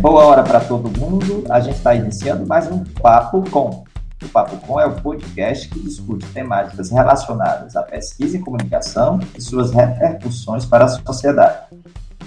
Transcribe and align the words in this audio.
Boa 0.00 0.24
hora 0.24 0.42
para 0.42 0.60
todo 0.60 0.88
mundo. 0.98 1.44
A 1.50 1.60
gente 1.60 1.76
está 1.76 1.94
iniciando 1.94 2.46
mais 2.46 2.66
um 2.72 2.82
Papo 2.82 3.44
Com. 3.50 3.84
O 4.22 4.28
Papo 4.32 4.56
Com 4.66 4.80
é 4.80 4.86
o 4.86 4.94
podcast 4.94 5.68
que 5.68 5.78
discute 5.78 6.24
temáticas 6.32 6.90
relacionadas 6.90 7.76
à 7.76 7.82
pesquisa 7.82 8.38
em 8.38 8.40
comunicação 8.40 9.20
e 9.36 9.42
suas 9.42 9.72
repercussões 9.72 10.64
para 10.64 10.86
a 10.86 10.88
sociedade. 10.88 11.66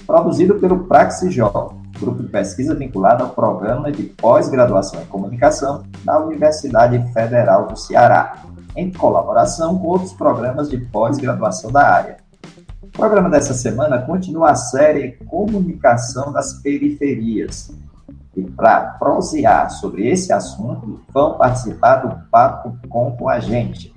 Produzido 0.05 0.54
pelo 0.59 0.84
Praxijó, 0.84 1.73
grupo 2.00 2.22
de 2.22 2.30
pesquisa 2.30 2.76
vinculado 2.76 3.23
ao 3.23 3.32
programa 3.32 3.92
de 3.92 4.04
pós-graduação 4.04 5.02
em 5.02 5.05
comunicação 5.05 5.84
da 6.05 6.20
Universidade 6.20 7.04
Federal 7.12 7.66
do 7.66 7.76
Ceará, 7.76 8.38
em 8.76 8.92
colaboração 8.92 9.80
com 9.80 9.88
outros 9.88 10.14
programas 10.14 10.70
de 10.70 10.78
pós-graduação 10.78 11.71
da 11.71 11.88
área. 11.88 12.23
O 12.94 12.98
programa 12.98 13.27
dessa 13.27 13.55
semana 13.55 13.98
continua 13.99 14.52
a 14.52 14.55
série 14.55 15.13
Comunicação 15.26 16.31
das 16.31 16.54
Periferias. 16.62 17.72
E 18.38 18.44
para 18.44 18.81
prosear 18.99 19.72
sobre 19.72 20.08
esse 20.08 20.31
assunto, 20.31 21.02
vão 21.12 21.35
participar 21.35 21.95
do 21.98 22.30
Papo 22.30 22.77
Com 22.88 23.18
com 23.18 23.27
a 23.27 23.40
gente. 23.40 23.91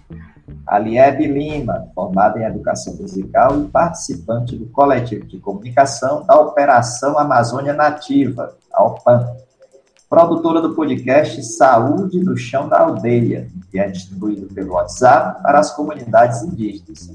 Aliebe 0.66 1.26
Lima, 1.26 1.88
formada 1.94 2.40
em 2.40 2.44
Educação 2.44 2.96
Musical 2.96 3.60
e 3.60 3.68
participante 3.68 4.56
do 4.56 4.66
coletivo 4.66 5.26
de 5.26 5.38
comunicação 5.38 6.24
da 6.24 6.40
Operação 6.40 7.18
Amazônia 7.18 7.74
Nativa, 7.74 8.56
a 8.72 8.82
OPAN. 8.82 9.26
Produtora 10.08 10.60
do 10.60 10.72
podcast 10.72 11.42
Saúde 11.42 12.20
no 12.20 12.36
Chão 12.36 12.68
da 12.68 12.80
Aldeia, 12.80 13.48
que 13.70 13.78
é 13.78 13.88
distribuído 13.88 14.46
pelo 14.46 14.74
WhatsApp 14.74 15.42
para 15.42 15.58
as 15.58 15.74
comunidades 15.74 16.42
indígenas. 16.42 17.10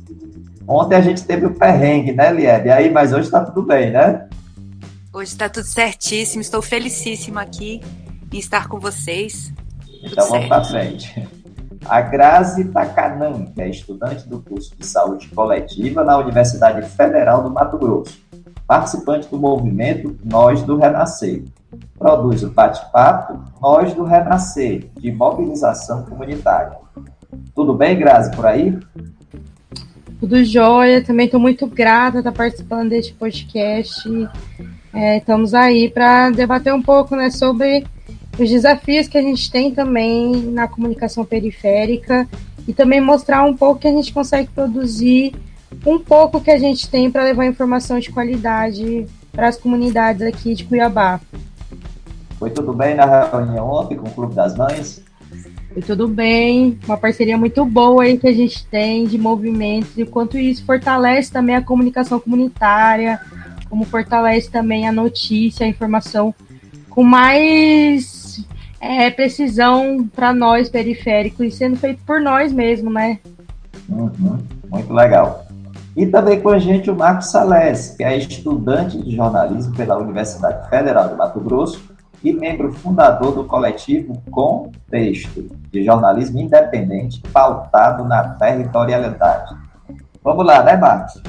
Ontem 0.67 0.95
a 0.95 1.01
gente 1.01 1.23
teve 1.23 1.45
o 1.45 1.53
perrengue, 1.53 2.11
né, 2.11 2.33
Liebe? 2.33 2.69
Aí, 2.69 2.91
mas 2.91 3.13
hoje 3.13 3.27
está 3.27 3.45
tudo 3.45 3.63
bem, 3.63 3.91
né? 3.91 4.27
Hoje 5.13 5.31
está 5.31 5.47
tudo 5.47 5.65
certíssimo. 5.65 6.41
Estou 6.41 6.61
felicíssima 6.61 7.41
aqui 7.41 7.81
em 8.31 8.37
estar 8.37 8.67
com 8.67 8.77
vocês. 8.77 9.53
Então 10.03 10.27
vamos 10.27 10.47
para 10.47 10.63
frente. 10.65 11.27
A 11.85 12.01
Grazi 12.01 12.65
Tacanan, 12.65 13.45
que 13.45 13.61
é 13.61 13.69
estudante 13.69 14.27
do 14.27 14.41
curso 14.41 14.75
de 14.77 14.85
saúde 14.85 15.29
coletiva 15.29 16.03
na 16.03 16.17
Universidade 16.17 16.87
Federal 16.89 17.41
do 17.41 17.49
Mato 17.49 17.77
Grosso, 17.77 18.19
participante 18.67 19.29
do 19.29 19.39
movimento 19.39 20.17
Nós 20.23 20.61
do 20.61 20.77
Renascer. 20.77 21.43
Produz 21.97 22.43
o 22.43 22.49
bate-papo 22.49 23.39
Nós 23.61 23.93
do 23.93 24.03
Renascer, 24.03 24.89
de 24.97 25.11
mobilização 25.11 26.03
comunitária. 26.03 26.77
Tudo 27.55 27.73
bem, 27.73 27.97
Grazi, 27.97 28.35
por 28.35 28.45
aí? 28.45 28.77
Tudo 30.19 30.43
jóia, 30.43 31.03
também 31.03 31.25
estou 31.25 31.39
muito 31.39 31.65
grata 31.65 32.19
estar 32.19 32.31
participando 32.31 32.89
deste 32.89 33.13
podcast. 33.13 34.07
É, 34.93 35.17
estamos 35.17 35.53
aí 35.53 35.89
para 35.89 36.29
debater 36.29 36.73
um 36.73 36.81
pouco 36.81 37.15
né, 37.15 37.29
sobre 37.29 37.85
os 38.37 38.49
desafios 38.49 39.07
que 39.07 39.17
a 39.17 39.21
gente 39.21 39.49
tem 39.51 39.71
também 39.71 40.31
na 40.51 40.67
comunicação 40.67 41.25
periférica 41.25 42.27
e 42.67 42.73
também 42.73 43.01
mostrar 43.01 43.43
um 43.43 43.55
pouco 43.55 43.81
que 43.81 43.87
a 43.87 43.91
gente 43.91 44.13
consegue 44.13 44.49
produzir 44.49 45.33
um 45.85 45.97
pouco 45.97 46.41
que 46.41 46.51
a 46.51 46.59
gente 46.59 46.89
tem 46.89 47.09
para 47.09 47.23
levar 47.23 47.45
informação 47.45 47.99
de 47.99 48.11
qualidade 48.11 49.05
para 49.31 49.47
as 49.47 49.57
comunidades 49.57 50.21
aqui 50.21 50.53
de 50.53 50.65
Cuiabá. 50.65 51.19
Foi 52.41 52.49
tudo 52.49 52.73
bem 52.73 52.95
na 52.95 53.05
reunião 53.25 53.69
ontem 53.69 53.95
com 53.95 54.07
o 54.07 54.11
Clube 54.11 54.33
das 54.33 54.57
Mães? 54.57 55.03
Foi 55.71 55.81
tudo 55.83 56.07
bem, 56.07 56.79
uma 56.87 56.97
parceria 56.97 57.37
muito 57.37 57.63
boa 57.63 58.01
aí 58.01 58.17
que 58.17 58.27
a 58.27 58.33
gente 58.33 58.65
tem 58.65 59.05
de 59.05 59.15
movimentos, 59.15 59.95
e 59.95 60.03
quanto 60.05 60.39
isso 60.39 60.65
fortalece 60.65 61.31
também 61.31 61.55
a 61.55 61.61
comunicação 61.61 62.19
comunitária, 62.19 63.21
como 63.69 63.85
fortalece 63.85 64.49
também 64.49 64.87
a 64.87 64.91
notícia, 64.91 65.67
a 65.67 65.69
informação 65.69 66.33
com 66.89 67.03
mais 67.03 68.43
é, 68.79 69.11
precisão 69.11 70.09
para 70.11 70.33
nós 70.33 70.67
periféricos, 70.67 71.45
e 71.45 71.51
sendo 71.51 71.77
feito 71.77 72.03
por 72.07 72.19
nós 72.19 72.51
mesmo, 72.51 72.89
né? 72.89 73.19
Uhum, 73.87 74.39
muito 74.67 74.91
legal. 74.91 75.45
E 75.95 76.07
também 76.07 76.41
com 76.41 76.49
a 76.49 76.57
gente 76.57 76.89
o 76.89 76.95
Marcos 76.95 77.29
Sales, 77.29 77.93
que 77.95 78.03
é 78.03 78.17
estudante 78.17 78.99
de 78.99 79.15
jornalismo 79.15 79.75
pela 79.75 79.99
Universidade 79.99 80.67
Federal 80.71 81.07
de 81.07 81.15
Mato 81.15 81.39
Grosso 81.39 81.90
e 82.23 82.33
membro 82.33 82.71
fundador 82.71 83.33
do 83.33 83.43
coletivo 83.43 84.21
Contexto, 84.29 85.49
de 85.71 85.83
jornalismo 85.83 86.39
independente 86.39 87.21
pautado 87.33 88.03
na 88.03 88.29
territorialidade. 88.35 89.55
Vamos 90.23 90.45
lá, 90.45 90.63
né, 90.63 90.77
Marcos? 90.77 91.21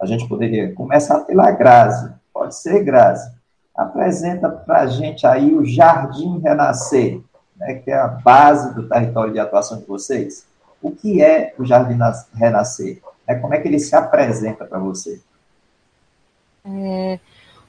A 0.00 0.06
gente 0.06 0.26
poderia 0.26 0.72
começar 0.74 1.20
pela 1.20 1.50
Grazi, 1.50 2.10
pode 2.32 2.56
ser 2.56 2.82
Grazi. 2.82 3.30
Apresenta 3.74 4.48
para 4.48 4.80
a 4.80 4.86
gente 4.86 5.26
aí 5.26 5.54
o 5.54 5.64
Jardim 5.64 6.38
Renascer, 6.38 7.20
né, 7.56 7.74
que 7.74 7.90
é 7.90 7.98
a 7.98 8.08
base 8.08 8.74
do 8.74 8.88
território 8.88 9.32
de 9.32 9.38
atuação 9.38 9.78
de 9.78 9.84
vocês. 9.84 10.46
O 10.82 10.90
que 10.90 11.22
é 11.22 11.54
o 11.58 11.64
Jardim 11.66 11.98
Renascer? 12.34 13.02
É, 13.26 13.34
como 13.34 13.54
é 13.54 13.60
que 13.60 13.68
ele 13.68 13.78
se 13.78 13.94
apresenta 13.94 14.64
para 14.64 14.78
você? 14.78 15.20
É, 16.64 17.18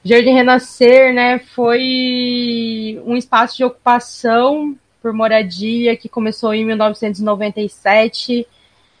Jardim 0.04 0.32
Renascer, 0.32 1.14
né, 1.14 1.38
foi 1.38 3.00
um 3.06 3.16
espaço 3.16 3.56
de 3.56 3.64
ocupação 3.64 4.76
por 5.00 5.12
moradia 5.12 5.96
que 5.96 6.08
começou 6.08 6.52
em 6.52 6.64
1997, 6.64 8.46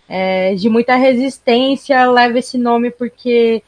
é, 0.08 0.54
de 0.54 0.68
muita 0.68 0.94
resistência, 0.94 2.08
leva 2.10 2.38
esse 2.38 2.56
nome 2.56 2.90
porque 2.90 3.62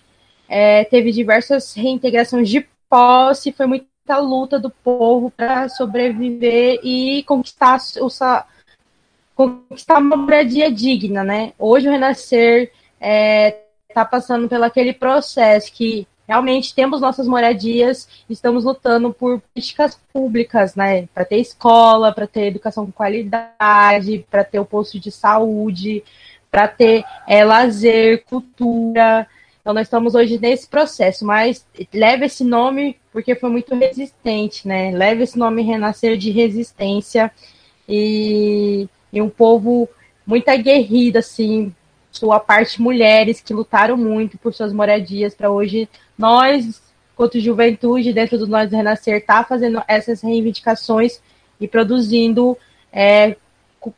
é, 0.48 0.84
teve 0.84 1.10
diversas 1.10 1.74
reintegrações 1.74 2.48
de 2.48 2.66
posse, 2.88 3.52
foi 3.52 3.66
muita 3.66 4.18
luta 4.18 4.58
do 4.58 4.70
povo 4.70 5.30
para 5.30 5.68
sobreviver 5.68 6.78
e 6.84 7.24
conquistar, 7.24 7.78
o, 8.00 8.08
conquistar 9.34 9.98
uma 9.98 10.16
moradia 10.16 10.70
digna, 10.70 11.24
né? 11.24 11.52
Hoje 11.58 11.88
o 11.88 11.90
Renascer 11.90 12.64
está 12.64 12.74
é, 13.00 13.62
tá 13.92 14.04
passando 14.04 14.48
pelo 14.48 14.64
aquele 14.64 14.92
processo 14.92 15.72
que 15.72 16.06
realmente 16.26 16.74
temos 16.74 17.00
nossas 17.00 17.28
moradias, 17.28 18.08
estamos 18.28 18.64
lutando 18.64 19.12
por 19.12 19.40
políticas 19.40 19.98
públicas, 20.12 20.74
né? 20.74 21.06
Para 21.14 21.24
ter 21.24 21.38
escola, 21.38 22.12
para 22.12 22.26
ter 22.26 22.46
educação 22.46 22.86
com 22.86 22.92
qualidade, 22.92 24.24
para 24.30 24.44
ter 24.44 24.58
o 24.58 24.64
posto 24.64 24.98
de 24.98 25.10
saúde, 25.10 26.02
para 26.50 26.68
ter 26.68 27.04
é, 27.26 27.44
lazer, 27.44 28.24
cultura. 28.24 29.26
Então, 29.60 29.72
nós 29.74 29.86
estamos 29.86 30.14
hoje 30.14 30.38
nesse 30.38 30.68
processo, 30.68 31.24
mas 31.24 31.64
leva 31.92 32.26
esse 32.26 32.44
nome 32.44 32.98
porque 33.12 33.34
foi 33.34 33.50
muito 33.50 33.74
resistente, 33.74 34.66
né? 34.66 34.90
Leva 34.90 35.22
esse 35.22 35.38
nome 35.38 35.62
Renascer 35.62 36.16
de 36.16 36.30
Resistência 36.30 37.30
e, 37.88 38.88
e 39.12 39.22
um 39.22 39.28
povo 39.28 39.88
muito 40.26 40.48
aguerrido, 40.48 41.18
assim, 41.18 41.74
sua 42.14 42.38
parte 42.38 42.80
mulheres 42.80 43.40
que 43.40 43.52
lutaram 43.52 43.96
muito 43.96 44.38
por 44.38 44.54
suas 44.54 44.72
moradias 44.72 45.34
para 45.34 45.50
hoje 45.50 45.88
nós, 46.16 46.80
quanto 47.16 47.40
juventude, 47.40 48.12
dentro 48.12 48.38
do 48.38 48.46
Nós 48.46 48.70
Renascer, 48.70 49.24
tá 49.26 49.42
fazendo 49.42 49.82
essas 49.88 50.22
reivindicações 50.22 51.20
e 51.60 51.66
produzindo 51.66 52.56
é, 52.92 53.36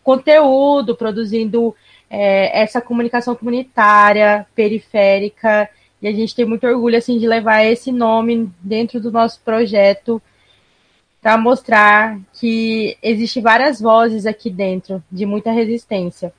conteúdo, 0.03 0.97
produzindo 0.97 1.75
é, 2.09 2.63
essa 2.63 2.81
comunicação 2.81 3.37
comunitária, 3.37 4.47
periférica, 4.55 5.69
e 6.01 6.09
a 6.09 6.13
gente 6.13 6.35
tem 6.35 6.47
muito 6.47 6.67
orgulho 6.67 6.97
assim 6.97 7.19
de 7.19 7.27
levar 7.27 7.65
esse 7.65 7.93
nome 7.93 8.51
dentro 8.61 8.99
do 8.99 9.13
nosso 9.13 9.41
projeto 9.45 10.23
para 11.21 11.37
mostrar 11.37 12.19
que 12.33 12.97
existe 13.03 13.41
várias 13.41 13.81
vozes 13.81 14.25
aqui 14.25 14.49
dentro 14.49 15.03
de 15.11 15.27
muita 15.27 15.51
resistência. 15.51 16.33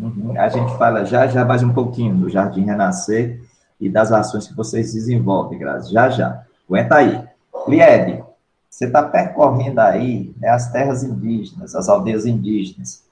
Uhum. 0.00 0.34
A 0.38 0.48
gente 0.48 0.76
fala 0.78 1.04
já 1.04 1.26
já 1.26 1.44
mais 1.44 1.62
um 1.62 1.72
pouquinho 1.72 2.14
do 2.14 2.30
Jardim 2.30 2.64
Renascer 2.64 3.40
e 3.80 3.88
das 3.88 4.12
ações 4.12 4.46
que 4.46 4.54
vocês 4.54 4.92
desenvolvem, 4.92 5.58
Grazi. 5.58 5.92
Já 5.92 6.08
já. 6.08 6.44
Aguenta 6.68 6.96
aí. 6.96 7.24
Liebe, 7.66 8.22
você 8.68 8.86
está 8.86 9.02
percorrendo 9.02 9.80
aí 9.80 10.32
né, 10.38 10.48
as 10.48 10.70
terras 10.70 11.02
indígenas, 11.02 11.74
as 11.74 11.88
aldeias 11.88 12.26
indígenas. 12.26 13.02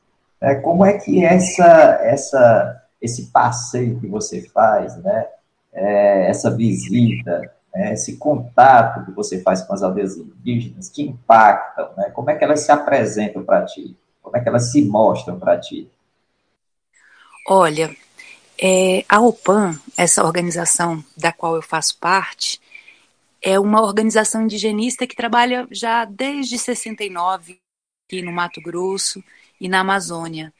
É, 0.41 0.55
como 0.55 0.85
é 0.85 0.93
que 0.95 1.25
essa, 1.25 1.99
essa, 2.03 2.83
esse 3.01 3.27
passeio 3.33 3.99
que 3.99 4.07
você 4.07 4.43
faz, 4.43 4.97
né, 4.99 5.27
é, 5.73 6.31
essa 6.31 6.51
visita, 6.51 7.51
né, 7.75 7.95
esse 7.95 8.17
contato 8.17 9.05
que 9.05 9.13
você 9.13 9.41
faz 9.41 9.63
com 9.63 9.73
as 9.73 9.83
aldeias 9.83 10.17
indígenas, 10.17 10.89
que 10.89 11.03
impactam, 11.03 11.89
né, 11.97 12.11
como 12.11 12.31
é 12.31 12.37
que 12.37 12.45
elas 12.45 12.61
se 12.61 12.71
apresentam 12.71 13.43
para 13.43 13.65
ti? 13.65 13.97
Como 14.23 14.37
é 14.37 14.41
que 14.41 14.49
elas 14.49 14.71
se 14.71 14.85
mostram 14.85 15.39
para 15.39 15.59
ti? 15.59 15.91
Olha, 17.49 17.97
é, 18.61 19.05
a 19.09 19.21
OPAN, 19.21 19.81
essa 19.97 20.25
organização 20.25 21.05
da 21.17 21.33
qual 21.33 21.55
eu 21.55 21.63
faço 21.63 21.97
parte, 21.99 22.61
é 23.41 23.59
uma 23.61 23.81
organização 23.83 24.43
indigenista 24.43 25.07
que 25.07 25.15
trabalha 25.15 25.69
já 25.71 26.05
desde 26.05 26.59
69 26.59 27.61
aqui 28.05 28.21
no 28.21 28.33
Mato 28.33 28.61
Grosso 28.61 29.23
e 29.61 29.69
na 29.69 29.81
Amazônia. 29.81 30.53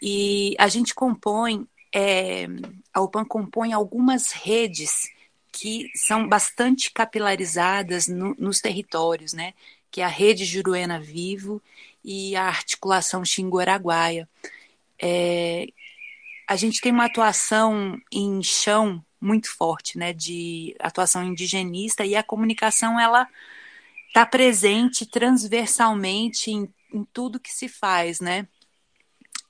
E 0.00 0.54
a 0.58 0.66
gente 0.68 0.94
compõe, 0.94 1.66
é, 1.94 2.46
a 2.92 3.02
OPAN 3.02 3.26
compõe 3.26 3.74
algumas 3.74 4.32
redes 4.32 5.10
que 5.52 5.90
são 5.94 6.26
bastante 6.26 6.90
capilarizadas 6.90 8.08
no, 8.08 8.34
nos 8.38 8.60
territórios, 8.60 9.34
né? 9.34 9.52
Que 9.90 10.00
é 10.00 10.04
a 10.04 10.08
Rede 10.08 10.46
Juruena 10.46 10.98
Vivo 10.98 11.62
e 12.02 12.34
a 12.34 12.44
Articulação 12.44 13.24
Xingu-Araguaia. 13.24 14.26
É, 14.98 15.68
a 16.46 16.56
gente 16.56 16.80
tem 16.80 16.92
uma 16.92 17.06
atuação 17.06 17.98
em 18.12 18.42
chão 18.42 19.04
muito 19.20 19.50
forte, 19.50 19.98
né, 19.98 20.12
de 20.12 20.74
atuação 20.78 21.24
indigenista 21.24 22.04
e 22.04 22.14
a 22.14 22.22
comunicação 22.22 23.00
ela 23.00 23.26
está 24.08 24.26
presente 24.26 25.06
transversalmente 25.06 26.50
em, 26.50 26.68
em 26.92 27.04
tudo 27.12 27.40
que 27.40 27.50
se 27.50 27.68
faz, 27.68 28.20
né? 28.20 28.46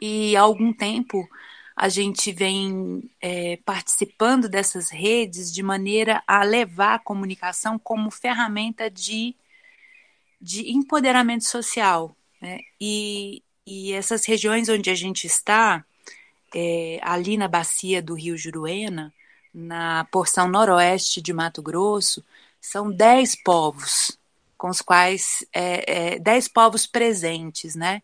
E 0.01 0.37
há 0.37 0.41
algum 0.41 0.73
tempo 0.73 1.29
a 1.77 1.89
gente 1.89 2.31
vem 2.33 3.11
é, 3.21 3.57
participando 3.65 4.49
dessas 4.49 4.91
redes 4.91 5.53
de 5.53 5.63
maneira 5.63 6.23
a 6.27 6.45
levar 6.45 6.95
a 6.95 6.99
comunicação 6.99 7.79
como 7.79 8.11
ferramenta 8.11 8.89
de, 8.89 9.35
de 10.41 10.71
empoderamento 10.71 11.45
social. 11.45 12.17
Né? 12.41 12.61
E, 12.81 13.43
e 13.67 13.93
essas 13.93 14.25
regiões 14.25 14.69
onde 14.69 14.89
a 14.89 14.95
gente 14.95 15.27
está, 15.27 15.85
é, 16.55 17.01
ali 17.03 17.37
na 17.37 17.49
bacia 17.49 18.01
do 18.01 18.15
Rio 18.15 18.37
Juruena, 18.37 19.13
na 19.53 20.05
porção 20.11 20.49
noroeste 20.49 21.21
de 21.21 21.33
Mato 21.33 21.61
Grosso, 21.63 22.25
são 22.61 22.91
dez 22.91 23.35
povos, 23.35 24.19
com 24.57 24.69
os 24.69 24.81
quais, 24.81 25.45
é, 25.53 26.15
é, 26.15 26.19
dez 26.19 26.49
povos 26.49 26.87
presentes, 26.87 27.75
né? 27.75 28.03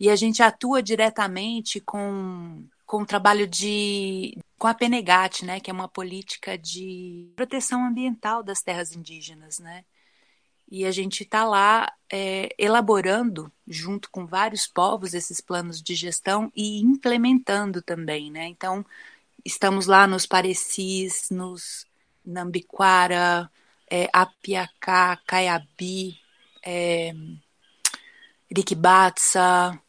E 0.00 0.08
a 0.10 0.16
gente 0.16 0.42
atua 0.42 0.82
diretamente 0.82 1.80
com, 1.80 2.64
com 2.86 3.02
o 3.02 3.06
trabalho 3.06 3.46
de, 3.46 4.38
com 4.56 4.68
a 4.68 4.74
Penegate, 4.74 5.44
né? 5.44 5.60
Que 5.60 5.70
é 5.70 5.74
uma 5.74 5.88
política 5.88 6.56
de 6.56 7.30
proteção 7.36 7.84
ambiental 7.84 8.42
das 8.42 8.62
terras 8.62 8.94
indígenas, 8.94 9.58
né? 9.58 9.84
E 10.70 10.84
a 10.84 10.90
gente 10.90 11.22
está 11.22 11.44
lá 11.44 11.90
é, 12.12 12.54
elaborando, 12.58 13.50
junto 13.66 14.10
com 14.10 14.26
vários 14.26 14.66
povos, 14.66 15.14
esses 15.14 15.40
planos 15.40 15.82
de 15.82 15.94
gestão 15.94 16.52
e 16.54 16.80
implementando 16.80 17.80
também, 17.80 18.30
né? 18.30 18.46
Então, 18.46 18.84
estamos 19.44 19.86
lá 19.86 20.06
nos 20.06 20.26
Parecis, 20.26 21.30
nos 21.30 21.86
Nambiquara, 22.24 23.50
é, 23.90 24.08
Apiacá, 24.12 25.18
Caiabi, 25.26 26.20
é, 26.62 27.14
Iriquibatsa, 28.50 29.80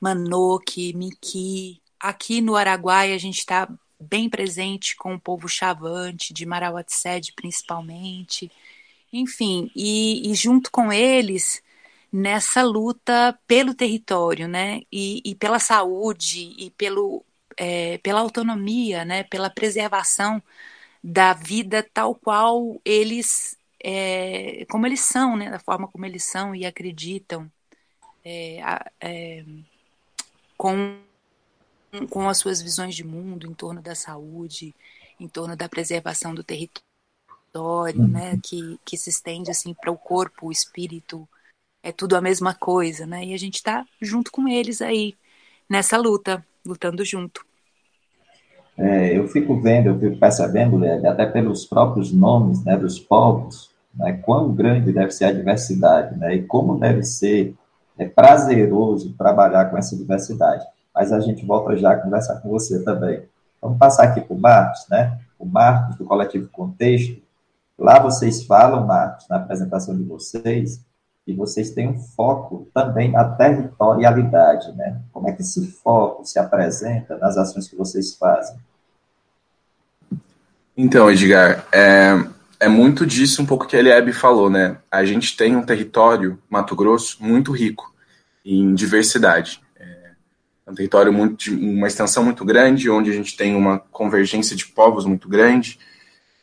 Manoque, 0.00 0.92
Miqui. 0.94 1.80
Aqui 2.00 2.40
no 2.40 2.56
Araguaia 2.56 3.14
a 3.14 3.18
gente 3.18 3.38
está 3.38 3.68
bem 4.00 4.28
presente 4.28 4.96
com 4.96 5.14
o 5.14 5.20
povo 5.20 5.48
chavante, 5.48 6.34
de 6.34 6.44
Marauatsede 6.44 7.32
principalmente. 7.32 8.50
Enfim, 9.16 9.70
e, 9.76 10.28
e, 10.30 10.34
junto 10.34 10.72
com 10.72 10.92
eles 10.92 11.62
nessa 12.12 12.62
luta 12.64 13.38
pelo 13.46 13.72
território, 13.74 14.48
né? 14.48 14.82
E, 14.90 15.22
e 15.24 15.36
pela 15.36 15.60
saúde 15.60 16.52
e 16.58 16.70
pelo, 16.72 17.24
é, 17.56 17.98
pela 17.98 18.20
autonomia, 18.20 19.04
né, 19.04 19.22
pela 19.24 19.48
preservação 19.50 20.42
da 21.02 21.32
vida 21.34 21.82
tal 21.94 22.14
qual 22.14 22.80
eles, 22.84 23.56
é, 23.82 24.66
como 24.70 24.86
eles 24.86 25.00
são, 25.02 25.36
né, 25.36 25.50
da 25.50 25.60
forma 25.60 25.88
como 25.88 26.06
eles 26.06 26.24
são 26.24 26.54
e 26.54 26.66
acreditam, 26.66 27.50
é, 28.24 28.60
é 29.00 29.44
com, 30.58 31.00
com 32.10 32.28
as 32.28 32.38
suas 32.38 32.60
visões 32.62 32.94
de 32.96 33.04
mundo 33.04 33.46
em 33.46 33.54
torno 33.54 33.80
da 33.82 33.94
saúde, 33.94 34.74
em 35.20 35.28
torno 35.28 35.56
da 35.56 35.68
preservação 35.68 36.34
do 36.34 36.42
território, 36.44 36.83
né, 38.08 38.38
que, 38.42 38.78
que 38.84 38.96
se 38.96 39.10
estende 39.10 39.50
assim 39.50 39.74
para 39.74 39.90
o 39.90 39.96
corpo, 39.96 40.48
o 40.48 40.52
espírito, 40.52 41.28
é 41.82 41.92
tudo 41.92 42.16
a 42.16 42.20
mesma 42.20 42.54
coisa, 42.54 43.06
né? 43.06 43.24
E 43.24 43.34
a 43.34 43.36
gente 43.36 43.56
está 43.56 43.84
junto 44.00 44.32
com 44.32 44.48
eles 44.48 44.80
aí 44.80 45.14
nessa 45.68 45.96
luta 45.96 46.44
lutando 46.64 47.04
junto. 47.04 47.44
É, 48.76 49.16
eu 49.16 49.28
fico 49.28 49.60
vendo, 49.60 49.88
eu 49.88 50.00
fico 50.00 50.18
percebendo, 50.18 50.76
Lélio, 50.76 51.08
até 51.08 51.26
pelos 51.26 51.64
próprios 51.64 52.12
nomes 52.12 52.64
né, 52.64 52.76
dos 52.76 52.98
povos, 52.98 53.70
né, 53.94 54.14
quão 54.14 54.52
grande 54.52 54.92
deve 54.92 55.12
ser 55.12 55.26
a 55.26 55.32
diversidade, 55.32 56.18
né, 56.18 56.34
e 56.34 56.42
como 56.42 56.80
deve 56.80 57.04
ser 57.04 57.54
é, 57.96 58.06
prazeroso 58.06 59.14
trabalhar 59.16 59.66
com 59.66 59.78
essa 59.78 59.96
diversidade. 59.96 60.66
Mas 60.92 61.12
a 61.12 61.20
gente 61.20 61.44
volta 61.44 61.76
já 61.76 61.92
a 61.92 61.96
conversar 61.96 62.40
com 62.40 62.48
você 62.48 62.82
também. 62.82 63.22
Vamos 63.60 63.78
passar 63.78 64.04
aqui 64.04 64.20
para 64.20 64.34
o 64.34 64.38
Marcos, 64.38 64.86
né? 64.88 65.18
O 65.38 65.44
Marcos, 65.44 65.96
do 65.96 66.04
Coletivo 66.04 66.48
Contexto. 66.48 67.20
Lá 67.78 67.98
vocês 67.98 68.44
falam, 68.44 68.86
Marcos, 68.86 69.26
na 69.28 69.36
apresentação 69.36 69.96
de 69.96 70.02
vocês, 70.04 70.80
e 71.26 71.32
vocês 71.32 71.70
têm 71.70 71.88
um 71.88 71.98
foco 71.98 72.68
também 72.74 73.10
na 73.10 73.24
territorialidade, 73.24 74.72
né? 74.72 75.00
Como 75.12 75.28
é 75.28 75.32
que 75.32 75.42
esse 75.42 75.66
foco 75.82 76.24
se 76.24 76.38
apresenta 76.38 77.16
nas 77.16 77.36
ações 77.36 77.66
que 77.66 77.76
vocês 77.76 78.14
fazem? 78.14 78.56
Então, 80.76 81.10
Edgar, 81.10 81.64
é, 81.72 82.22
é 82.60 82.68
muito 82.68 83.06
disso 83.06 83.40
um 83.40 83.46
pouco 83.46 83.66
que 83.66 83.76
a 83.76 83.78
Eliebe 83.78 84.12
falou, 84.12 84.50
né? 84.50 84.76
A 84.90 85.04
gente 85.04 85.36
tem 85.36 85.56
um 85.56 85.64
território, 85.64 86.38
Mato 86.48 86.76
Grosso, 86.76 87.16
muito 87.22 87.52
rico 87.52 87.94
em 88.44 88.74
diversidade. 88.74 89.62
É 90.66 90.70
um 90.70 90.74
território 90.74 91.12
muito, 91.12 91.50
uma 91.54 91.86
extensão 91.86 92.24
muito 92.24 92.44
grande, 92.44 92.90
onde 92.90 93.10
a 93.10 93.12
gente 93.12 93.36
tem 93.36 93.54
uma 93.54 93.78
convergência 93.78 94.56
de 94.56 94.66
povos 94.66 95.04
muito 95.04 95.28
grande, 95.28 95.78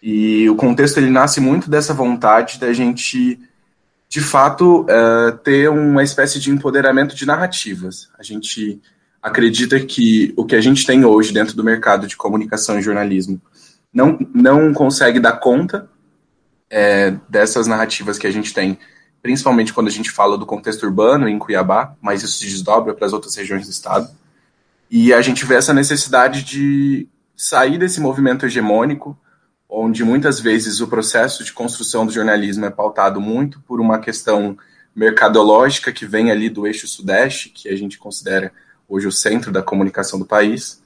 e 0.02 0.50
o 0.50 0.56
contexto 0.56 0.98
ele 0.98 1.10
nasce 1.10 1.40
muito 1.40 1.70
dessa 1.70 1.94
vontade 1.94 2.60
da 2.60 2.74
gente 2.74 3.40
de 4.12 4.20
fato, 4.20 4.82
uh, 4.82 5.38
ter 5.38 5.70
uma 5.70 6.04
espécie 6.04 6.38
de 6.38 6.52
empoderamento 6.52 7.16
de 7.16 7.26
narrativas. 7.26 8.10
A 8.20 8.24
gente 8.24 8.82
acredita 9.22 9.80
que 9.80 10.34
o 10.36 10.44
que 10.44 10.54
a 10.54 10.60
gente 10.60 10.86
tem 10.86 11.06
hoje 11.06 11.32
dentro 11.32 11.56
do 11.56 11.64
mercado 11.64 12.06
de 12.06 12.18
comunicação 12.18 12.78
e 12.78 12.82
jornalismo 12.82 13.42
não, 13.94 14.20
não 14.34 14.74
consegue 14.74 15.18
dar 15.18 15.40
conta 15.40 15.90
é, 16.70 17.16
dessas 17.30 17.68
narrativas 17.68 18.18
que 18.18 18.28
a 18.28 18.32
gente 18.32 18.54
tem, 18.54 18.78
principalmente 19.22 19.72
quando 19.72 19.88
a 19.88 19.92
gente 19.92 20.12
fala 20.12 20.38
do 20.38 20.46
contexto 20.46 20.84
urbano 20.84 21.30
em 21.30 21.40
Cuiabá, 21.40 21.96
mas 22.02 22.22
isso 22.22 22.40
se 22.40 22.46
desdobra 22.48 22.94
para 22.94 23.06
as 23.06 23.14
outras 23.14 23.34
regiões 23.36 23.66
do 23.66 23.72
estado. 23.72 24.10
E 24.90 25.14
a 25.14 25.22
gente 25.22 25.46
vê 25.46 25.56
essa 25.56 25.74
necessidade 25.74 26.44
de 26.44 27.08
sair 27.34 27.78
desse 27.78 28.02
movimento 28.02 28.46
hegemônico, 28.46 29.18
onde 29.74 30.04
muitas 30.04 30.42
vezes 30.42 30.82
o 30.82 30.88
processo 30.88 31.46
de 31.46 31.54
construção 31.54 32.06
do 32.06 32.12
jornalismo 32.12 32.66
é 32.66 32.70
pautado 32.70 33.22
muito 33.22 33.62
por 33.62 33.80
uma 33.80 34.00
questão 34.00 34.58
mercadológica 34.94 35.94
que 35.94 36.06
vem 36.06 36.30
ali 36.30 36.50
do 36.50 36.68
eixo 36.68 36.86
sudeste, 36.86 37.48
que 37.48 37.70
a 37.70 37.76
gente 37.78 37.98
considera 37.98 38.52
hoje 38.90 39.08
o 39.08 39.12
centro 39.12 39.50
da 39.50 39.64
comunicação 39.64 40.20
do 40.20 40.26
país, 40.26 40.82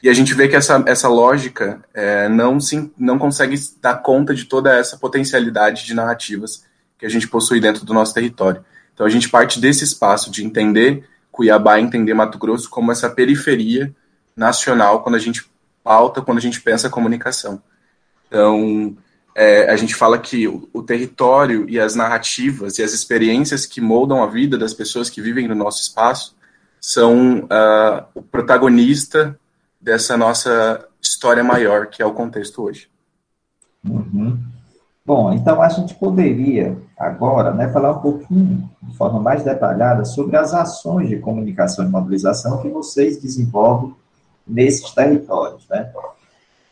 E 0.00 0.08
a 0.08 0.14
gente 0.14 0.32
vê 0.32 0.46
que 0.46 0.54
essa, 0.54 0.80
essa 0.86 1.08
lógica 1.08 1.80
é, 1.92 2.28
não, 2.28 2.60
se, 2.60 2.88
não 2.96 3.18
consegue 3.18 3.56
dar 3.82 3.96
conta 3.96 4.32
de 4.32 4.44
toda 4.44 4.72
essa 4.72 4.96
potencialidade 4.96 5.84
de 5.84 5.92
narrativas 5.92 6.64
que 6.96 7.04
a 7.04 7.08
gente 7.08 7.26
possui 7.26 7.58
dentro 7.58 7.84
do 7.84 7.92
nosso 7.92 8.14
território. 8.14 8.64
Então 8.94 9.04
a 9.04 9.10
gente 9.10 9.28
parte 9.28 9.58
desse 9.60 9.82
espaço 9.82 10.30
de 10.30 10.44
entender 10.44 11.04
Cuiabá, 11.32 11.80
entender 11.80 12.14
Mato 12.14 12.38
Grosso 12.38 12.70
como 12.70 12.92
essa 12.92 13.10
periferia 13.10 13.92
nacional 14.36 15.02
quando 15.02 15.16
a 15.16 15.18
gente 15.18 15.44
pauta, 15.82 16.22
quando 16.22 16.38
a 16.38 16.40
gente 16.40 16.60
pensa 16.60 16.88
comunicação. 16.88 17.60
Então, 18.28 18.96
é, 19.34 19.70
a 19.70 19.76
gente 19.76 19.94
fala 19.94 20.18
que 20.18 20.46
o, 20.46 20.68
o, 20.72 20.82
território 20.82 21.68
e 21.68 21.78
as 21.80 21.94
narrativas 21.94 22.78
e 22.78 22.82
as 22.82 22.92
experiências 22.92 23.66
que 23.66 23.80
moldam 23.80 24.22
a 24.22 24.26
vida 24.26 24.56
das 24.58 24.74
pessoas 24.74 25.08
que 25.08 25.20
vivem 25.20 25.48
no 25.48 25.54
nosso 25.54 25.82
espaço 25.82 26.36
são 26.80 27.40
uh, 27.40 28.04
o 28.14 28.22
protagonista 28.22 29.38
dessa 29.80 30.16
nossa 30.16 30.86
história 31.00 31.42
maior, 31.42 31.86
que 31.86 32.02
é 32.02 32.06
o 32.06 32.12
contexto 32.12 32.62
hoje. 32.62 32.88
Uhum. 33.88 34.38
Bom, 35.06 35.32
então 35.32 35.62
a 35.62 35.68
gente 35.68 35.94
poderia 35.94 36.76
agora 36.98 37.54
né, 37.54 37.68
falar 37.68 37.92
um 37.92 38.00
pouquinho, 38.00 38.68
de 38.82 38.96
forma 38.96 39.20
mais 39.20 39.42
detalhada, 39.42 40.04
sobre 40.04 40.36
as 40.36 40.52
ações 40.52 41.08
de 41.08 41.16
comunicação 41.18 41.86
e 41.86 41.88
mobilização 41.88 42.60
que 42.60 42.68
vocês 42.68 43.16
desenvolvem 43.16 43.94
nesses 44.46 44.90
territórios. 44.90 45.66
Né? 45.70 45.90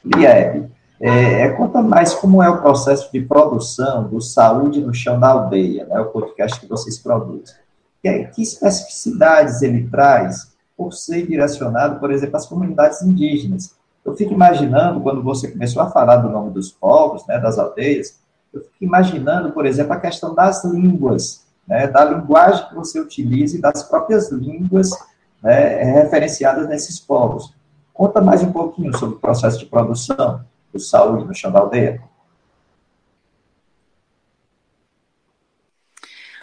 Liebe, 0.05 0.69
é, 1.01 1.43
é, 1.43 1.49
conta 1.51 1.83
mais 1.83 2.15
como 2.15 2.43
é 2.43 2.49
o 2.49 2.61
processo 2.61 3.13
de 3.13 3.21
produção 3.21 4.05
do 4.09 4.21
Saúde 4.21 4.81
no 4.81 4.95
Chão 4.95 5.21
da 5.21 5.29
Aldeia, 5.29 5.85
né, 5.85 6.01
o 6.01 6.07
podcast 6.07 6.59
que 6.59 6.67
vocês 6.67 6.99
produzem. 6.99 7.55
Que, 8.03 8.25
que 8.29 8.43
especificidades 8.43 9.61
ele 9.63 9.89
traz 9.89 10.55
por 10.77 10.93
ser 10.93 11.27
direcionado, 11.27 12.01
por 12.01 12.11
exemplo, 12.11 12.37
às 12.37 12.47
comunidades 12.47 13.03
indígenas? 13.03 13.75
Eu 14.05 14.17
fico 14.17 14.33
imaginando, 14.33 15.01
quando 15.01 15.23
você 15.23 15.49
começou 15.49 15.83
a 15.83 15.91
falar 15.91 16.17
do 16.17 16.31
nome 16.31 16.51
dos 16.51 16.71
povos, 16.71 17.27
né, 17.27 17.39
das 17.39 17.59
aldeias, 17.59 18.19
eu 18.53 18.61
fico 18.63 18.85
imaginando, 18.85 19.53
por 19.53 19.67
exemplo, 19.67 19.93
a 19.93 20.01
questão 20.01 20.35
das 20.35 20.65
línguas, 20.65 21.45
né, 21.67 21.87
da 21.89 22.05
linguagem 22.05 22.69
que 22.69 22.75
você 22.75 23.01
utiliza 23.01 23.59
e 23.59 23.61
das 23.61 23.83
próprias 23.83 24.31
línguas 24.31 24.91
né, 25.43 25.83
referenciadas 25.83 26.67
nesses 26.69 26.99
povos. 26.99 27.55
Conta 27.93 28.21
mais 28.21 28.43
um 28.43 28.53
pouquinho 28.53 28.97
sobre 28.97 29.17
o 29.17 29.19
processo 29.19 29.59
de 29.59 29.67
produção 29.67 30.41
do 30.77 30.83
Saúde 30.83 31.25
no 31.25 31.35
Chão 31.35 31.51
da 31.51 31.61
Aldeia? 31.61 32.03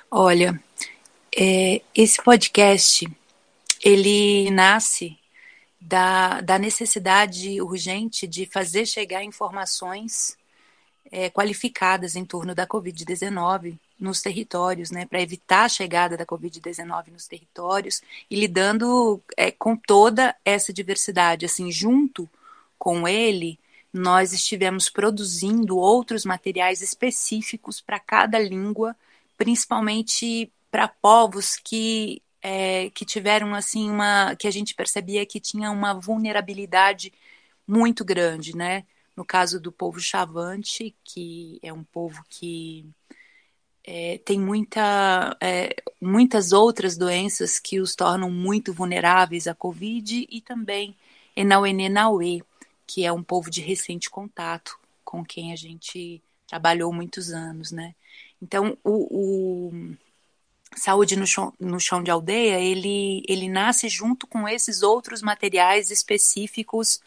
Olha, 0.09 0.61
é, 1.35 1.81
esse 1.95 2.21
podcast, 2.21 3.07
ele 3.83 4.51
nasce 4.51 5.17
da, 5.81 6.39
da 6.41 6.59
necessidade 6.59 7.59
urgente 7.61 8.27
de 8.27 8.45
fazer 8.45 8.85
chegar 8.85 9.23
informações 9.23 10.37
é, 11.11 11.29
qualificadas 11.29 12.15
em 12.15 12.25
torno 12.25 12.55
da 12.55 12.67
Covid-19 12.67 13.77
nos 13.99 14.21
territórios, 14.21 14.91
né, 14.91 15.05
para 15.05 15.21
evitar 15.21 15.65
a 15.65 15.69
chegada 15.69 16.17
da 16.17 16.25
Covid-19 16.25 17.11
nos 17.11 17.27
territórios 17.27 18.01
e 18.29 18.35
lidando 18.35 19.21
é, 19.37 19.51
com 19.51 19.75
toda 19.75 20.35
essa 20.43 20.73
diversidade, 20.73 21.45
assim, 21.45 21.71
junto 21.71 22.29
com 22.77 23.07
ele, 23.07 23.59
nós 23.93 24.33
estivemos 24.33 24.89
produzindo 24.89 25.77
outros 25.77 26.25
materiais 26.25 26.81
específicos 26.81 27.79
para 27.79 28.00
cada 28.00 28.39
língua, 28.39 28.95
principalmente 29.38 30.51
para 30.71 30.88
povos 30.88 31.55
que 31.57 32.21
é, 32.41 32.89
que 32.89 33.05
tiveram 33.05 33.55
assim 33.55 33.89
uma 33.89 34.35
que 34.35 34.47
a 34.47 34.51
gente 34.51 34.75
percebia 34.75 35.25
que 35.25 35.39
tinha 35.39 35.71
uma 35.71 35.93
vulnerabilidade 35.93 37.13
muito 37.67 38.03
grande, 38.03 38.55
né? 38.55 38.85
No 39.15 39.23
caso 39.23 39.59
do 39.62 39.71
povo 39.71 40.00
chavante, 40.00 40.95
que 41.03 41.59
é 41.63 41.71
um 41.71 41.83
povo 41.83 42.23
que 42.27 42.85
é, 43.83 44.17
tem 44.19 44.39
muita, 44.39 45.38
é, 45.41 45.75
muitas 46.01 46.51
outras 46.51 46.97
doenças 46.97 47.59
que 47.59 47.79
os 47.79 47.95
tornam 47.95 48.31
muito 48.31 48.73
vulneráveis 48.73 49.47
à 49.47 49.53
Covid 49.53 50.27
e 50.29 50.41
também 50.41 50.95
Enauenê 51.35 51.89
Nauê, 51.89 52.41
que 52.85 53.05
é 53.05 53.11
um 53.11 53.23
povo 53.23 53.49
de 53.49 53.61
recente 53.61 54.09
contato 54.09 54.79
com 55.03 55.23
quem 55.23 55.53
a 55.53 55.55
gente 55.55 56.21
trabalhou 56.47 56.91
muitos 56.93 57.31
anos, 57.31 57.71
né? 57.71 57.95
Então, 58.41 58.77
o, 58.83 59.69
o 59.69 59.97
Saúde 60.75 61.15
no 61.15 61.25
chão, 61.25 61.53
no 61.59 61.79
chão 61.79 62.03
de 62.03 62.11
aldeia, 62.11 62.59
ele, 62.59 63.23
ele 63.27 63.47
nasce 63.49 63.87
junto 63.89 64.27
com 64.27 64.47
esses 64.47 64.81
outros 64.81 65.21
materiais 65.21 65.91
específicos 65.91 66.99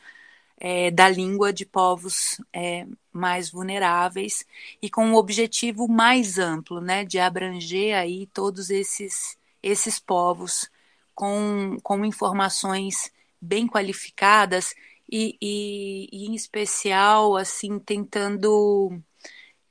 é, 0.58 0.90
da 0.90 1.08
língua 1.08 1.52
de 1.52 1.66
povos 1.66 2.40
é, 2.52 2.86
mais 3.12 3.50
vulneráveis 3.50 4.44
e 4.80 4.88
com 4.88 5.04
um 5.06 5.14
objetivo 5.14 5.86
mais 5.88 6.38
amplo, 6.38 6.80
né, 6.80 7.04
de 7.04 7.18
abranger 7.18 7.96
aí 7.96 8.26
todos 8.26 8.70
esses, 8.70 9.36
esses 9.62 9.98
povos 9.98 10.70
com, 11.14 11.78
com 11.82 12.04
informações 12.04 13.12
bem 13.40 13.66
qualificadas 13.66 14.74
e, 15.10 15.36
e, 15.40 16.08
e 16.12 16.26
em 16.26 16.34
especial, 16.34 17.36
assim, 17.36 17.78
tentando 17.78 19.00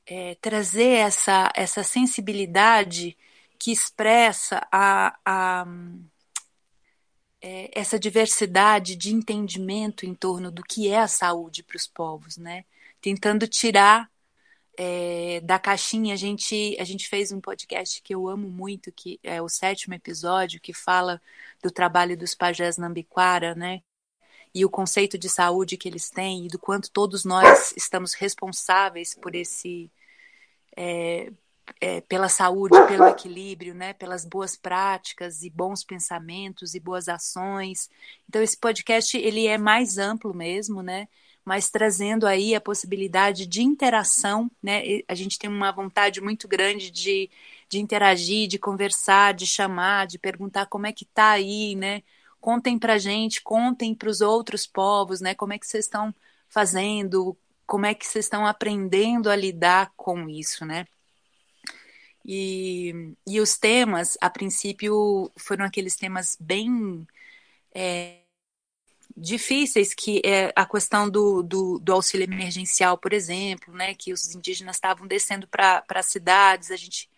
é, 0.05 0.35
trazer 0.35 0.97
essa, 0.97 1.51
essa 1.55 1.83
sensibilidade 1.83 3.17
que 3.59 3.71
expressa 3.71 4.65
a, 4.71 5.17
a 5.25 5.65
é, 7.41 7.69
essa 7.79 7.99
diversidade 7.99 8.95
de 8.95 9.13
entendimento 9.13 10.05
em 10.05 10.15
torno 10.15 10.51
do 10.51 10.63
que 10.63 10.89
é 10.89 10.99
a 10.99 11.07
saúde 11.07 11.63
para 11.63 11.77
os 11.77 11.85
povos, 11.87 12.37
né? 12.37 12.65
Tentando 12.99 13.47
tirar 13.47 14.09
é, 14.77 15.41
da 15.41 15.59
caixinha, 15.59 16.13
a 16.15 16.17
gente, 16.17 16.75
a 16.79 16.83
gente 16.83 17.07
fez 17.07 17.31
um 17.31 17.39
podcast 17.39 18.01
que 18.01 18.15
eu 18.15 18.27
amo 18.27 18.49
muito, 18.49 18.91
que 18.91 19.19
é 19.23 19.41
o 19.41 19.49
sétimo 19.49 19.93
episódio, 19.93 20.59
que 20.59 20.73
fala 20.73 21.21
do 21.63 21.71
trabalho 21.71 22.17
dos 22.17 22.33
pajés 22.35 22.77
Nambiquara, 22.77 23.53
né? 23.55 23.81
E 24.55 24.63
o 24.63 24.69
conceito 24.69 25.17
de 25.17 25.27
saúde 25.27 25.75
que 25.75 25.89
eles 25.89 26.09
têm 26.09 26.45
e 26.45 26.47
do 26.47 26.57
quanto 26.57 26.89
todos 26.89 27.25
nós 27.25 27.73
estamos 27.75 28.13
responsáveis 28.13 29.13
por 29.13 29.35
esse 29.35 29.91
é, 30.77 31.29
é, 31.81 31.99
pela 32.01 32.29
saúde, 32.29 32.75
pelo 32.87 33.07
equilíbrio, 33.07 33.75
né, 33.75 33.91
pelas 33.91 34.23
boas 34.23 34.55
práticas 34.55 35.43
e 35.43 35.49
bons 35.49 35.83
pensamentos 35.83 36.73
e 36.73 36.79
boas 36.79 37.09
ações. 37.09 37.89
Então 38.29 38.41
esse 38.41 38.57
podcast 38.57 39.17
ele 39.17 39.45
é 39.45 39.57
mais 39.57 39.97
amplo 39.97 40.33
mesmo, 40.33 40.81
né, 40.81 41.09
mas 41.43 41.69
trazendo 41.69 42.25
aí 42.25 42.55
a 42.55 42.61
possibilidade 42.61 43.45
de 43.45 43.61
interação, 43.61 44.49
né? 44.63 44.81
A 45.07 45.13
gente 45.13 45.37
tem 45.37 45.49
uma 45.49 45.71
vontade 45.71 46.19
muito 46.19 46.47
grande 46.47 46.89
de, 46.89 47.29
de 47.69 47.79
interagir, 47.79 48.47
de 48.47 48.57
conversar, 48.57 49.33
de 49.33 49.45
chamar, 49.45 50.07
de 50.07 50.17
perguntar 50.17 50.65
como 50.65 50.87
é 50.87 50.91
que 50.91 51.05
tá 51.05 51.31
aí, 51.31 51.75
né? 51.75 52.01
Contem 52.45 52.77
para 52.77 52.99
gente, 52.99 53.41
contem 53.41 53.95
para 53.95 54.07
os 54.07 54.21
outros 54.21 54.67
povos, 54.67 55.19
né? 55.19 55.33
Como 55.33 55.51
é 55.51 55.57
que 55.57 55.65
vocês 55.65 55.85
estão 55.85 56.13
fazendo, 56.47 57.35
como 57.65 57.87
é 57.87 57.95
que 57.95 58.05
vocês 58.05 58.25
estão 58.25 58.45
aprendendo 58.45 59.31
a 59.31 59.35
lidar 59.35 59.91
com 59.97 60.29
isso, 60.29 60.63
né? 60.63 60.85
E, 62.23 63.15
e 63.25 63.41
os 63.41 63.57
temas, 63.57 64.15
a 64.21 64.29
princípio, 64.29 65.31
foram 65.35 65.65
aqueles 65.65 65.95
temas 65.95 66.37
bem 66.39 67.07
é, 67.73 68.19
difíceis, 69.17 69.95
que 69.95 70.21
é 70.23 70.53
a 70.55 70.67
questão 70.67 71.09
do, 71.09 71.41
do, 71.41 71.79
do, 71.79 71.93
auxílio 71.93 72.25
emergencial, 72.25 72.95
por 72.95 73.11
exemplo, 73.11 73.73
né? 73.73 73.95
Que 73.95 74.13
os 74.13 74.35
indígenas 74.35 74.75
estavam 74.75 75.07
descendo 75.07 75.47
para 75.47 75.83
as 75.89 76.05
cidades, 76.05 76.69
a 76.69 76.77
gente 76.77 77.09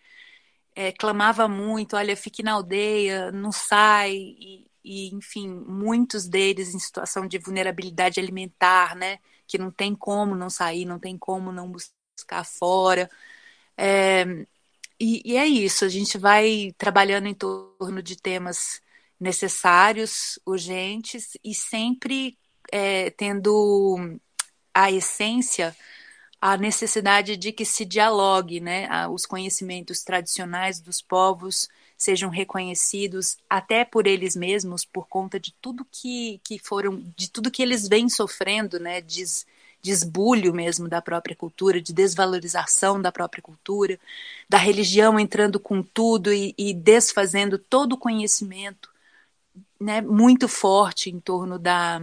é, 0.74 0.90
clamava 0.90 1.46
muito, 1.46 1.96
olha, 1.96 2.16
fique 2.16 2.42
na 2.42 2.52
aldeia, 2.52 3.30
não 3.30 3.52
sai, 3.52 4.12
e, 4.14 4.67
e, 4.84 5.14
enfim, 5.14 5.48
muitos 5.48 6.26
deles 6.26 6.74
em 6.74 6.78
situação 6.78 7.26
de 7.26 7.38
vulnerabilidade 7.38 8.20
alimentar, 8.20 8.96
né? 8.96 9.18
Que 9.46 9.58
não 9.58 9.70
tem 9.70 9.94
como 9.94 10.34
não 10.34 10.50
sair, 10.50 10.84
não 10.84 10.98
tem 10.98 11.16
como 11.18 11.52
não 11.52 11.70
buscar 11.70 12.44
fora. 12.44 13.10
É, 13.76 14.24
e, 15.00 15.22
e, 15.32 15.36
é 15.36 15.46
isso, 15.46 15.84
a 15.84 15.88
gente 15.88 16.18
vai 16.18 16.74
trabalhando 16.78 17.26
em 17.28 17.34
torno 17.34 18.02
de 18.02 18.16
temas 18.16 18.80
necessários, 19.20 20.38
urgentes 20.46 21.36
e 21.44 21.54
sempre 21.54 22.38
é, 22.72 23.10
tendo 23.10 24.18
a 24.74 24.90
essência 24.92 25.76
a 26.40 26.56
necessidade 26.56 27.36
de 27.36 27.52
que 27.52 27.64
se 27.64 27.84
dialogue, 27.84 28.60
né, 28.60 28.88
os 29.08 29.26
conhecimentos 29.26 30.02
tradicionais 30.04 30.80
dos 30.80 31.02
povos 31.02 31.68
sejam 31.98 32.30
reconhecidos 32.30 33.36
até 33.50 33.84
por 33.84 34.06
eles 34.06 34.36
mesmos 34.36 34.84
por 34.84 35.08
conta 35.08 35.38
de 35.40 35.52
tudo 35.60 35.86
que, 35.90 36.40
que 36.44 36.58
foram, 36.58 37.02
de 37.16 37.28
tudo 37.28 37.50
que 37.50 37.62
eles 37.62 37.88
vêm 37.88 38.08
sofrendo, 38.08 38.78
né, 38.78 39.00
des, 39.00 39.44
desbulho 39.82 40.54
mesmo 40.54 40.88
da 40.88 41.02
própria 41.02 41.34
cultura, 41.36 41.80
de 41.80 41.92
desvalorização 41.92 43.02
da 43.02 43.10
própria 43.10 43.42
cultura, 43.42 43.98
da 44.48 44.58
religião 44.58 45.18
entrando 45.18 45.58
com 45.58 45.82
tudo 45.82 46.32
e, 46.32 46.54
e 46.56 46.72
desfazendo 46.72 47.58
todo 47.58 47.94
o 47.94 47.98
conhecimento, 47.98 48.88
né, 49.80 50.00
muito 50.00 50.48
forte 50.48 51.10
em 51.10 51.20
torno 51.20 51.58
da 51.58 52.00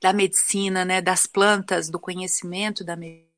da 0.00 0.12
medicina, 0.12 0.84
né, 0.84 1.00
das 1.00 1.26
plantas, 1.26 1.88
do 1.88 1.98
conhecimento 1.98 2.84
da 2.84 2.94
medicina, 2.94 3.33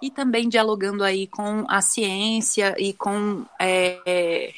e 0.00 0.10
também 0.10 0.48
dialogando 0.48 1.04
aí 1.04 1.26
com 1.26 1.64
a 1.68 1.80
ciência 1.82 2.74
e 2.78 2.92
com, 2.92 3.44
é, 3.58 4.52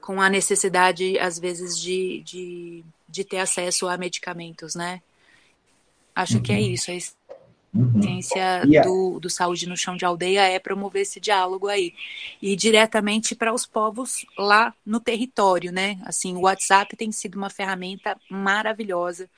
com 0.00 0.20
a 0.20 0.28
necessidade, 0.28 1.18
às 1.18 1.38
vezes, 1.38 1.78
de, 1.78 2.22
de, 2.24 2.84
de 3.08 3.24
ter 3.24 3.38
acesso 3.38 3.88
a 3.88 3.96
medicamentos, 3.96 4.74
né? 4.74 5.00
Acho 6.14 6.36
uhum. 6.36 6.42
que 6.42 6.52
é 6.52 6.56
uhum. 6.56 6.62
isso, 6.62 6.90
é 6.90 6.98
Uhum. 7.74 7.92
A 7.96 7.98
essência 7.98 8.62
do, 8.82 9.20
do 9.20 9.28
Saúde 9.28 9.68
no 9.68 9.76
Chão 9.76 9.94
de 9.94 10.04
Aldeia 10.04 10.40
é 10.40 10.58
promover 10.58 11.02
esse 11.02 11.20
diálogo 11.20 11.68
aí. 11.68 11.94
E 12.40 12.56
diretamente 12.56 13.34
para 13.34 13.52
os 13.52 13.66
povos 13.66 14.24
lá 14.36 14.74
no 14.84 14.98
território, 14.98 15.70
né? 15.70 15.98
Assim, 16.04 16.34
o 16.34 16.40
WhatsApp 16.40 16.96
tem 16.96 17.12
sido 17.12 17.36
uma 17.36 17.50
ferramenta 17.50 18.18
maravilhosa 18.28 19.28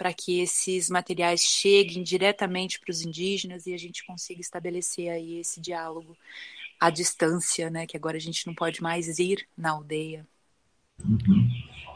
para 0.00 0.14
que 0.14 0.40
esses 0.40 0.88
materiais 0.88 1.42
cheguem 1.42 2.02
diretamente 2.02 2.80
para 2.80 2.90
os 2.90 3.02
indígenas 3.02 3.66
e 3.66 3.74
a 3.74 3.78
gente 3.78 4.02
consiga 4.06 4.40
estabelecer 4.40 5.10
aí 5.10 5.40
esse 5.40 5.60
diálogo 5.60 6.16
à 6.80 6.88
distância, 6.88 7.68
né? 7.68 7.86
Que 7.86 7.98
agora 7.98 8.16
a 8.16 8.20
gente 8.20 8.46
não 8.46 8.54
pode 8.54 8.82
mais 8.82 9.18
ir 9.18 9.46
na 9.54 9.72
aldeia. 9.72 10.26
Uhum. 11.04 11.50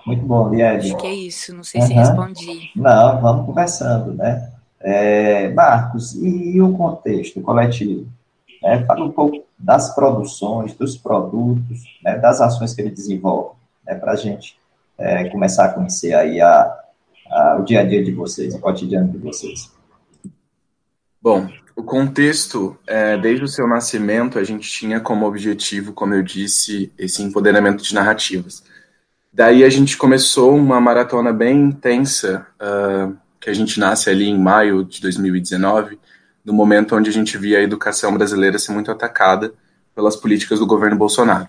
Muito 0.05 0.23
bom, 0.23 0.51
Liane. 0.51 0.81
Acho 0.81 0.99
que 0.99 1.07
é 1.07 1.15
isso, 1.15 1.57
não 1.57 1.65
sei 1.65 1.81
uhum. 1.81 1.87
se 1.87 1.93
respondi. 1.95 2.71
Não, 2.77 3.23
vamos 3.23 3.47
conversando, 3.47 4.13
né? 4.13 4.53
É, 4.81 5.49
Marcos, 5.55 6.15
e, 6.15 6.57
e, 6.57 6.61
o 6.61 6.77
contexto 6.77 7.41
coletivo? 7.41 8.07
É, 8.63 8.85
fala 8.85 9.03
um 9.03 9.13
pouco 9.13 9.47
das 9.59 9.95
produções, 9.95 10.75
dos 10.75 10.95
produtos, 10.95 11.85
né, 12.03 12.19
das 12.19 12.43
ações 12.43 12.75
que 12.75 12.83
ele 12.83 12.91
desenvolve, 12.91 13.57
né, 13.83 13.95
para 13.95 14.13
a 14.13 14.17
gente 14.17 14.59
é, 14.99 15.25
começar 15.31 15.65
a 15.65 15.73
conhecer 15.73 16.13
aí 16.13 16.39
a, 16.43 16.84
a, 17.31 17.59
o 17.61 17.65
dia 17.65 17.81
a 17.81 17.85
dia 17.85 18.03
de 18.03 18.13
vocês, 18.13 18.55
o 18.55 18.61
cotidiano 18.61 19.11
de 19.11 19.19
vocês. 19.19 19.73
Bom, 21.21 21.49
o 21.77 21.83
contexto, 21.83 22.77
é, 22.87 23.17
desde 23.17 23.45
o 23.45 23.49
seu 23.49 23.67
nascimento, 23.67 24.39
a 24.39 24.45
gente 24.45 24.69
tinha 24.69 25.01
como 25.01 25.27
objetivo, 25.27 25.93
como 25.93 26.15
eu 26.15 26.23
disse, 26.23 26.93
esse 26.99 27.23
empoderamento 27.23 27.83
de 27.83 27.95
narrativas. 27.95 28.63
Daí 29.33 29.65
a 29.65 29.69
gente 29.69 29.97
começou 29.97 30.55
uma 30.55 30.81
maratona 30.81 31.33
bem 31.33 31.61
intensa 31.61 32.47
uh, 32.61 33.17
que 33.41 33.51
a 33.51 33.53
gente 33.53 33.81
nasce 33.81 34.09
ali 34.09 34.29
em 34.29 34.39
maio 34.39 34.85
de 34.85 35.01
2019, 35.01 35.99
no 36.45 36.53
momento 36.53 36.95
onde 36.95 37.11
a 37.11 37.13
gente 37.13 37.37
via 37.37 37.59
a 37.59 37.63
educação 37.63 38.15
brasileira 38.17 38.59
ser 38.59 38.71
muito 38.71 38.93
atacada 38.93 39.53
pelas 39.93 40.15
políticas 40.15 40.61
do 40.61 40.67
governo 40.67 40.97
Bolsonaro. 40.97 41.49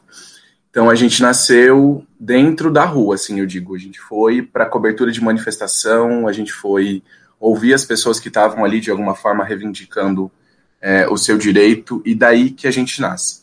Então 0.76 0.90
a 0.90 0.96
gente 0.96 1.22
nasceu 1.22 2.06
dentro 2.20 2.70
da 2.70 2.84
rua, 2.84 3.16
assim 3.16 3.40
eu 3.40 3.46
digo. 3.46 3.74
A 3.74 3.80
gente 3.80 3.98
foi 3.98 4.42
para 4.42 4.66
cobertura 4.66 5.10
de 5.10 5.24
manifestação, 5.24 6.28
a 6.28 6.34
gente 6.34 6.52
foi 6.52 7.02
ouvir 7.40 7.74
as 7.74 7.86
pessoas 7.86 8.20
que 8.20 8.28
estavam 8.28 8.66
ali 8.66 8.82
de 8.82 8.92
alguma 8.92 9.16
forma 9.16 9.46
reivindicando 9.46 10.30
é, 10.82 11.08
o 11.08 11.16
seu 11.16 11.38
direito 11.38 12.02
e 12.06 12.14
daí 12.14 12.50
que 12.50 12.68
a 12.68 12.72
gente 12.72 13.00
nasce. 13.00 13.42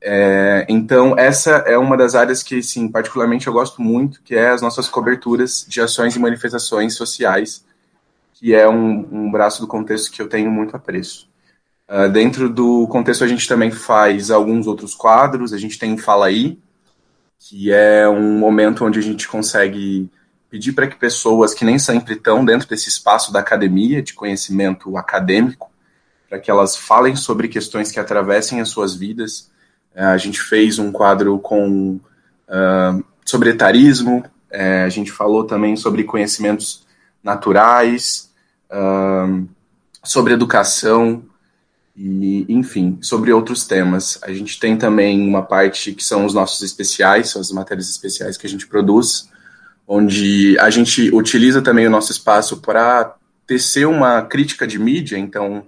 É, 0.00 0.64
então 0.70 1.14
essa 1.18 1.50
é 1.66 1.76
uma 1.76 1.98
das 1.98 2.14
áreas 2.14 2.42
que, 2.42 2.62
sim, 2.62 2.88
particularmente 2.88 3.46
eu 3.46 3.52
gosto 3.52 3.82
muito, 3.82 4.22
que 4.22 4.34
é 4.34 4.48
as 4.48 4.62
nossas 4.62 4.88
coberturas 4.88 5.66
de 5.68 5.82
ações 5.82 6.16
e 6.16 6.18
manifestações 6.18 6.94
sociais 6.94 7.62
que 8.32 8.54
é 8.54 8.66
um, 8.66 9.06
um 9.12 9.30
braço 9.30 9.60
do 9.60 9.68
contexto 9.68 10.10
que 10.10 10.22
eu 10.22 10.30
tenho 10.30 10.50
muito 10.50 10.74
apreço. 10.74 11.28
Uh, 11.86 12.08
dentro 12.08 12.48
do 12.48 12.88
contexto, 12.88 13.22
a 13.22 13.28
gente 13.28 13.46
também 13.46 13.70
faz 13.70 14.30
alguns 14.30 14.66
outros 14.66 14.94
quadros. 14.94 15.52
A 15.52 15.58
gente 15.58 15.78
tem 15.78 15.98
Fala 15.98 16.28
Aí, 16.28 16.58
que 17.40 17.72
é 17.72 18.06
um 18.06 18.38
momento 18.38 18.84
onde 18.84 18.98
a 18.98 19.02
gente 19.02 19.26
consegue 19.26 20.10
pedir 20.50 20.72
para 20.72 20.86
que 20.86 20.96
pessoas 20.96 21.54
que 21.54 21.64
nem 21.64 21.78
sempre 21.78 22.14
estão 22.14 22.44
dentro 22.44 22.68
desse 22.68 22.88
espaço 22.88 23.32
da 23.32 23.40
academia, 23.40 24.02
de 24.02 24.12
conhecimento 24.12 24.96
acadêmico, 24.96 25.70
para 26.28 26.38
que 26.38 26.50
elas 26.50 26.76
falem 26.76 27.16
sobre 27.16 27.48
questões 27.48 27.90
que 27.90 27.98
atravessem 27.98 28.60
as 28.60 28.68
suas 28.68 28.94
vidas. 28.94 29.50
Uh, 29.96 30.12
a 30.12 30.18
gente 30.18 30.40
fez 30.40 30.78
um 30.78 30.92
quadro 30.92 31.38
com 31.38 31.98
uh, 32.48 33.04
sobre 33.24 33.50
etarismo, 33.50 34.18
uh, 34.52 34.84
a 34.84 34.88
gente 34.88 35.10
falou 35.10 35.44
também 35.44 35.76
sobre 35.76 36.04
conhecimentos 36.04 36.86
naturais, 37.22 38.30
sobre 40.04 40.32
educação 40.32 41.24
e, 42.02 42.46
enfim, 42.48 42.98
sobre 43.02 43.30
outros 43.30 43.66
temas. 43.66 44.18
A 44.22 44.32
gente 44.32 44.58
tem 44.58 44.74
também 44.76 45.28
uma 45.28 45.42
parte 45.42 45.92
que 45.92 46.02
são 46.02 46.24
os 46.24 46.32
nossos 46.32 46.62
especiais, 46.62 47.28
são 47.28 47.42
as 47.42 47.52
matérias 47.52 47.90
especiais 47.90 48.38
que 48.38 48.46
a 48.46 48.50
gente 48.50 48.66
produz, 48.66 49.28
onde 49.86 50.58
a 50.58 50.70
gente 50.70 51.14
utiliza 51.14 51.60
também 51.60 51.86
o 51.86 51.90
nosso 51.90 52.10
espaço 52.10 52.56
para 52.62 53.16
tecer 53.46 53.86
uma 53.86 54.22
crítica 54.22 54.66
de 54.66 54.78
mídia, 54.78 55.18
então 55.18 55.66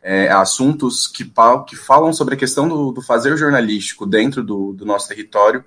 é, 0.00 0.28
assuntos 0.30 1.08
que, 1.08 1.24
que 1.66 1.74
falam 1.74 2.12
sobre 2.12 2.34
a 2.34 2.38
questão 2.38 2.68
do, 2.68 2.92
do 2.92 3.02
fazer 3.02 3.36
jornalístico 3.36 4.06
dentro 4.06 4.44
do, 4.44 4.72
do, 4.72 4.86
nosso 4.86 5.08
território, 5.08 5.64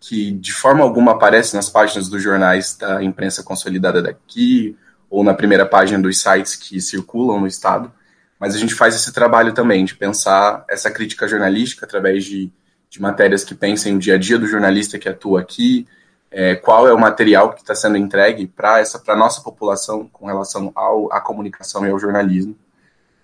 que 0.00 0.30
de 0.30 0.52
forma 0.52 0.82
alguma 0.82 1.12
aparece 1.12 1.54
nas 1.54 1.68
páginas 1.68 2.08
dos 2.08 2.22
jornais 2.22 2.74
da 2.76 3.02
imprensa 3.02 3.42
consolidada 3.42 4.00
daqui, 4.00 4.74
ou 5.10 5.22
na 5.22 5.34
primeira 5.34 5.66
página 5.66 6.00
dos 6.00 6.18
sites 6.20 6.56
que 6.56 6.80
circulam 6.80 7.40
no 7.40 7.46
Estado, 7.46 7.92
mas 8.38 8.54
a 8.54 8.58
gente 8.58 8.74
faz 8.74 8.94
esse 8.94 9.12
trabalho 9.12 9.52
também 9.52 9.84
de 9.84 9.94
pensar 9.94 10.64
essa 10.68 10.90
crítica 10.90 11.26
jornalística 11.26 11.84
através 11.84 12.24
de, 12.24 12.50
de 12.88 13.00
matérias 13.00 13.44
que 13.44 13.54
pensem 13.54 13.96
o 13.96 13.98
dia 13.98 14.14
a 14.14 14.18
dia 14.18 14.38
do 14.38 14.46
jornalista 14.46 14.98
que 14.98 15.08
atua 15.08 15.40
aqui, 15.40 15.86
é, 16.30 16.54
qual 16.54 16.86
é 16.86 16.92
o 16.92 16.98
material 16.98 17.52
que 17.52 17.60
está 17.60 17.74
sendo 17.74 17.96
entregue 17.96 18.46
para 18.46 18.80
essa 18.80 18.98
para 18.98 19.16
nossa 19.16 19.40
população 19.40 20.08
com 20.12 20.26
relação 20.26 20.70
ao, 20.74 21.12
à 21.12 21.20
comunicação 21.20 21.86
e 21.86 21.90
ao 21.90 21.98
jornalismo. 21.98 22.56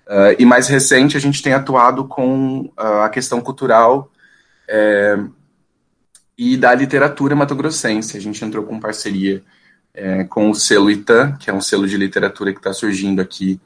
Uh, 0.07 0.37
e 0.39 0.45
mais 0.45 0.69
recente 0.69 1.17
a 1.17 1.21
gente 1.21 1.43
tem 1.43 1.55
atuado 1.55 2.07
com 2.07 2.71
uh, 2.79 3.03
a 3.05 3.09
questão 3.09 3.41
cultural 3.41 4.11
é, 4.69 5.19
e 6.37 6.57
da 6.57 6.75
literatura 6.75 7.35
matogrossense. 7.35 8.17
A 8.17 8.21
gente 8.21 8.45
entrou 8.45 8.65
com 8.65 8.81
parceria 8.81 9.43
é, 9.95 10.25
com 10.25 10.51
o 10.51 10.55
selo 10.55 10.91
Itan, 10.91 11.37
que 11.37 11.49
é 11.49 11.55
um 11.55 11.61
selo 11.61 11.87
de 11.87 11.97
literatura 11.97 12.53
que 12.53 12.59
está 12.59 12.73
surgindo 12.73 13.21
aqui, 13.21 13.61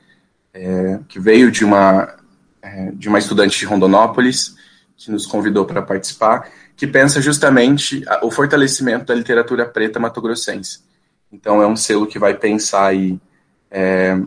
é, 0.58 1.00
que 1.08 1.20
veio 1.20 1.50
de 1.50 1.64
uma, 1.64 2.16
é, 2.60 2.90
de 2.92 3.08
uma 3.08 3.18
estudante 3.18 3.58
de 3.58 3.64
Rondonópolis, 3.64 4.56
que 4.96 5.10
nos 5.10 5.26
convidou 5.26 5.64
para 5.64 5.80
participar, 5.80 6.50
que 6.76 6.86
pensa 6.86 7.20
justamente 7.20 8.04
o 8.22 8.30
fortalecimento 8.30 9.06
da 9.06 9.14
literatura 9.14 9.64
preta 9.64 10.00
matogrossense. 10.00 10.80
Então, 11.32 11.62
é 11.62 11.66
um 11.66 11.76
selo 11.76 12.06
que 12.06 12.18
vai 12.18 12.34
pensar 12.34 12.86
aí 12.86 13.20
é, 13.70 14.18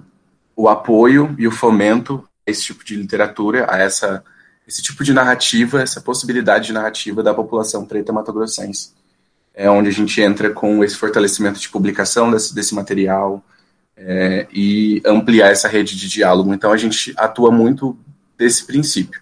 o 0.56 0.70
apoio 0.70 1.36
e 1.38 1.48
o 1.48 1.52
fomento 1.52 2.26
a 2.48 2.52
esse 2.52 2.64
tipo 2.64 2.86
de 2.86 2.96
literatura, 2.96 3.66
a 3.70 3.80
essa, 3.80 4.24
esse 4.66 4.82
tipo 4.82 5.04
de 5.04 5.14
narrativa, 5.14 5.82
essa 5.82 6.00
possibilidade 6.00 6.68
de 6.68 6.74
narrativa 6.74 7.22
da 7.22 7.34
população 7.34 7.86
preta 7.86 8.14
matogrossense 8.14 8.94
é 9.54 9.70
onde 9.70 9.90
a 9.90 9.92
gente 9.92 10.22
entra 10.22 10.50
com 10.50 10.84
esse 10.84 10.96
fortalecimento 10.96 11.60
de 11.60 11.70
publicação 11.70 12.32
desse, 12.32 12.56
desse 12.56 12.74
material 12.74 13.44
é, 14.04 14.48
e 14.52 15.02
ampliar 15.06 15.52
essa 15.52 15.68
rede 15.68 15.96
de 15.96 16.10
diálogo. 16.10 16.54
Então, 16.54 16.72
a 16.72 16.78
gente 16.78 17.14
atua 17.18 17.52
muito 17.52 17.98
desse 18.38 18.66
princípio, 18.66 19.22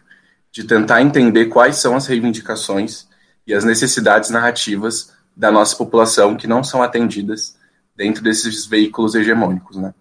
de 0.52 0.63
tentar 0.63 1.02
entender 1.02 1.48
quais 1.48 1.76
são 1.76 1.96
as 1.96 2.08
reivindicações 2.08 3.08
e 3.46 3.54
as 3.54 3.63
necessidades 3.63 4.30
narrativas 4.30 5.12
da 5.36 5.52
nossa 5.52 5.76
população 5.76 6.36
que 6.36 6.48
não 6.48 6.63
são 6.63 6.82
atendidas 6.82 7.58
dentro 7.96 8.24
desses 8.24 8.65
veículos 8.65 9.15
hegemônicos, 9.15 9.76
né? 9.76 9.94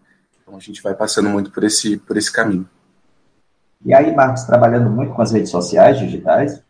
Então, 0.42 0.56
a 0.56 0.60
gente 0.60 0.80
vai 0.82 0.94
passando 0.94 1.28
muito 1.28 1.50
por 1.50 1.64
esse, 1.64 1.96
por 1.98 2.16
esse 2.16 2.30
caminho. 2.32 2.68
E 3.84 3.92
aí, 3.92 4.14
Marcos, 4.14 4.44
trabalhando 4.44 4.90
muito 4.90 5.12
com 5.12 5.22
as 5.22 5.32
redes 5.32 5.50
sociais 5.50 5.98
digitais? 5.98 6.62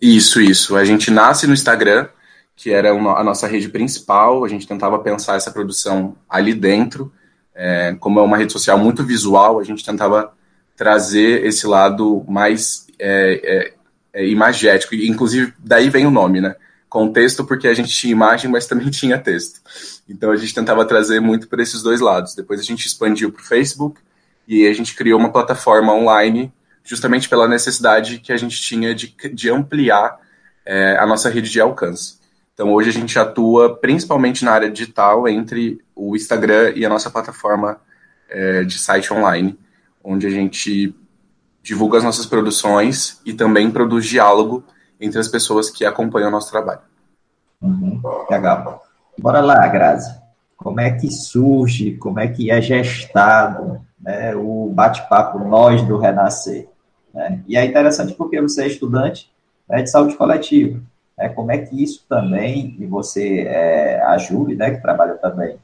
Isso, 0.00 0.40
isso. 0.40 0.76
A 0.76 0.84
gente 0.84 1.10
nasce 1.10 1.46
no 1.46 1.54
Instagram, 1.54 2.08
que 2.56 2.70
era 2.70 2.90
a 2.90 3.24
nossa 3.24 3.46
rede 3.46 3.68
principal. 3.68 4.44
A 4.44 4.48
gente 4.48 4.66
tentava 4.66 4.98
pensar 4.98 5.36
essa 5.36 5.50
produção 5.50 6.16
ali 6.28 6.54
dentro. 6.54 7.12
É, 7.54 7.96
como 8.00 8.18
é 8.18 8.22
uma 8.22 8.36
rede 8.36 8.52
social 8.52 8.78
muito 8.78 9.04
visual, 9.04 9.60
a 9.60 9.64
gente 9.64 9.84
tentava 9.84 10.32
trazer 10.76 11.44
esse 11.44 11.66
lado 11.66 12.24
mais 12.28 12.86
é, 12.98 13.74
é, 14.12 14.22
é 14.22 14.26
imagético. 14.28 14.94
Inclusive, 14.94 15.52
daí 15.58 15.88
vem 15.88 16.06
o 16.06 16.10
nome, 16.10 16.40
né? 16.40 16.56
Contexto, 16.88 17.44
porque 17.44 17.66
a 17.66 17.74
gente 17.74 17.92
tinha 17.92 18.12
imagem, 18.12 18.50
mas 18.50 18.66
também 18.66 18.90
tinha 18.90 19.18
texto. 19.18 19.60
Então, 20.08 20.30
a 20.30 20.36
gente 20.36 20.54
tentava 20.54 20.84
trazer 20.84 21.20
muito 21.20 21.48
para 21.48 21.62
esses 21.62 21.82
dois 21.82 22.00
lados. 22.00 22.34
Depois, 22.34 22.60
a 22.60 22.64
gente 22.64 22.86
expandiu 22.86 23.32
para 23.32 23.42
o 23.42 23.44
Facebook 23.44 24.00
e 24.46 24.66
a 24.66 24.72
gente 24.72 24.94
criou 24.94 25.18
uma 25.18 25.32
plataforma 25.32 25.92
online, 25.92 26.52
justamente 26.84 27.28
pela 27.28 27.48
necessidade 27.48 28.18
que 28.18 28.32
a 28.32 28.36
gente 28.36 28.60
tinha 28.60 28.94
de, 28.94 29.14
de 29.32 29.50
ampliar 29.50 30.20
é, 30.66 30.96
a 30.98 31.06
nossa 31.06 31.28
rede 31.28 31.50
de 31.50 31.60
alcance. 31.60 32.18
Então, 32.54 32.72
hoje 32.72 32.88
a 32.88 32.92
gente 32.92 33.18
atua 33.18 33.76
principalmente 33.76 34.44
na 34.44 34.52
área 34.52 34.70
digital 34.70 35.28
entre 35.28 35.82
o 35.94 36.14
Instagram 36.14 36.72
e 36.76 36.86
a 36.86 36.88
nossa 36.88 37.10
plataforma 37.10 37.78
é, 38.30 38.62
de 38.62 38.78
site 38.78 39.12
online, 39.12 39.58
onde 40.02 40.26
a 40.26 40.30
gente 40.30 40.94
divulga 41.62 41.98
as 41.98 42.04
nossas 42.04 42.26
produções 42.26 43.20
e 43.26 43.32
também 43.32 43.70
produz 43.70 44.06
diálogo 44.06 44.62
entre 45.00 45.18
as 45.18 45.28
pessoas 45.28 45.68
que 45.68 45.84
acompanham 45.84 46.28
o 46.28 46.32
nosso 46.32 46.50
trabalho. 46.50 46.80
Uhum, 47.60 48.00
legal. 48.30 48.82
Bora 49.18 49.40
lá, 49.40 49.66
Grazi. 49.68 50.14
como 50.56 50.80
é 50.80 50.90
que 50.92 51.10
surge, 51.10 51.96
como 51.96 52.20
é 52.20 52.28
que 52.28 52.50
é 52.50 52.60
gestado 52.60 53.80
né, 54.00 54.34
o 54.36 54.70
bate-papo 54.72 55.38
Nós 55.38 55.82
do 55.82 55.98
Renascer. 55.98 56.68
Né? 57.12 57.42
E 57.48 57.56
é 57.56 57.64
interessante 57.64 58.12
porque 58.14 58.40
você 58.40 58.64
é 58.64 58.66
estudante 58.66 59.32
né, 59.68 59.82
de 59.82 59.90
saúde 59.90 60.16
coletiva. 60.16 60.80
Né? 61.16 61.28
Como 61.28 61.50
é 61.50 61.58
que 61.58 61.82
isso 61.82 62.04
também, 62.08 62.76
e 62.78 62.86
você, 62.86 63.40
é, 63.42 64.02
a 64.02 64.18
Júlia, 64.18 64.56
né, 64.56 64.70
que 64.72 64.82
trabalha 64.82 65.14
também 65.14 65.56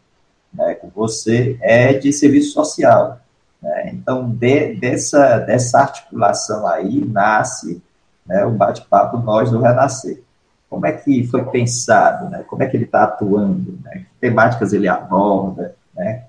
né, 0.53 0.75
com 0.75 0.89
você, 0.89 1.59
é 1.61 1.93
de 1.93 2.13
serviço 2.13 2.53
social. 2.53 3.21
Né? 3.63 3.91
Então, 3.93 4.29
de, 4.29 4.75
dessa, 4.75 5.39
dessa 5.39 5.81
articulação 5.81 6.67
aí 6.67 7.05
nasce 7.05 7.83
né, 8.27 8.45
o 8.45 8.51
bate-papo 8.51 9.19
Nós 9.19 9.51
do 9.51 9.61
Renascer. 9.61 10.23
Como 10.69 10.87
é 10.87 10.93
que 10.93 11.27
foi 11.27 11.45
pensado, 11.47 12.31
né? 12.31 12.45
como 12.47 12.63
é 12.63 12.67
que 12.67 12.77
ele 12.77 12.85
está 12.85 13.03
atuando, 13.03 13.77
né? 13.83 14.05
que 14.09 14.21
temáticas 14.21 14.73
ele 14.73 14.87
aborda, 14.87 15.75
né? 15.95 16.25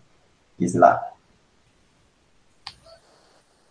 diz 0.58 0.74
lá. 0.74 1.12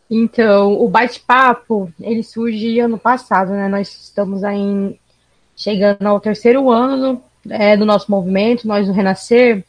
Então, 0.08 0.72
o 0.80 0.88
bate-papo, 0.88 1.92
ele 2.00 2.24
surge 2.24 2.80
ano 2.80 2.98
passado, 2.98 3.52
né? 3.52 3.68
Nós 3.68 3.88
estamos 3.88 4.42
aí 4.42 4.98
chegando 5.60 6.06
ao 6.06 6.18
terceiro 6.18 6.70
ano 6.70 7.22
é, 7.50 7.76
do 7.76 7.84
nosso 7.84 8.10
movimento, 8.10 8.66
nós 8.66 8.86
do 8.86 8.94
Renascer, 8.94 9.62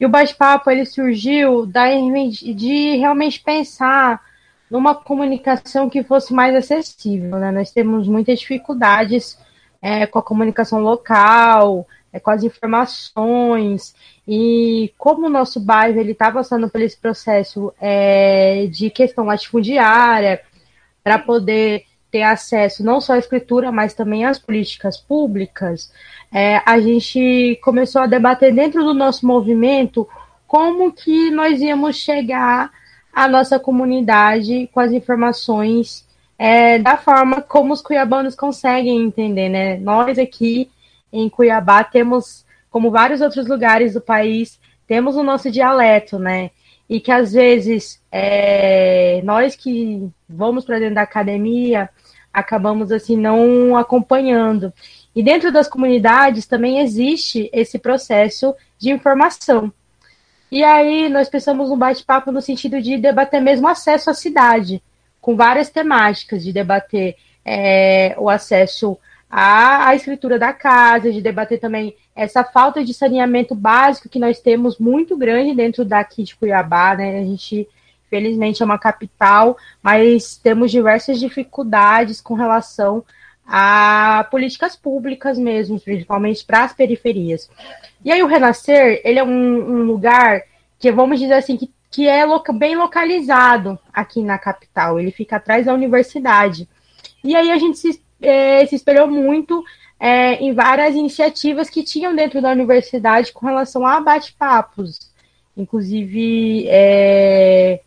e 0.00 0.06
o 0.06 0.08
bate-papo, 0.08 0.70
ele 0.70 0.86
surgiu 0.86 1.66
da, 1.66 1.84
de 1.90 2.96
realmente 2.96 3.40
pensar 3.40 4.22
numa 4.70 4.94
comunicação 4.94 5.90
que 5.90 6.02
fosse 6.02 6.32
mais 6.32 6.54
acessível, 6.54 7.38
né? 7.38 7.50
Nós 7.50 7.70
temos 7.70 8.08
muitas 8.08 8.38
dificuldades 8.38 9.38
é, 9.82 10.06
com 10.06 10.18
a 10.18 10.22
comunicação 10.22 10.80
local, 10.80 11.86
é, 12.10 12.18
com 12.18 12.30
as 12.30 12.42
informações, 12.42 13.94
e 14.26 14.94
como 14.96 15.26
o 15.26 15.30
nosso 15.30 15.60
bairro 15.60 16.00
ele 16.00 16.12
está 16.12 16.30
passando 16.30 16.70
por 16.70 16.80
esse 16.80 16.96
processo 16.96 17.72
é, 17.78 18.66
de 18.66 18.88
questão 18.88 19.26
latifundiária, 19.26 20.40
para 21.02 21.18
poder 21.18 21.84
ter 22.10 22.22
acesso 22.22 22.84
não 22.84 23.00
só 23.00 23.14
à 23.14 23.18
escritura, 23.18 23.70
mas 23.70 23.94
também 23.94 24.24
às 24.24 24.38
políticas 24.38 24.96
públicas, 24.96 25.92
é, 26.32 26.60
a 26.64 26.78
gente 26.80 27.58
começou 27.62 28.02
a 28.02 28.06
debater 28.06 28.54
dentro 28.54 28.82
do 28.84 28.94
nosso 28.94 29.26
movimento 29.26 30.08
como 30.46 30.92
que 30.92 31.30
nós 31.30 31.60
íamos 31.60 31.96
chegar 31.96 32.70
à 33.12 33.28
nossa 33.28 33.58
comunidade 33.58 34.68
com 34.72 34.80
as 34.80 34.92
informações 34.92 36.06
é, 36.38 36.78
da 36.78 36.96
forma 36.96 37.42
como 37.42 37.72
os 37.72 37.82
cuiabanos 37.82 38.34
conseguem 38.34 39.02
entender, 39.02 39.48
né? 39.48 39.76
Nós 39.78 40.18
aqui 40.18 40.70
em 41.12 41.28
Cuiabá 41.28 41.82
temos, 41.82 42.46
como 42.70 42.90
vários 42.90 43.20
outros 43.20 43.46
lugares 43.46 43.94
do 43.94 44.00
país, 44.00 44.58
temos 44.86 45.16
o 45.16 45.22
nosso 45.22 45.50
dialeto, 45.50 46.18
né? 46.18 46.50
E 46.88 47.00
que 47.00 47.10
às 47.10 47.32
vezes 47.32 48.02
é, 48.10 49.20
nós 49.22 49.54
que 49.54 50.08
vamos 50.28 50.64
para 50.64 50.78
dentro 50.78 50.94
da 50.94 51.02
academia 51.02 51.90
acabamos 52.32 52.92
assim 52.92 53.16
não 53.16 53.76
acompanhando. 53.76 54.72
E 55.14 55.22
dentro 55.22 55.52
das 55.52 55.68
comunidades 55.68 56.46
também 56.46 56.80
existe 56.80 57.50
esse 57.52 57.78
processo 57.78 58.54
de 58.78 58.90
informação. 58.90 59.72
E 60.50 60.64
aí 60.64 61.08
nós 61.08 61.28
pensamos 61.28 61.70
um 61.70 61.76
bate-papo 61.76 62.32
no 62.32 62.40
sentido 62.40 62.80
de 62.80 62.96
debater 62.96 63.40
mesmo 63.40 63.68
acesso 63.68 64.08
à 64.10 64.14
cidade 64.14 64.82
com 65.20 65.36
várias 65.36 65.68
temáticas, 65.68 66.42
de 66.42 66.52
debater 66.52 67.16
é, 67.44 68.14
o 68.18 68.30
acesso 68.30 68.98
à, 69.28 69.88
à 69.88 69.94
escritura 69.94 70.38
da 70.38 70.52
casa, 70.52 71.12
de 71.12 71.20
debater 71.20 71.60
também 71.60 71.94
essa 72.18 72.42
falta 72.42 72.84
de 72.84 72.92
saneamento 72.92 73.54
básico 73.54 74.08
que 74.08 74.18
nós 74.18 74.40
temos 74.40 74.78
muito 74.78 75.16
grande 75.16 75.54
dentro 75.54 75.84
daqui 75.84 76.24
de 76.24 76.34
Cuiabá, 76.36 76.96
né? 76.96 77.20
A 77.20 77.24
gente, 77.24 77.68
felizmente, 78.10 78.62
é 78.62 78.66
uma 78.66 78.78
capital, 78.78 79.56
mas 79.82 80.36
temos 80.36 80.70
diversas 80.70 81.20
dificuldades 81.20 82.20
com 82.20 82.34
relação 82.34 83.04
a 83.46 84.26
políticas 84.30 84.76
públicas 84.76 85.38
mesmo, 85.38 85.80
principalmente 85.80 86.44
para 86.44 86.64
as 86.64 86.72
periferias. 86.72 87.48
E 88.04 88.12
aí 88.12 88.22
o 88.22 88.26
Renascer, 88.26 89.00
ele 89.04 89.18
é 89.18 89.24
um, 89.24 89.28
um 89.28 89.82
lugar 89.84 90.42
que, 90.78 90.92
vamos 90.92 91.18
dizer 91.18 91.34
assim, 91.34 91.56
que 91.56 91.72
que 91.90 92.06
é 92.06 92.24
bem 92.52 92.76
localizado 92.76 93.78
aqui 93.92 94.22
na 94.22 94.38
capital. 94.38 95.00
Ele 95.00 95.10
fica 95.10 95.36
atrás 95.36 95.66
da 95.66 95.74
universidade. 95.74 96.68
E 97.24 97.34
aí 97.34 97.50
a 97.50 97.58
gente 97.58 97.78
se, 97.78 98.02
é, 98.20 98.64
se 98.66 98.76
espelhou 98.76 99.08
muito 99.08 99.64
é, 99.98 100.34
em 100.34 100.52
várias 100.52 100.94
iniciativas 100.94 101.68
que 101.68 101.82
tinham 101.82 102.14
dentro 102.14 102.40
da 102.40 102.50
universidade 102.50 103.32
com 103.32 103.46
relação 103.46 103.86
a 103.86 104.00
bate-papos. 104.00 105.10
Inclusive, 105.56 106.66
é, 106.68 107.80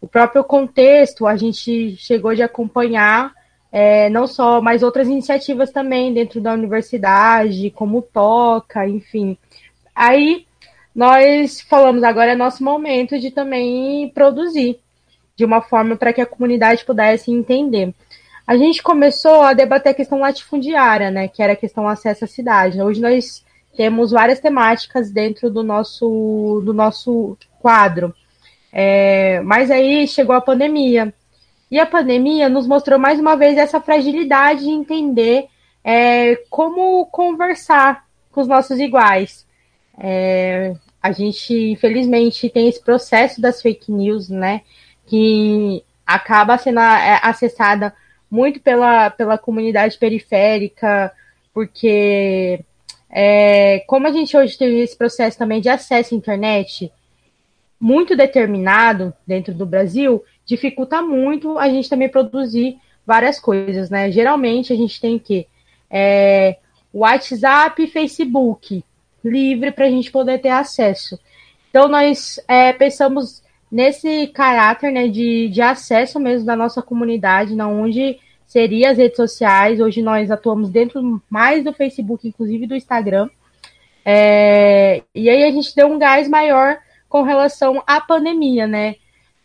o 0.00 0.08
próprio 0.08 0.42
contexto, 0.44 1.26
a 1.26 1.36
gente 1.36 1.96
chegou 1.96 2.34
de 2.34 2.42
acompanhar 2.42 3.34
é, 3.70 4.08
não 4.08 4.26
só, 4.26 4.60
mas 4.60 4.82
outras 4.82 5.08
iniciativas 5.08 5.70
também 5.70 6.12
dentro 6.12 6.40
da 6.40 6.54
universidade, 6.54 7.70
como 7.70 8.00
Toca, 8.00 8.88
enfim. 8.88 9.36
Aí 9.94 10.46
nós 10.94 11.60
falamos 11.60 12.02
agora 12.02 12.32
é 12.32 12.34
nosso 12.34 12.64
momento 12.64 13.18
de 13.18 13.30
também 13.30 14.08
produzir 14.08 14.80
de 15.36 15.44
uma 15.44 15.60
forma 15.60 15.94
para 15.96 16.12
que 16.12 16.22
a 16.22 16.26
comunidade 16.26 16.86
pudesse 16.86 17.30
entender. 17.30 17.92
A 18.46 18.56
gente 18.56 18.82
começou 18.82 19.42
a 19.42 19.52
debater 19.52 19.90
a 19.90 19.94
questão 19.94 20.20
latifundiária, 20.20 21.10
né, 21.10 21.26
que 21.26 21.42
era 21.42 21.54
a 21.54 21.56
questão 21.56 21.88
acesso 21.88 22.24
à 22.24 22.28
cidade. 22.28 22.80
Hoje 22.80 23.00
nós 23.00 23.44
temos 23.76 24.12
várias 24.12 24.38
temáticas 24.38 25.10
dentro 25.10 25.50
do 25.50 25.64
nosso, 25.64 26.62
do 26.64 26.72
nosso 26.72 27.36
quadro. 27.60 28.14
É, 28.72 29.40
mas 29.40 29.70
aí 29.70 30.06
chegou 30.06 30.34
a 30.34 30.40
pandemia. 30.40 31.12
E 31.70 31.80
a 31.80 31.86
pandemia 31.86 32.48
nos 32.48 32.66
mostrou 32.68 32.98
mais 32.98 33.18
uma 33.18 33.36
vez 33.36 33.58
essa 33.58 33.80
fragilidade 33.80 34.60
de 34.64 34.70
entender 34.70 35.46
é, 35.82 36.36
como 36.48 37.04
conversar 37.06 38.04
com 38.30 38.40
os 38.40 38.46
nossos 38.46 38.78
iguais. 38.78 39.44
É, 39.98 40.74
a 41.02 41.10
gente, 41.10 41.52
infelizmente, 41.72 42.48
tem 42.48 42.68
esse 42.68 42.82
processo 42.82 43.40
das 43.40 43.60
fake 43.60 43.90
news, 43.90 44.28
né? 44.28 44.60
Que 45.06 45.82
acaba 46.06 46.56
sendo 46.58 46.78
é, 46.78 47.18
acessada 47.22 47.92
muito 48.30 48.60
pela, 48.60 49.10
pela 49.10 49.38
comunidade 49.38 49.98
periférica, 49.98 51.12
porque 51.52 52.60
é, 53.10 53.80
como 53.86 54.06
a 54.06 54.12
gente 54.12 54.36
hoje 54.36 54.58
tem 54.58 54.80
esse 54.80 54.96
processo 54.96 55.38
também 55.38 55.60
de 55.60 55.68
acesso 55.68 56.14
à 56.14 56.16
internet 56.16 56.92
muito 57.78 58.16
determinado 58.16 59.12
dentro 59.26 59.54
do 59.54 59.66
Brasil, 59.66 60.24
dificulta 60.44 61.02
muito 61.02 61.58
a 61.58 61.68
gente 61.68 61.88
também 61.88 62.08
produzir 62.08 62.78
várias 63.06 63.38
coisas, 63.38 63.90
né? 63.90 64.10
Geralmente 64.10 64.72
a 64.72 64.76
gente 64.76 65.00
tem 65.00 65.18
que 65.18 65.46
é, 65.90 66.56
WhatsApp 66.92 67.82
e 67.82 67.86
Facebook, 67.86 68.82
livre 69.24 69.70
para 69.70 69.86
a 69.86 69.90
gente 69.90 70.10
poder 70.10 70.38
ter 70.38 70.48
acesso. 70.48 71.18
Então, 71.70 71.88
nós 71.88 72.40
é, 72.48 72.72
pensamos 72.72 73.42
nesse 73.70 74.28
caráter 74.28 74.92
né, 74.92 75.08
de, 75.08 75.48
de 75.48 75.60
acesso 75.60 76.20
mesmo 76.20 76.46
da 76.46 76.56
nossa 76.56 76.82
comunidade, 76.82 77.54
na 77.54 77.68
onde 77.68 78.18
seria 78.46 78.90
as 78.90 78.98
redes 78.98 79.16
sociais. 79.16 79.80
Hoje 79.80 80.02
nós 80.02 80.30
atuamos 80.30 80.70
dentro 80.70 81.20
mais 81.28 81.64
do 81.64 81.72
Facebook, 81.72 82.26
inclusive 82.26 82.66
do 82.66 82.76
Instagram. 82.76 83.28
É, 84.04 85.02
e 85.14 85.28
aí 85.28 85.44
a 85.44 85.50
gente 85.50 85.74
deu 85.74 85.88
um 85.88 85.98
gás 85.98 86.28
maior 86.28 86.78
com 87.08 87.22
relação 87.22 87.82
à 87.86 88.00
pandemia, 88.00 88.66
né? 88.66 88.96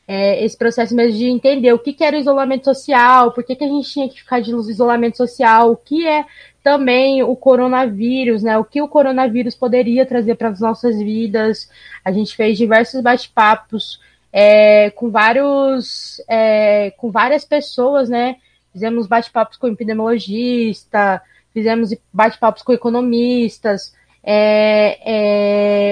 É, 0.08 0.44
esse 0.44 0.58
processo 0.58 0.94
mesmo 0.94 1.18
de 1.18 1.26
entender 1.26 1.72
o 1.72 1.80
que, 1.80 1.94
que 1.94 2.04
era 2.04 2.18
o 2.18 2.20
isolamento 2.20 2.66
social, 2.66 3.32
por 3.32 3.44
que, 3.44 3.56
que 3.56 3.64
a 3.64 3.68
gente 3.68 3.90
tinha 3.90 4.10
que 4.10 4.20
ficar 4.20 4.42
de 4.42 4.52
isolamento 4.52 5.16
social, 5.16 5.72
o 5.72 5.78
que 5.78 6.06
é 6.06 6.26
também 6.64 7.24
o 7.24 7.36
coronavírus, 7.36 8.44
né? 8.44 8.58
O 8.58 8.66
que 8.66 8.82
o 8.82 8.88
coronavírus 8.88 9.56
poderia 9.56 10.06
trazer 10.06 10.36
para 10.36 10.50
as 10.50 10.60
nossas 10.60 11.00
vidas. 11.00 11.70
A 12.04 12.12
gente 12.12 12.36
fez 12.36 12.58
diversos 12.58 13.02
bate-papos 13.02 14.00
é, 14.32 14.90
com 14.92 15.10
vários, 15.10 16.22
é, 16.28 16.92
com 16.98 17.12
várias 17.12 17.44
pessoas, 17.44 18.10
né? 18.10 18.38
Fizemos 18.72 19.08
bate-papos 19.08 19.58
com 19.58 19.68
epidemiologista, 19.68 21.22
fizemos 21.54 21.94
bate-papos 22.14 22.64
com 22.64 22.72
economistas, 22.72 23.94
é, 24.24 25.00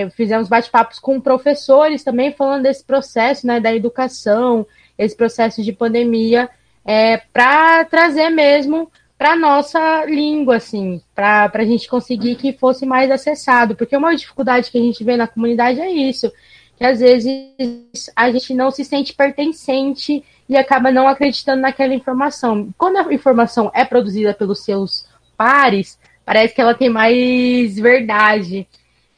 é, 0.06 0.10
fizemos 0.12 0.48
bate-papos 0.48 1.00
com 1.00 1.20
professores 1.20 2.04
também 2.04 2.32
falando 2.32 2.64
desse 2.64 2.84
processo, 2.84 3.46
né? 3.46 3.60
Da 3.60 3.76
educação, 3.76 4.66
esse 4.98 5.16
processo 5.16 5.62
de 5.62 5.74
pandemia, 5.74 6.50
é, 6.86 7.18
para 7.18 7.84
trazer 7.86 8.30
mesmo 8.30 8.90
para 9.20 9.36
nossa 9.36 10.06
língua, 10.06 10.56
assim, 10.56 11.02
para 11.14 11.52
a 11.54 11.66
gente 11.66 11.90
conseguir 11.90 12.36
que 12.36 12.54
fosse 12.54 12.86
mais 12.86 13.12
acessado, 13.12 13.76
porque 13.76 13.98
uma 13.98 14.16
dificuldade 14.16 14.72
que 14.72 14.78
a 14.78 14.82
gente 14.82 15.04
vê 15.04 15.18
na 15.18 15.28
comunidade 15.28 15.82
é 15.82 15.92
isso, 15.92 16.32
que 16.80 16.86
às 16.86 17.02
vezes 17.02 18.10
a 18.16 18.32
gente 18.32 18.54
não 18.54 18.72
se 18.72 18.86
sente 18.86 19.14
pertencente 19.14 20.24
e 20.48 20.56
acaba 20.56 20.90
não 20.90 21.10
acreditando 21.10 21.62
naquela 21.62 21.94
informação. 21.94 22.74
Quando 22.78 22.98
a 22.98 23.14
informação 23.14 23.70
é 23.76 23.84
produzida 23.84 24.34
pelos 24.34 24.64
seus 24.64 25.06
pares, 25.36 26.00
parece 26.26 26.56
que 26.56 26.62
ela 26.62 26.74
tem 26.74 26.90
mais 26.90 27.76
verdade. 27.78 28.66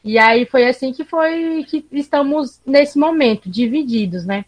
E 0.04 0.18
aí 0.18 0.48
foi 0.48 0.68
assim 0.68 0.92
que 0.92 1.04
foi 1.04 1.64
que 1.70 1.86
estamos 1.92 2.60
nesse 2.66 2.98
momento, 2.98 3.48
divididos, 3.48 4.26
né? 4.26 4.44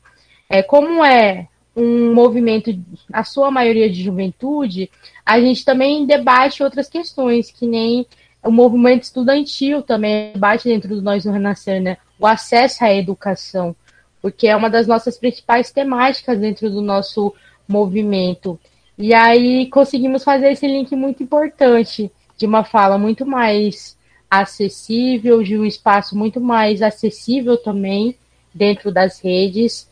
É, 0.49 0.63
como 0.63 1.05
é 1.05 1.47
um 1.75 2.13
movimento, 2.15 2.75
a 3.11 3.23
sua 3.23 3.51
maioria 3.51 3.89
de 3.89 4.03
juventude, 4.03 4.89
a 5.23 5.39
gente 5.39 5.63
também 5.63 6.05
debate 6.07 6.63
outras 6.63 6.89
questões, 6.89 7.51
que 7.51 7.67
nem 7.67 8.07
o 8.43 8.51
movimento 8.51 9.03
estudantil 9.03 9.83
também 9.83 10.33
debate 10.33 10.65
dentro 10.65 10.89
do 10.95 11.01
Nós 11.01 11.25
no 11.25 11.31
Renascer, 11.31 11.79
né? 11.79 11.97
O 12.23 12.25
acesso 12.25 12.85
à 12.85 12.93
educação, 12.93 13.75
porque 14.21 14.47
é 14.47 14.55
uma 14.55 14.69
das 14.69 14.87
nossas 14.87 15.17
principais 15.17 15.73
temáticas 15.73 16.39
dentro 16.39 16.69
do 16.69 16.81
nosso 16.81 17.35
movimento. 17.67 18.57
E 18.97 19.13
aí 19.13 19.65
conseguimos 19.65 20.23
fazer 20.23 20.53
esse 20.53 20.65
link 20.65 20.95
muito 20.95 21.21
importante 21.21 22.09
de 22.37 22.45
uma 22.45 22.63
fala 22.63 22.97
muito 22.97 23.25
mais 23.25 23.97
acessível, 24.31 25.43
de 25.43 25.57
um 25.57 25.65
espaço 25.65 26.17
muito 26.17 26.39
mais 26.39 26.81
acessível 26.81 27.57
também 27.57 28.15
dentro 28.53 28.89
das 28.89 29.19
redes 29.19 29.89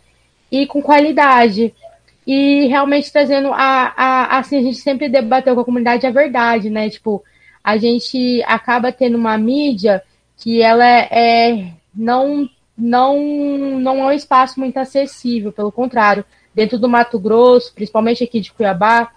e 0.50 0.65
com 0.65 0.82
qualidade. 0.82 1.76
E 2.26 2.65
realmente 2.67 3.12
trazendo 3.12 3.52
a, 3.52 3.94
a 3.94 4.38
assim, 4.38 4.58
a 4.58 4.62
gente 4.62 4.78
sempre 4.78 5.10
debateu 5.10 5.54
com 5.54 5.60
a 5.60 5.65
comunidade 5.65 6.08
a 6.08 6.12
verdade, 6.12 6.70
né? 6.70 6.89
Tipo, 6.89 7.22
a 7.62 7.76
gente 7.76 8.41
acaba 8.44 8.89
tendo 8.89 9.17
uma 9.17 9.38
mídia 9.38 10.02
que 10.38 10.62
ela 10.62 10.88
é, 10.88 11.10
é 11.12 11.81
não 11.94 12.50
não 12.78 13.20
não 13.80 14.00
é 14.00 14.06
um 14.06 14.12
espaço 14.12 14.60
muito 14.60 14.78
acessível, 14.78 15.52
pelo 15.52 15.72
contrário, 15.72 16.26
dentro 16.54 16.80
do 16.80 16.90
Mato 16.90 17.20
Grosso, 17.20 17.74
principalmente 17.74 18.24
aqui 18.24 18.40
de 18.40 18.52
Cuiabá, 18.52 19.12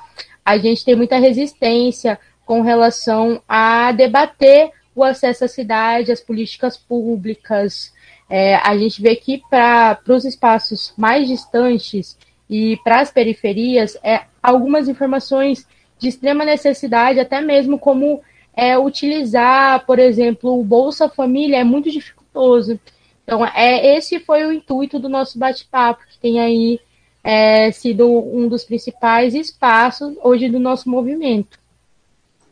a 0.45 0.59
gente 0.59 0.85
tem 0.85 0.95
muita 0.95 1.19
resistência 1.19 2.19
com 2.45 2.61
relação 2.61 3.43
a 3.49 3.91
debater 3.93 4.71
o 4.95 5.03
acesso 5.03 5.45
à 5.45 5.49
cidade, 5.49 6.13
as 6.13 6.21
políticas 6.21 6.77
públicas. 6.77 7.93
É, 8.29 8.57
a 8.57 8.77
gente 8.77 9.03
vê 9.03 9.17
que 9.17 9.43
para 9.51 9.99
os 10.09 10.25
espaços 10.25 10.95
mais 10.97 11.27
distantes 11.27 12.17
e 12.49 12.79
para 12.85 13.01
as 13.01 13.11
periferias, 13.11 13.99
é, 14.03 14.23
algumas 14.43 14.89
informações 14.89 15.67
de 15.99 16.09
extrema 16.09 16.45
necessidade, 16.45 17.19
até 17.19 17.41
mesmo 17.41 17.79
como 17.79 18.23
é, 18.55 18.79
utilizar, 18.79 19.85
por 19.87 19.99
exemplo, 19.99 20.59
o 20.59 20.65
Bolsa 20.65 21.09
Família 21.09 21.59
é 21.59 21.65
muito 21.65 21.91
dificultoso. 22.35 22.79
Então, 23.23 23.47
é, 23.47 23.97
esse 23.97 24.19
foi 24.21 24.45
o 24.45 24.53
intuito 24.53 24.99
do 24.99 25.09
nosso 25.09 25.39
bate-papo, 25.39 26.03
que 26.11 26.19
tem 26.19 26.41
aí 26.41 26.81
é, 27.23 27.71
sido 27.71 28.07
um 28.07 28.49
dos 28.49 28.65
principais 28.65 29.35
espaços 29.35 30.15
hoje 30.23 30.51
do 30.51 30.59
nosso 30.59 30.91
movimento. 30.91 31.59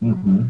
Uhum. 0.00 0.48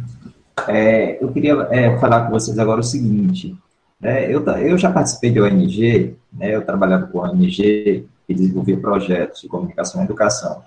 É, 0.69 1.23
eu 1.23 1.33
queria 1.33 1.55
é, 1.71 1.99
falar 1.99 2.27
com 2.27 2.31
vocês 2.31 2.59
agora 2.59 2.81
o 2.81 2.85
seguinte, 2.85 3.57
né, 4.01 4.33
eu, 4.33 4.45
eu 4.59 4.79
já 4.79 4.93
participei 4.93 5.31
de 5.31 5.41
ONG, 5.41 6.17
né, 6.33 6.55
eu 6.55 6.65
trabalhava 6.65 7.07
com 7.07 7.19
ONG 7.19 8.07
e 8.29 8.35
desenvolvia 8.35 8.77
projetos 8.77 9.41
de 9.41 9.49
comunicação 9.49 10.01
e 10.01 10.05
educação. 10.05 10.63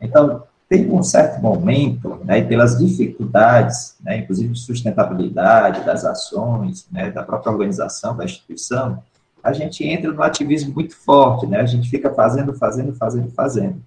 Então, 0.00 0.42
tem 0.70 0.88
um 0.88 1.02
certo 1.02 1.42
momento, 1.42 2.20
né, 2.24 2.40
pelas 2.42 2.78
dificuldades, 2.78 3.96
né, 4.00 4.18
inclusive 4.18 4.52
de 4.52 4.60
sustentabilidade 4.60 5.84
das 5.84 6.04
ações, 6.04 6.86
né, 6.92 7.10
da 7.10 7.24
própria 7.24 7.50
organização 7.50 8.16
da 8.16 8.24
instituição, 8.24 9.02
a 9.42 9.52
gente 9.52 9.84
entra 9.84 10.12
no 10.12 10.22
ativismo 10.22 10.72
muito 10.72 10.96
forte, 10.96 11.44
né, 11.44 11.60
a 11.60 11.66
gente 11.66 11.90
fica 11.90 12.14
fazendo, 12.14 12.54
fazendo, 12.54 12.94
fazendo, 12.94 13.32
fazendo. 13.32 13.82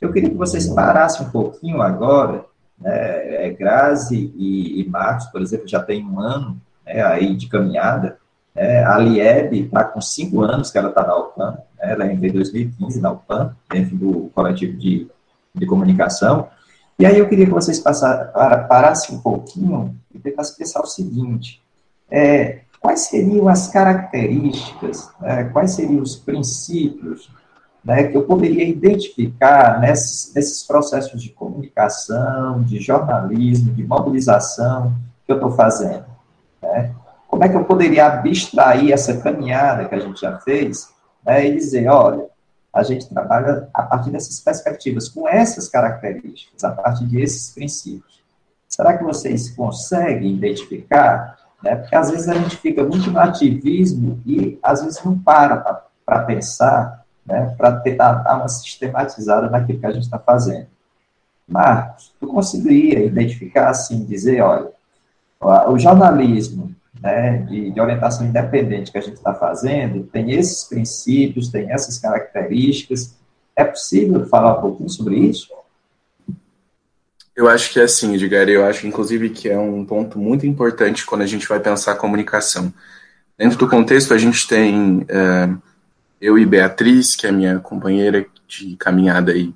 Eu 0.00 0.12
queria 0.12 0.30
que 0.30 0.36
vocês 0.36 0.68
parassem 0.68 1.26
um 1.26 1.30
pouquinho 1.30 1.82
agora 1.82 2.44
né, 2.78 3.46
é, 3.46 3.50
Grazi 3.50 4.32
e, 4.36 4.80
e, 4.80 4.88
Marcos, 4.88 5.26
por 5.26 5.42
exemplo, 5.42 5.66
já 5.66 5.82
tem 5.82 6.06
um 6.06 6.20
ano 6.20 6.56
né, 6.86 7.02
aí 7.02 7.34
de 7.34 7.48
caminhada. 7.48 8.16
Né, 8.54 8.84
a 8.84 8.96
Lieb 8.96 9.64
está 9.64 9.82
com 9.82 10.00
cinco 10.00 10.40
anos 10.42 10.70
que 10.70 10.78
ela 10.78 10.90
está 10.90 11.04
na 11.04 11.16
UPAN, 11.16 11.50
né, 11.50 11.92
ela 11.92 12.06
entrou 12.06 12.30
em 12.30 12.32
2015 12.32 13.00
na 13.00 13.10
UPAN, 13.10 13.56
dentro 13.68 13.96
do 13.96 14.30
coletivo 14.32 14.78
de, 14.78 15.10
de 15.54 15.66
comunicação. 15.66 16.48
E 16.98 17.06
aí 17.06 17.18
eu 17.18 17.28
queria 17.28 17.46
que 17.46 17.52
vocês 17.52 17.78
parassem 17.80 19.16
um 19.16 19.20
pouquinho 19.20 19.96
e 20.14 20.18
tentassem 20.18 20.56
pensar 20.56 20.80
o 20.80 20.86
seguinte, 20.86 21.62
é, 22.10 22.60
quais 22.80 23.00
seriam 23.00 23.48
as 23.48 23.68
características, 23.68 25.10
né, 25.20 25.44
quais 25.44 25.72
seriam 25.72 26.02
os 26.02 26.16
princípios 26.16 27.30
né, 27.84 28.04
que 28.04 28.16
eu 28.16 28.22
poderia 28.22 28.64
identificar 28.64 29.80
nesses, 29.80 30.34
nesses 30.34 30.62
processos 30.64 31.20
de 31.22 31.30
comunicação, 31.30 32.62
de 32.62 32.78
jornalismo, 32.78 33.72
de 33.72 33.82
mobilização 33.82 34.94
que 35.26 35.32
eu 35.32 35.36
estou 35.36 35.52
fazendo. 35.52 36.04
Né? 36.62 36.94
Como 37.26 37.42
é 37.42 37.48
que 37.48 37.56
eu 37.56 37.64
poderia 37.64 38.06
abstrair 38.06 38.92
essa 38.92 39.16
caminhada 39.20 39.88
que 39.88 39.94
a 39.94 39.98
gente 39.98 40.20
já 40.20 40.38
fez 40.38 40.90
né, 41.24 41.46
e 41.46 41.56
dizer, 41.56 41.88
olha, 41.88 42.26
a 42.72 42.82
gente 42.82 43.08
trabalha 43.08 43.68
a 43.72 43.82
partir 43.82 44.10
dessas 44.10 44.40
perspectivas, 44.40 45.08
com 45.08 45.28
essas 45.28 45.68
características, 45.68 46.64
a 46.64 46.70
partir 46.70 47.04
desses 47.06 47.50
princípios. 47.50 48.22
Será 48.68 48.96
que 48.96 49.04
vocês 49.04 49.50
conseguem 49.50 50.34
identificar? 50.34 51.38
Né? 51.62 51.76
Porque 51.76 51.94
às 51.94 52.10
vezes 52.10 52.28
a 52.28 52.34
gente 52.34 52.56
fica 52.56 52.82
muito 52.82 53.10
no 53.10 53.20
ativismo 53.20 54.20
e 54.24 54.58
às 54.62 54.82
vezes 54.82 55.02
não 55.04 55.18
para 55.18 55.84
para 56.04 56.24
pensar 56.24 57.02
né, 57.24 57.54
para 57.56 57.80
tentar 57.80 58.14
dar 58.14 58.36
uma 58.36 58.48
sistematizada 58.48 59.48
naquilo 59.48 59.78
que 59.78 59.86
a 59.86 59.92
gente 59.92 60.04
está 60.04 60.18
fazendo. 60.18 60.66
Marcos, 61.46 62.12
tu 62.18 62.26
conseguiria 62.26 63.04
identificar 63.04 63.70
assim, 63.70 64.04
dizer, 64.04 64.40
olha, 64.40 64.70
o 65.68 65.78
jornalismo 65.78 66.74
né, 67.02 67.38
de, 67.38 67.70
de 67.70 67.80
orientação 67.80 68.26
independente 68.26 68.92
que 68.92 68.98
a 68.98 69.00
gente 69.00 69.16
está 69.16 69.34
fazendo 69.34 70.04
tem 70.04 70.30
esses 70.32 70.64
princípios, 70.64 71.48
tem 71.48 71.70
essas 71.70 71.98
características. 71.98 73.16
É 73.56 73.64
possível 73.64 74.24
falar 74.26 74.58
um 74.58 74.60
pouquinho 74.60 74.88
sobre 74.88 75.16
isso? 75.16 75.48
Eu 77.34 77.48
acho 77.48 77.72
que 77.72 77.80
é 77.80 77.84
assim, 77.84 78.14
Edgar, 78.14 78.48
eu 78.48 78.64
acho 78.64 78.86
inclusive 78.86 79.30
que 79.30 79.48
é 79.48 79.58
um 79.58 79.84
ponto 79.84 80.18
muito 80.18 80.46
importante 80.46 81.04
quando 81.04 81.22
a 81.22 81.26
gente 81.26 81.48
vai 81.48 81.58
pensar 81.58 81.92
a 81.92 81.96
comunicação. 81.96 82.72
Dentro 83.36 83.58
do 83.58 83.68
contexto, 83.68 84.14
a 84.14 84.18
gente 84.18 84.46
tem 84.46 85.04
é, 85.08 85.48
eu 86.20 86.38
e 86.38 86.46
Beatriz, 86.46 87.16
que 87.16 87.26
é 87.26 87.32
minha 87.32 87.58
companheira 87.58 88.24
de 88.46 88.76
caminhada 88.76 89.32
aí 89.32 89.52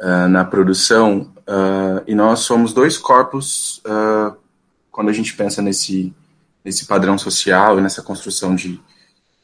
uh, 0.00 0.28
na 0.28 0.44
produção, 0.44 1.32
uh, 1.48 2.02
e 2.06 2.14
nós 2.14 2.40
somos 2.40 2.74
dois 2.74 2.98
corpos 2.98 3.82
quando 4.90 5.10
a 5.10 5.12
gente 5.12 5.34
pensa 5.36 5.62
nesse, 5.62 6.12
nesse 6.66 6.84
padrão 6.84 7.16
social 7.16 7.78
e 7.78 7.80
nessa 7.80 8.02
construção 8.02 8.56
de, 8.56 8.80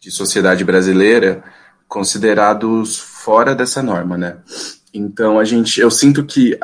de 0.01 0.11
sociedade 0.11 0.65
brasileira, 0.65 1.45
considerados 1.87 2.99
fora 2.99 3.55
dessa 3.55 3.81
norma, 3.81 4.19
né? 4.19 4.39
Então 4.93 5.39
a 5.39 5.45
gente, 5.45 5.81
eu 5.81 5.89
sinto 5.89 6.25
que 6.25 6.59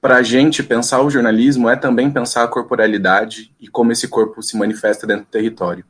para 0.00 0.16
a 0.16 0.22
gente 0.22 0.64
pensar 0.64 1.00
o 1.00 1.08
jornalismo 1.08 1.70
é 1.70 1.76
também 1.76 2.10
pensar 2.10 2.42
a 2.42 2.48
corporalidade 2.48 3.54
e 3.60 3.68
como 3.68 3.92
esse 3.92 4.08
corpo 4.08 4.42
se 4.42 4.56
manifesta 4.56 5.06
dentro 5.06 5.26
do 5.26 5.30
território. 5.30 5.84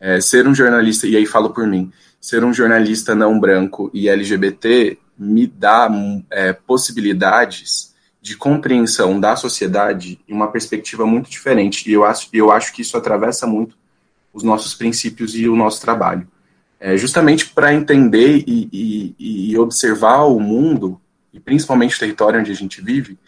É, 0.00 0.18
ser 0.22 0.48
um 0.48 0.54
jornalista, 0.54 1.06
e 1.06 1.14
aí 1.14 1.26
falo 1.26 1.50
por 1.50 1.66
mim, 1.66 1.92
ser 2.18 2.44
um 2.44 2.52
jornalista 2.52 3.14
não 3.14 3.38
branco 3.38 3.90
e 3.92 4.08
LGBT 4.08 4.98
me 5.18 5.46
dá 5.46 5.90
é, 6.30 6.54
possibilidades 6.54 7.93
de 8.24 8.38
compreensão 8.38 9.20
da 9.20 9.36
sociedade 9.36 10.18
em 10.26 10.32
uma 10.32 10.50
perspectiva 10.50 11.04
muito 11.04 11.28
diferente. 11.28 11.90
E 11.90 11.92
eu 11.92 12.06
acho, 12.06 12.26
eu 12.32 12.50
acho 12.50 12.72
que 12.72 12.80
isso 12.80 12.96
atravessa 12.96 13.46
muito 13.46 13.76
os 14.32 14.42
nossos 14.42 14.74
princípios 14.74 15.34
e 15.34 15.46
o 15.46 15.54
nosso 15.54 15.82
trabalho. 15.82 16.26
É, 16.80 16.96
justamente 16.96 17.50
para 17.50 17.74
entender 17.74 18.42
e, 18.46 19.14
e, 19.18 19.50
e, 19.50 19.58
observar 19.58 20.22
o 20.22 20.40
mundo, 20.40 20.98
e 21.34 21.38
principalmente 21.38 21.96
o 21.96 21.98
território 21.98 22.40
onde 22.40 22.50
a 22.50 22.54
gente 22.54 22.80
vive, 22.80 23.18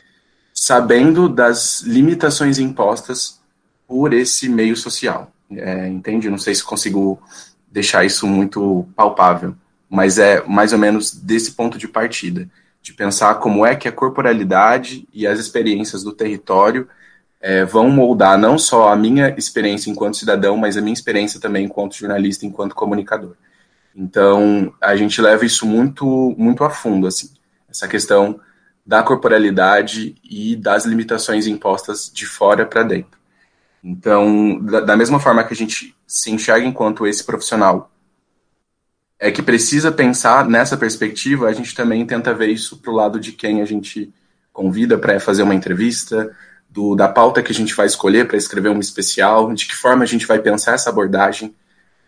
sabendo 0.55 1.29
das 1.29 1.83
limitações 1.83 2.59
impostas 2.59 3.39
por 3.87 4.15
esse 4.15 4.49
meio 4.49 4.79
social. 4.79 5.31
É, 5.51 5.89
entende? 5.89 6.31
Não 6.31 6.39
sei 6.39 6.55
se 6.55 6.65
consigo 6.65 7.21
deixar 7.71 8.07
isso 8.07 8.27
muito 8.27 8.89
palpável, 8.97 9.55
mas 9.91 10.17
é 10.17 10.43
mais 10.47 10.73
ou 10.73 10.79
menos 10.79 11.11
desse 11.15 11.53
ponto 11.53 11.77
de 11.77 11.87
partida, 11.87 12.49
de 12.87 12.94
pensar 12.94 13.35
como 13.40 13.66
é 13.66 13.75
que 13.75 13.88
a 13.88 13.92
corporalidade 13.92 15.09
e 15.12 15.27
as 15.27 15.40
experiências 15.40 16.05
do 16.05 16.12
território 16.12 16.88
é, 17.40 17.64
vão 17.64 17.90
moldar 17.90 18.38
não 18.38 18.57
só 18.57 18.92
a 18.92 18.96
minha 18.96 19.35
experiência 19.37 19.90
enquanto 19.90 20.16
cidadão, 20.16 20.57
mas 20.57 20.77
a 20.77 20.81
minha 20.81 20.94
experiência 20.94 21.40
também 21.40 21.64
enquanto 21.64 21.96
jornalista, 21.96 22.46
enquanto 22.46 22.77
comunicador. 22.77 23.35
Então, 23.92 24.72
a 24.81 24.94
gente 24.94 25.20
leva 25.20 25.44
isso 25.44 25.66
muito, 25.66 26.33
muito 26.38 26.62
a 26.62 26.70
fundo, 26.70 27.09
assim, 27.09 27.31
essa 27.68 27.88
questão 27.88 28.38
da 28.87 29.03
corporalidade 29.03 30.14
e 30.22 30.55
das 30.55 30.85
limitações 30.85 31.49
impostas 31.49 32.09
de 32.14 32.25
fora 32.25 32.64
para 32.64 32.85
dentro. 32.85 33.18
Então, 33.83 34.61
da, 34.62 34.79
da, 34.79 34.96
mesma 34.96 35.18
forma 35.18 35.42
que 35.42 35.53
a 35.53 35.57
gente 35.57 35.92
se 36.07 36.31
enxerga 36.31 36.64
enquanto 36.64 37.05
esse 37.05 37.25
profissional 37.25 37.90
é 39.19 39.31
que 39.31 39.43
precisa 39.43 39.91
pensar 39.91 40.49
nessa 40.49 40.77
perspectiva, 40.77 41.49
a 41.49 41.53
gente 41.53 41.75
também 41.75 42.05
tenta 42.07 42.35
ver 42.35 42.49
isso 42.49 42.77
para 42.79 42.91
o 42.91 42.95
lado 42.95 43.19
de 43.19 43.33
quem 43.33 43.63
a 43.63 43.65
gente 43.65 44.13
convida 44.53 44.99
para 44.99 45.19
fazer 45.21 45.43
uma 45.43 45.55
entrevista, 45.55 46.35
do, 46.69 46.95
da 46.95 47.09
pauta 47.09 47.43
que 47.43 47.51
a 47.51 47.55
gente 47.55 47.75
vai 47.75 47.87
escolher 47.87 48.27
para 48.29 48.37
escrever 48.37 48.69
um 48.69 48.81
especial, 48.81 49.53
de 49.55 49.67
que 49.67 49.75
forma 49.75 50.03
a 50.03 50.07
gente 50.07 50.27
vai 50.27 50.39
pensar 50.39 50.73
essa 50.73 50.91
abordagem. 50.91 51.55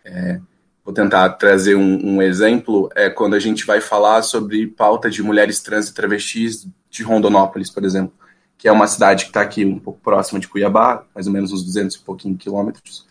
É, 0.05 0.39
vou 0.85 0.93
tentar 0.93 1.29
trazer 1.29 1.75
um, 1.75 2.15
um, 2.15 2.21
exemplo, 2.21 2.89
é 2.95 3.09
quando 3.09 3.35
a 3.35 3.39
gente 3.39 3.65
vai 3.65 3.81
falar 3.81 4.21
sobre 4.21 4.67
pauta 4.67 5.09
de 5.09 5.23
mulheres 5.23 5.59
trans 5.61 5.89
e 5.89 5.93
travestis 5.93 6.67
de 6.89 7.03
Rondonópolis, 7.03 7.69
por 7.69 7.83
exemplo, 7.83 8.13
que 8.57 8.67
é 8.67 8.71
uma 8.71 8.87
cidade 8.87 9.23
que 9.23 9.29
está 9.29 9.41
aqui 9.41 9.65
um 9.65 9.79
pouco 9.79 9.99
próxima 10.01 10.39
de 10.39 10.47
Cuiabá, 10.47 11.03
mais 11.15 11.25
ou 11.25 11.33
menos 11.33 11.51
uns 11.51 11.63
200 11.63 11.95
e 11.95 11.99
pouquinho 11.99 12.37
quilômetros. 12.37 13.07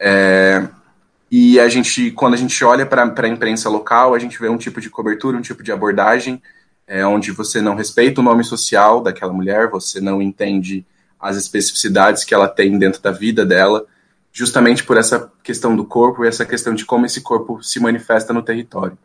É, 0.00 0.66
e 1.30 1.58
a 1.58 1.68
gente, 1.68 2.10
quando 2.12 2.34
a 2.34 2.36
gente 2.36 2.64
olha 2.64 2.86
para 2.86 3.02
a 3.02 3.28
imprensa 3.28 3.68
local, 3.68 4.14
a 4.14 4.18
gente 4.18 4.38
vê 4.38 4.48
um 4.48 4.56
tipo 4.56 4.80
de 4.80 4.88
cobertura, 4.88 5.36
um 5.36 5.42
tipo 5.42 5.62
de 5.62 5.72
abordagem, 5.72 6.40
é, 6.86 7.04
onde 7.04 7.32
você 7.32 7.60
não 7.60 7.74
respeita 7.74 8.20
o 8.20 8.24
nome 8.24 8.44
social 8.44 9.02
daquela 9.02 9.32
mulher, 9.32 9.68
você 9.68 10.00
não 10.00 10.22
entende 10.22 10.86
as 11.18 11.36
especificidades 11.36 12.22
que 12.22 12.32
ela 12.32 12.46
tem 12.46 12.78
dentro 12.78 13.02
da 13.02 13.10
vida 13.10 13.44
dela, 13.44 13.84
justamente 14.30 14.84
por 14.84 14.96
essa 14.96 15.32
questão 15.42 15.74
do 15.74 15.84
corpo 15.84 16.24
e 16.24 16.28
essa 16.28 16.44
questão 16.44 16.74
de 16.74 16.84
como 16.84 17.06
esse 17.06 17.20
corpo 17.20 17.62
se 17.62 17.80
manifesta 17.80 18.32
no 18.32 18.42
território. 18.42 18.96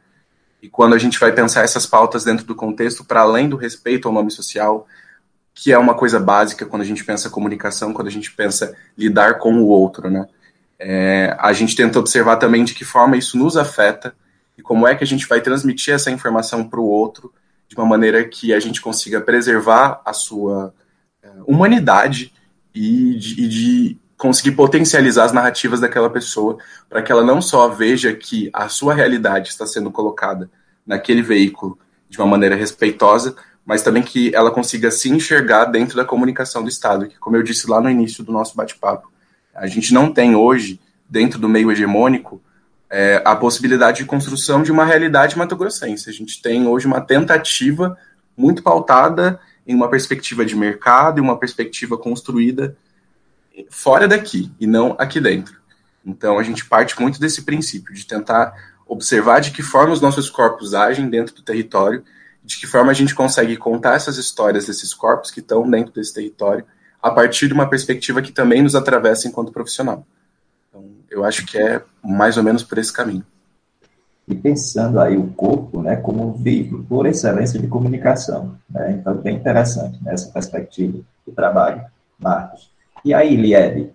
E 0.61 0.69
quando 0.69 0.93
a 0.93 0.99
gente 0.99 1.19
vai 1.19 1.31
pensar 1.31 1.63
essas 1.63 1.87
pautas 1.87 2.23
dentro 2.23 2.45
do 2.45 2.53
contexto, 2.53 3.03
para 3.03 3.21
além 3.21 3.49
do 3.49 3.55
respeito 3.55 4.07
ao 4.07 4.13
nome 4.13 4.29
social, 4.29 4.85
que 5.55 5.71
é 5.71 5.77
uma 5.77 5.95
coisa 5.95 6.19
básica 6.19 6.65
quando 6.65 6.83
a 6.83 6.85
gente 6.85 7.03
pensa 7.03 7.29
comunicação, 7.29 7.93
quando 7.93 8.07
a 8.07 8.11
gente 8.11 8.31
pensa 8.31 8.75
lidar 8.95 9.39
com 9.39 9.55
o 9.55 9.67
outro, 9.67 10.09
né? 10.09 10.27
É, 10.83 11.35
a 11.39 11.53
gente 11.53 11.75
tenta 11.75 11.99
observar 11.99 12.37
também 12.37 12.63
de 12.63 12.73
que 12.73 12.83
forma 12.83 13.15
isso 13.15 13.37
nos 13.37 13.55
afeta 13.55 14.15
e 14.57 14.63
como 14.63 14.87
é 14.87 14.95
que 14.95 15.03
a 15.03 15.07
gente 15.07 15.27
vai 15.27 15.39
transmitir 15.39 15.93
essa 15.93 16.09
informação 16.09 16.67
para 16.67 16.79
o 16.79 16.85
outro 16.85 17.31
de 17.67 17.75
uma 17.75 17.85
maneira 17.85 18.27
que 18.27 18.51
a 18.51 18.59
gente 18.59 18.81
consiga 18.81 19.21
preservar 19.21 20.01
a 20.03 20.11
sua 20.11 20.73
é, 21.21 21.29
humanidade 21.45 22.33
e 22.73 23.15
de, 23.15 23.43
e 23.43 23.47
de 23.47 23.97
conseguir 24.17 24.53
potencializar 24.53 25.25
as 25.25 25.31
narrativas 25.31 25.79
daquela 25.79 26.09
pessoa 26.09 26.57
para 26.89 27.03
que 27.03 27.11
ela 27.11 27.23
não 27.23 27.43
só 27.43 27.67
veja 27.67 28.11
que 28.13 28.49
a 28.51 28.67
sua 28.67 28.95
realidade 28.95 29.49
está 29.49 29.67
sendo 29.67 29.91
colocada 29.91 30.49
naquele 30.83 31.21
veículo 31.21 31.77
de 32.09 32.17
uma 32.17 32.27
maneira 32.27 32.55
respeitosa, 32.55 33.35
mas 33.63 33.83
também 33.83 34.01
que 34.01 34.33
ela 34.35 34.49
consiga 34.49 34.89
se 34.89 35.09
enxergar 35.09 35.65
dentro 35.65 35.95
da 35.95 36.03
comunicação 36.03 36.63
do 36.63 36.69
Estado, 36.69 37.07
que, 37.07 37.19
como 37.19 37.35
eu 37.35 37.43
disse 37.43 37.69
lá 37.69 37.79
no 37.79 37.89
início 37.89 38.23
do 38.23 38.31
nosso 38.31 38.55
bate-papo, 38.55 39.10
a 39.53 39.67
gente 39.67 39.93
não 39.93 40.11
tem 40.11 40.35
hoje, 40.35 40.79
dentro 41.09 41.39
do 41.39 41.49
meio 41.49 41.71
hegemônico, 41.71 42.41
é, 42.89 43.21
a 43.23 43.35
possibilidade 43.35 43.99
de 43.99 44.05
construção 44.05 44.61
de 44.61 44.71
uma 44.71 44.85
realidade 44.85 45.37
matogrossense. 45.37 46.09
A 46.09 46.13
gente 46.13 46.41
tem 46.41 46.67
hoje 46.67 46.85
uma 46.85 47.01
tentativa 47.01 47.97
muito 48.35 48.61
pautada 48.61 49.39
em 49.65 49.75
uma 49.75 49.89
perspectiva 49.89 50.45
de 50.45 50.55
mercado 50.55 51.19
e 51.19 51.21
uma 51.21 51.37
perspectiva 51.37 51.97
construída 51.97 52.75
fora 53.69 54.07
daqui 54.07 54.51
e 54.59 54.67
não 54.67 54.95
aqui 54.97 55.19
dentro. 55.19 55.59
Então 56.05 56.39
a 56.39 56.43
gente 56.43 56.65
parte 56.65 56.99
muito 56.99 57.19
desse 57.19 57.43
princípio 57.43 57.93
de 57.93 58.05
tentar 58.05 58.53
observar 58.87 59.39
de 59.39 59.51
que 59.51 59.61
forma 59.61 59.93
os 59.93 60.01
nossos 60.01 60.29
corpos 60.29 60.73
agem 60.73 61.09
dentro 61.09 61.35
do 61.35 61.41
território, 61.41 62.03
de 62.43 62.59
que 62.59 62.67
forma 62.67 62.91
a 62.91 62.95
gente 62.95 63.15
consegue 63.15 63.55
contar 63.55 63.95
essas 63.95 64.17
histórias 64.17 64.65
desses 64.65 64.93
corpos 64.93 65.31
que 65.31 65.39
estão 65.39 65.69
dentro 65.69 65.93
desse 65.93 66.13
território 66.13 66.65
a 67.01 67.11
partir 67.11 67.47
de 67.47 67.53
uma 67.53 67.69
perspectiva 67.69 68.21
que 68.21 68.31
também 68.31 68.61
nos 68.61 68.75
atravessa 68.75 69.27
enquanto 69.27 69.51
profissional. 69.51 70.05
Então, 70.69 70.85
eu 71.09 71.23
acho 71.23 71.45
que 71.45 71.57
é 71.57 71.81
mais 72.03 72.37
ou 72.37 72.43
menos 72.43 72.63
por 72.63 72.77
esse 72.77 72.93
caminho. 72.93 73.25
E 74.27 74.35
pensando 74.35 74.99
aí 74.99 75.17
o 75.17 75.27
corpo, 75.27 75.81
né, 75.81 75.95
como 75.95 76.29
um 76.29 76.33
veículo 76.33 76.83
por 76.83 77.05
excelência 77.05 77.59
de 77.59 77.67
comunicação, 77.67 78.55
né? 78.69 78.91
Então, 78.91 79.15
bem 79.15 79.35
interessante 79.35 80.01
nessa 80.03 80.27
né, 80.27 80.33
perspectiva 80.33 80.99
do 81.25 81.33
trabalho, 81.33 81.83
Marcos. 82.19 82.71
E 83.03 83.13
aí, 83.13 83.35
Liede, 83.35 83.91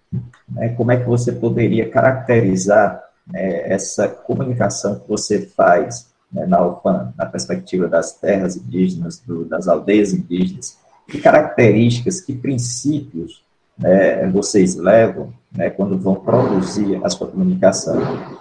né, 0.49 0.71
como 0.71 0.90
é 0.90 0.97
que 0.97 1.07
você 1.07 1.33
poderia 1.33 1.88
caracterizar 1.88 3.03
né, 3.27 3.73
essa 3.73 4.09
comunicação 4.09 4.99
que 4.99 5.09
você 5.09 5.47
faz 5.47 6.09
né, 6.33 6.45
na 6.45 6.61
UPAN, 6.61 7.14
na 7.16 7.25
perspectiva 7.25 7.88
das 7.88 8.12
terras 8.12 8.57
indígenas, 8.57 9.21
do, 9.21 9.45
das 9.45 9.69
aldeias 9.69 10.12
indígenas, 10.12 10.77
que 11.09 11.21
características, 11.21 12.21
que 12.21 12.35
princípios 12.35 13.42
né, 13.79 14.27
vocês 14.31 14.75
levam 14.75 15.33
né, 15.53 15.71
quando 15.71 15.99
vão 15.99 16.14
produzir 16.14 17.01
a 17.05 17.11
sua 17.11 17.29
comunicação. 17.29 17.97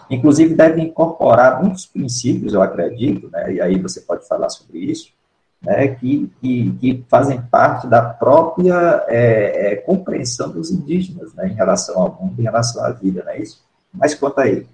Inclusive, 0.10 0.54
devem 0.54 0.88
incorporar 0.88 1.62
muitos 1.62 1.86
princípios, 1.86 2.54
eu 2.54 2.62
acredito, 2.62 3.30
né, 3.30 3.54
e 3.54 3.62
aí 3.62 3.80
você 3.80 4.02
pode 4.02 4.28
falar 4.28 4.50
sobre 4.50 4.80
isso, 4.80 5.14
né, 5.62 5.90
que, 5.90 6.32
que, 6.42 6.72
que, 6.74 7.06
fazem 7.10 7.42
parte 7.42 7.88
da 7.88 8.02
própria 8.02 9.04
é, 9.08 9.74
é, 9.74 9.76
compreensão 9.78 10.52
dos 10.52 10.72
indígenas 10.72 11.34
né, 11.34 11.48
em 11.48 11.54
relação 11.54 12.00
ao 12.00 12.14
mundo, 12.22 12.40
em 12.40 12.44
relação 12.44 12.84
à 12.84 12.92
vida, 12.92 13.24
não 13.24 13.32
é 13.32 13.40
isso? 13.40 13.64
Mas 13.94 14.14
conta 14.14 14.42
aí. 14.42 14.66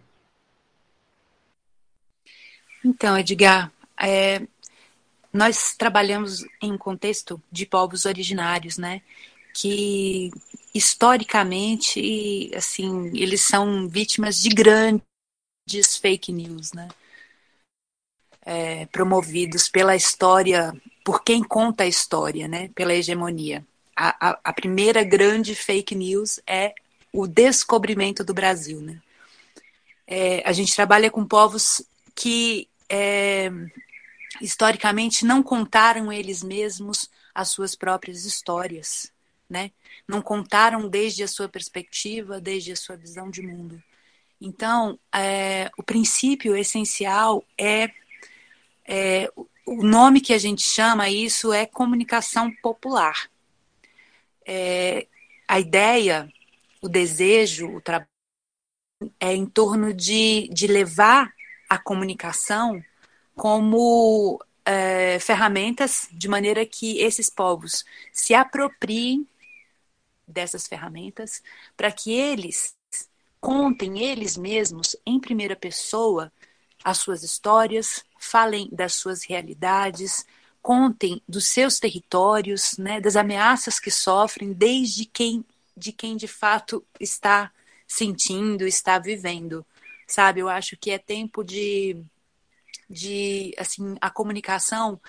Então, 2.84 3.18
Edgar, 3.18 3.72
é, 4.00 4.42
nós 5.34 5.76
trabalhamos 5.78 6.44
em 6.62 6.72
um 6.72 6.78
contexto 6.78 7.42
de 7.52 7.66
povos 7.66 8.06
originários, 8.06 8.78
né? 8.78 9.02
Que 9.54 10.32
historicamente, 10.74 12.52
assim, 12.56 13.12
eles 13.16 13.42
são 13.42 13.88
vítimas 13.88 14.42
de 14.42 14.50
grandes 14.50 15.98
fake 16.02 16.32
news, 16.32 16.74
né? 16.74 16.88
É, 18.44 18.86
promovidos 18.88 19.70
pela 19.70 19.96
história, 19.96 20.74
por 21.04 21.24
quem 21.24 21.44
conta 21.44 21.84
a 21.84 21.88
história, 21.88 22.48
né? 22.48 22.70
Pela 22.76 22.94
hegemonia. 22.94 23.66
A, 23.96 24.30
a, 24.30 24.40
a 24.44 24.54
primeira 24.54 25.04
grande 25.04 25.54
fake 25.56 25.96
news 25.96 26.40
é 26.48 26.74
o 27.14 27.28
descobrimento 27.28 28.24
do 28.24 28.34
Brasil, 28.34 28.82
né? 28.82 29.02
É, 30.08 30.42
a 30.46 30.52
gente 30.52 30.76
trabalha 30.76 31.10
com 31.10 31.26
povos 31.26 31.82
que 32.16 32.68
é, 32.90 33.50
historicamente 34.42 35.26
não 35.26 35.42
contaram 35.44 36.12
eles 36.12 36.44
mesmos 36.44 37.10
as 37.34 37.50
suas 37.50 37.76
próprias 37.76 38.26
histórias, 38.26 39.12
né? 39.50 39.72
Não 40.08 40.22
contaram 40.22 40.90
desde 40.90 41.24
a 41.24 41.28
sua 41.28 41.48
perspectiva, 41.48 42.42
desde 42.42 42.72
a 42.72 42.76
sua 42.76 42.98
visão 42.98 43.30
de 43.30 43.42
mundo. 43.42 43.82
Então, 44.40 45.00
é, 45.14 45.70
o 45.78 45.84
princípio 45.84 46.56
essencial 46.56 47.44
é, 47.58 47.92
é, 48.88 49.32
o 49.66 49.84
nome 49.84 50.20
que 50.20 50.34
a 50.34 50.38
gente 50.38 50.64
chama 50.64 51.10
isso 51.10 51.54
é 51.54 51.66
comunicação 51.66 52.52
popular. 52.62 53.30
É, 54.46 55.08
a 55.48 55.60
ideia, 55.60 56.32
o 56.82 56.90
desejo, 56.90 57.68
o 57.68 57.82
trabalho 57.82 58.10
é 59.20 59.34
em 59.34 59.46
torno 59.46 59.94
de, 59.94 60.50
de 60.52 60.68
levar 60.68 61.32
a 61.70 61.78
comunicação 61.78 62.84
como 63.42 64.40
é, 64.64 65.18
ferramentas 65.18 66.08
de 66.12 66.28
maneira 66.28 66.64
que 66.64 67.00
esses 67.00 67.28
povos 67.28 67.84
se 68.14 68.36
apropriem 68.36 69.28
dessas 70.28 70.68
ferramentas 70.68 71.42
para 71.76 71.92
que 71.92 72.14
eles 72.14 72.78
contem 73.40 73.98
eles 74.04 74.38
mesmos 74.38 74.96
em 75.04 75.20
primeira 75.20 75.56
pessoa 75.56 76.32
as 76.84 77.00
suas 77.00 77.24
histórias, 77.24 78.06
falem 78.20 78.70
das 78.72 78.94
suas 78.94 79.24
realidades, 79.24 80.24
contem 80.62 81.20
dos 81.28 81.48
seus 81.48 81.80
territórios, 81.80 82.78
né, 82.78 83.02
das 83.02 83.16
ameaças 83.16 83.80
que 83.80 83.90
sofrem, 83.90 84.54
desde 84.54 85.04
quem 85.04 85.44
de 85.76 85.92
quem 85.92 86.16
de 86.16 86.28
fato 86.28 86.86
está 87.00 87.52
sentindo, 87.88 88.68
está 88.68 89.00
vivendo, 89.00 89.66
sabe? 90.06 90.42
Eu 90.42 90.48
acho 90.48 90.78
que 90.78 90.92
é 90.92 91.00
tempo 91.00 91.44
de 91.44 92.06
de 92.92 93.56
assim 93.58 93.96
a 94.02 94.10
comunicação 94.10 95.00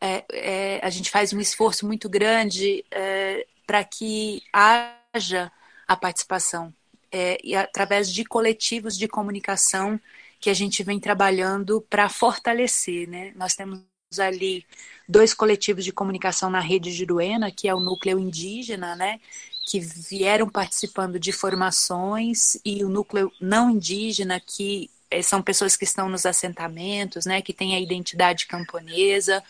é, 0.00 0.24
é, 0.32 0.80
a 0.82 0.90
gente 0.90 1.10
faz 1.10 1.32
um 1.32 1.40
esforço 1.40 1.86
muito 1.86 2.08
grande 2.08 2.84
é, 2.90 3.46
para 3.66 3.84
que 3.84 4.42
haja 4.52 5.52
a 5.86 5.96
participação 5.96 6.74
é, 7.12 7.38
e 7.44 7.54
através 7.54 8.10
de 8.12 8.24
coletivos 8.24 8.96
de 8.96 9.06
comunicação 9.06 10.00
que 10.40 10.50
a 10.50 10.54
gente 10.54 10.82
vem 10.82 10.98
trabalhando 10.98 11.80
para 11.88 12.08
fortalecer, 12.08 13.08
né? 13.08 13.32
Nós 13.36 13.54
temos 13.54 13.84
ali 14.18 14.66
dois 15.08 15.32
coletivos 15.32 15.84
de 15.84 15.92
comunicação 15.92 16.50
na 16.50 16.58
rede 16.58 16.90
Juruena, 16.90 17.52
que 17.52 17.68
é 17.68 17.74
o 17.74 17.78
núcleo 17.78 18.18
indígena, 18.18 18.96
né? 18.96 19.20
Que 19.66 19.78
vieram 19.78 20.48
participando 20.48 21.20
de 21.20 21.30
formações 21.30 22.58
e 22.64 22.82
o 22.84 22.88
núcleo 22.88 23.30
não 23.40 23.70
indígena 23.70 24.40
que 24.40 24.90
são 25.20 25.42
pessoas 25.42 25.76
que 25.76 25.84
estão 25.84 26.08
nos 26.08 26.24
assentamentos, 26.24 27.26
né, 27.26 27.42
que 27.42 27.52
têm 27.52 27.74
a 27.74 27.80
identidade 27.80 28.46
camponesa, 28.46 29.42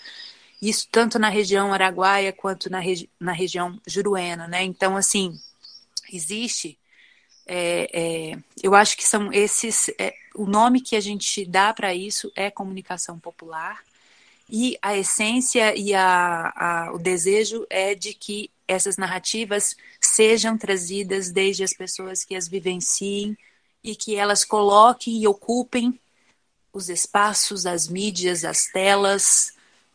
isso 0.61 0.89
tanto 0.91 1.19
na 1.19 1.29
região 1.29 1.73
araguaia 1.73 2.33
quanto 2.33 2.71
na, 2.71 2.79
regi 2.79 3.11
na 3.19 3.33
região 3.33 3.79
juruena, 3.87 4.47
né? 4.47 4.63
Então, 4.63 4.97
assim, 4.97 5.37
existe, 6.13 6.79
é, 7.47 7.91
é, 7.93 8.39
eu 8.63 8.75
acho 8.75 8.97
que 8.97 9.05
são 9.05 9.33
esses, 9.33 9.91
é, 9.99 10.15
o 10.37 10.47
nome 10.47 10.81
que 10.81 10.95
a 10.95 11.01
gente 11.01 11.45
dá 11.45 11.75
para 11.75 11.93
isso 11.93 12.31
é 12.37 12.51
comunicação 12.51 13.19
popular, 13.19 13.83
e 14.49 14.79
a 14.83 14.97
essência 14.97 15.75
e 15.77 15.95
a, 15.95 16.53
a, 16.55 16.93
o 16.93 16.99
desejo 16.99 17.67
é 17.69 17.95
de 17.95 18.15
que 18.15 18.51
essas 18.69 18.97
narrativas 18.97 19.77
sejam 20.01 20.57
trazidas 20.57 21.31
desde 21.31 21.65
as 21.65 21.73
pessoas 21.73 22.25
que 22.25 22.37
as 22.37 22.49
vivenciem 22.49 23.37
e 23.83 23.97
que 23.97 24.15
elas 24.15 24.45
coloquem 24.45 25.23
e 25.23 25.27
ocupem 25.27 25.99
os 26.73 26.89
espaços, 26.89 27.67
as 27.67 27.89
mídias, 27.89 28.45
as 28.45 28.67
telas, 28.67 29.55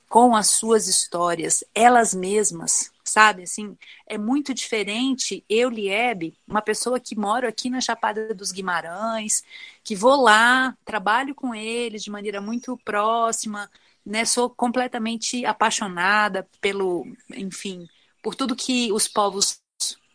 com 0.09 0.35
as 0.35 0.49
suas 0.51 0.87
histórias, 0.87 1.63
elas 1.75 2.13
mesmas, 2.13 2.91
sabe? 3.03 3.43
Assim, 3.43 3.77
é 4.05 4.17
muito 4.17 4.53
diferente 4.53 5.43
eu, 5.49 5.69
Liebe, 5.69 6.33
uma 6.47 6.61
pessoa 6.61 6.99
que 6.99 7.15
moro 7.15 7.47
aqui 7.47 7.69
na 7.69 7.81
Chapada 7.81 8.33
dos 8.33 8.51
Guimarães, 8.51 9.43
que 9.83 9.95
vou 9.95 10.21
lá, 10.21 10.75
trabalho 10.85 11.35
com 11.35 11.53
eles 11.53 12.03
de 12.03 12.09
maneira 12.09 12.39
muito 12.39 12.77
próxima, 12.85 13.69
né? 14.05 14.23
Sou 14.23 14.49
completamente 14.49 15.45
apaixonada 15.45 16.47
pelo, 16.61 17.05
enfim, 17.35 17.87
por 18.23 18.33
tudo 18.35 18.55
que 18.55 18.91
os 18.93 19.07
povos 19.07 19.59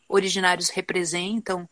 originários 0.09 0.69
representam. 0.71 1.69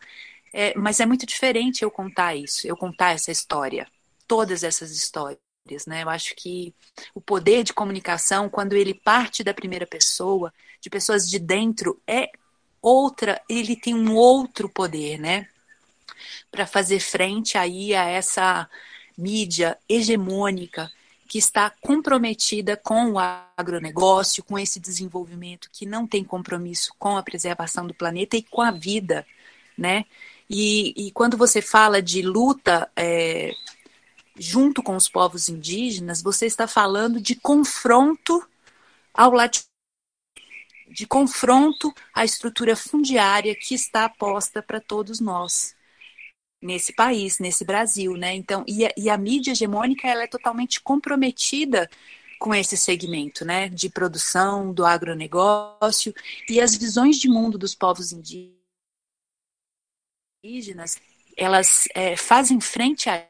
É, 0.52 0.76
mas 0.76 1.00
é 1.00 1.06
muito 1.06 1.24
diferente 1.24 1.82
eu 1.82 1.90
contar 1.90 2.34
isso, 2.34 2.66
eu 2.66 2.76
contar 2.76 3.12
essa 3.12 3.30
história, 3.30 3.86
todas 4.26 4.62
essas 4.62 4.90
histórias. 4.90 5.38
Né? 5.86 6.02
Eu 6.02 6.10
acho 6.10 6.34
que 6.34 6.74
o 7.14 7.20
poder 7.20 7.62
de 7.62 7.72
comunicação, 7.72 8.48
quando 8.48 8.72
ele 8.72 8.94
parte 8.94 9.44
da 9.44 9.54
primeira 9.54 9.86
pessoa, 9.86 10.52
de 10.80 10.90
pessoas 10.90 11.28
de 11.28 11.38
dentro, 11.38 12.00
é 12.06 12.30
outra, 12.82 13.40
ele 13.48 13.76
tem 13.76 13.94
um 13.94 14.14
outro 14.16 14.68
poder, 14.68 15.18
né? 15.18 15.46
Para 16.50 16.66
fazer 16.66 16.98
frente 16.98 17.56
aí 17.56 17.94
a 17.94 18.04
essa 18.04 18.68
mídia 19.16 19.78
hegemônica 19.88 20.90
que 21.28 21.38
está 21.38 21.70
comprometida 21.70 22.76
com 22.76 23.12
o 23.12 23.18
agronegócio, 23.56 24.42
com 24.42 24.58
esse 24.58 24.80
desenvolvimento 24.80 25.70
que 25.72 25.86
não 25.86 26.04
tem 26.04 26.24
compromisso 26.24 26.92
com 26.98 27.16
a 27.16 27.22
preservação 27.22 27.86
do 27.86 27.94
planeta 27.94 28.36
e 28.36 28.42
com 28.42 28.60
a 28.60 28.72
vida, 28.72 29.24
né? 29.78 30.04
E, 30.50 31.06
e 31.06 31.12
quando 31.12 31.36
você 31.36 31.62
fala 31.62 32.02
de 32.02 32.22
luta 32.22 32.90
é, 32.96 33.52
junto 34.36 34.82
com 34.82 34.96
os 34.96 35.08
povos 35.08 35.48
indígenas, 35.48 36.20
você 36.20 36.46
está 36.46 36.66
falando 36.66 37.20
de 37.20 37.36
confronto 37.36 38.44
ao 39.14 39.30
latifúndio, 39.30 39.70
de 40.88 41.06
confronto 41.06 41.94
à 42.12 42.24
estrutura 42.24 42.74
fundiária 42.74 43.54
que 43.54 43.74
está 43.76 44.08
posta 44.08 44.60
para 44.60 44.80
todos 44.80 45.20
nós 45.20 45.76
nesse 46.60 46.92
país, 46.92 47.38
nesse 47.38 47.64
Brasil, 47.64 48.16
né? 48.16 48.34
Então, 48.34 48.64
e 48.66 48.84
a, 48.84 48.92
e 48.96 49.08
a 49.08 49.16
mídia 49.16 49.52
hegemônica 49.52 50.06
ela 50.06 50.24
é 50.24 50.26
totalmente 50.26 50.80
comprometida 50.80 51.88
com 52.38 52.54
esse 52.54 52.76
segmento, 52.76 53.44
né, 53.44 53.68
de 53.68 53.90
produção 53.90 54.72
do 54.72 54.84
agronegócio 54.84 56.14
e 56.48 56.58
as 56.58 56.74
visões 56.74 57.18
de 57.18 57.28
mundo 57.28 57.58
dos 57.58 57.74
povos 57.74 58.12
indígenas, 58.12 58.59
elas 61.36 61.86
é, 61.94 62.16
fazem 62.16 62.60
frente 62.60 63.08
a 63.08 63.26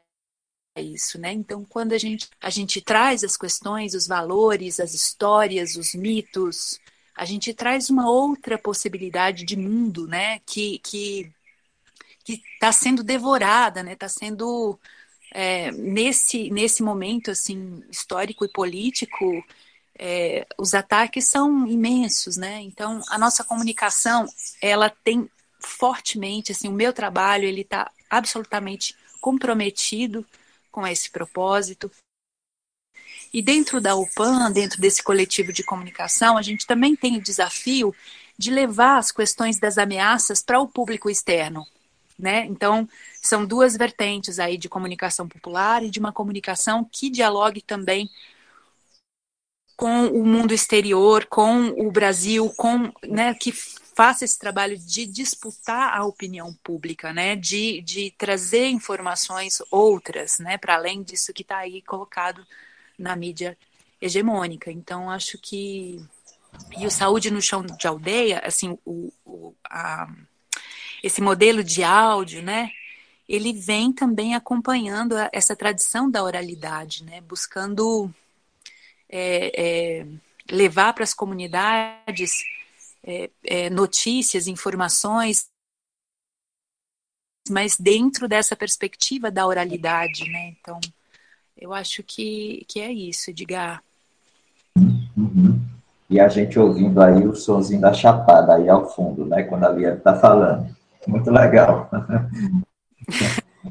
isso, 0.77 1.19
né? 1.19 1.31
Então, 1.33 1.65
quando 1.65 1.93
a 1.93 1.97
gente, 1.97 2.29
a 2.39 2.49
gente 2.49 2.81
traz 2.81 3.23
as 3.23 3.35
questões, 3.35 3.93
os 3.93 4.07
valores, 4.07 4.79
as 4.79 4.93
histórias, 4.93 5.75
os 5.75 5.93
mitos, 5.93 6.79
a 7.15 7.25
gente 7.25 7.53
traz 7.53 7.89
uma 7.89 8.09
outra 8.09 8.57
possibilidade 8.57 9.43
de 9.45 9.57
mundo, 9.57 10.07
né? 10.07 10.39
Que, 10.39 10.79
que 10.79 11.31
que 12.23 12.41
está 12.53 12.71
sendo 12.71 13.03
devorada, 13.03 13.83
né? 13.83 13.93
Está 13.93 14.07
sendo 14.07 14.79
é, 15.33 15.71
nesse 15.71 16.49
nesse 16.51 16.83
momento 16.83 17.31
assim 17.31 17.83
histórico 17.89 18.45
e 18.45 18.51
político, 18.51 19.43
é, 19.97 20.45
os 20.57 20.73
ataques 20.73 21.25
são 21.25 21.67
imensos, 21.67 22.37
né? 22.37 22.61
Então 22.61 23.01
a 23.09 23.17
nossa 23.17 23.43
comunicação 23.43 24.25
ela 24.61 24.89
tem 24.89 25.29
fortemente 25.61 26.51
assim 26.51 26.67
o 26.67 26.73
meu 26.73 26.91
trabalho 26.91 27.45
ele 27.45 27.61
está 27.61 27.91
absolutamente 28.09 28.95
comprometido 29.19 30.25
com 30.71 30.85
esse 30.85 31.09
propósito. 31.09 31.91
E 33.33 33.41
dentro 33.41 33.79
da 33.79 33.95
UPAN, 33.95 34.51
dentro 34.51 34.81
desse 34.81 35.01
coletivo 35.01 35.53
de 35.53 35.63
comunicação, 35.63 36.37
a 36.37 36.41
gente 36.41 36.65
também 36.65 36.95
tem 36.95 37.17
o 37.17 37.21
desafio 37.21 37.95
de 38.37 38.51
levar 38.51 38.97
as 38.97 39.11
questões 39.11 39.59
das 39.59 39.77
ameaças 39.77 40.41
para 40.41 40.59
o 40.59 40.67
público 40.67 41.09
externo, 41.09 41.65
né? 42.17 42.45
Então, 42.45 42.89
são 43.21 43.45
duas 43.45 43.77
vertentes 43.77 44.39
aí 44.39 44.57
de 44.57 44.67
comunicação 44.67 45.27
popular 45.27 45.83
e 45.83 45.89
de 45.89 45.99
uma 45.99 46.11
comunicação 46.11 46.83
que 46.83 47.09
dialogue 47.09 47.61
também 47.61 48.09
com 49.77 50.07
o 50.07 50.25
mundo 50.25 50.53
exterior, 50.53 51.25
com 51.25 51.69
o 51.69 51.91
Brasil, 51.91 52.49
com, 52.55 52.91
né, 53.03 53.33
que 53.33 53.51
faça 53.95 54.25
esse 54.25 54.39
trabalho 54.39 54.77
de 54.77 55.05
disputar 55.05 55.97
a 55.97 56.05
opinião 56.05 56.53
pública, 56.63 57.13
né, 57.13 57.35
de, 57.35 57.81
de 57.81 58.11
trazer 58.17 58.67
informações 58.67 59.61
outras, 59.69 60.39
né, 60.39 60.57
para 60.57 60.75
além 60.75 61.03
disso 61.03 61.33
que 61.33 61.41
está 61.41 61.57
aí 61.57 61.81
colocado 61.81 62.45
na 62.97 63.15
mídia 63.15 63.57
hegemônica. 64.01 64.71
Então, 64.71 65.09
acho 65.09 65.37
que 65.37 66.03
e 66.77 66.85
o 66.85 66.91
saúde 66.91 67.31
no 67.31 67.41
chão 67.41 67.63
de 67.63 67.87
aldeia, 67.87 68.41
assim, 68.45 68.77
o, 68.85 69.11
o 69.25 69.53
a, 69.69 70.09
esse 71.03 71.21
modelo 71.21 71.63
de 71.63 71.83
áudio, 71.83 72.41
né? 72.41 72.71
Ele 73.27 73.53
vem 73.53 73.93
também 73.93 74.35
acompanhando 74.35 75.15
essa 75.31 75.55
tradição 75.55 76.11
da 76.11 76.23
oralidade, 76.23 77.03
né? 77.05 77.21
Buscando 77.21 78.13
é, 79.09 79.51
é, 79.55 80.07
levar 80.49 80.93
para 80.93 81.03
as 81.03 81.13
comunidades 81.13 82.43
é, 83.03 83.29
é, 83.43 83.69
notícias, 83.69 84.47
informações, 84.47 85.49
mas 87.49 87.77
dentro 87.77 88.27
dessa 88.27 88.55
perspectiva 88.55 89.31
da 89.31 89.45
oralidade, 89.45 90.29
né? 90.29 90.55
Então, 90.59 90.79
eu 91.57 91.73
acho 91.73 92.03
que, 92.03 92.65
que 92.67 92.79
é 92.79 92.91
isso, 92.91 93.31
Edgar. 93.31 93.83
Uhum. 94.77 95.59
E 96.09 96.19
a 96.19 96.27
gente 96.27 96.59
ouvindo 96.59 97.01
aí 97.01 97.25
o 97.25 97.35
sonzinho 97.35 97.81
da 97.81 97.93
chapada 97.93 98.55
aí 98.55 98.67
ao 98.67 98.89
fundo, 98.89 99.25
né? 99.25 99.43
Quando 99.43 99.63
a 99.65 99.69
Lia 99.69 99.93
está 99.93 100.15
falando. 100.15 100.75
Muito 101.07 101.31
legal. 101.31 101.89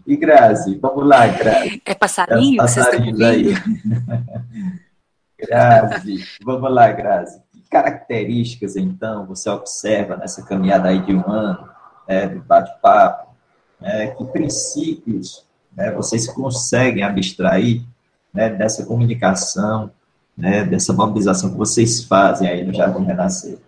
E 0.06 0.16
Grazi, 0.16 0.78
vamos 0.78 1.06
lá, 1.06 1.26
Grazi. 1.26 1.82
É 1.84 1.94
passarinho? 1.94 2.54
É 2.54 2.56
passarinhos 2.58 3.20
aí. 3.20 3.54
Grazi, 5.38 6.24
vamos 6.42 6.72
lá, 6.72 6.92
Grazi. 6.92 7.40
Características, 7.70 8.76
então, 8.76 9.26
você 9.26 9.48
observa 9.48 10.16
nessa 10.16 10.42
caminhada 10.44 10.88
aí 10.88 11.00
de 11.00 11.14
um 11.14 11.30
ano, 11.30 11.68
né, 12.08 12.26
de 12.26 12.38
bate-papo? 12.40 13.30
Né, 13.80 14.08
que 14.08 14.24
princípios 14.26 15.44
né, 15.74 15.90
vocês 15.92 16.26
conseguem 16.26 17.02
abstrair 17.02 17.82
né, 18.34 18.50
dessa 18.50 18.84
comunicação, 18.84 19.90
né, 20.36 20.64
dessa 20.64 20.92
mobilização 20.92 21.50
que 21.50 21.56
vocês 21.56 22.04
fazem 22.04 22.48
aí 22.48 22.64
no 22.64 22.74
Jardim 22.74 23.04
Renascer? 23.04 23.58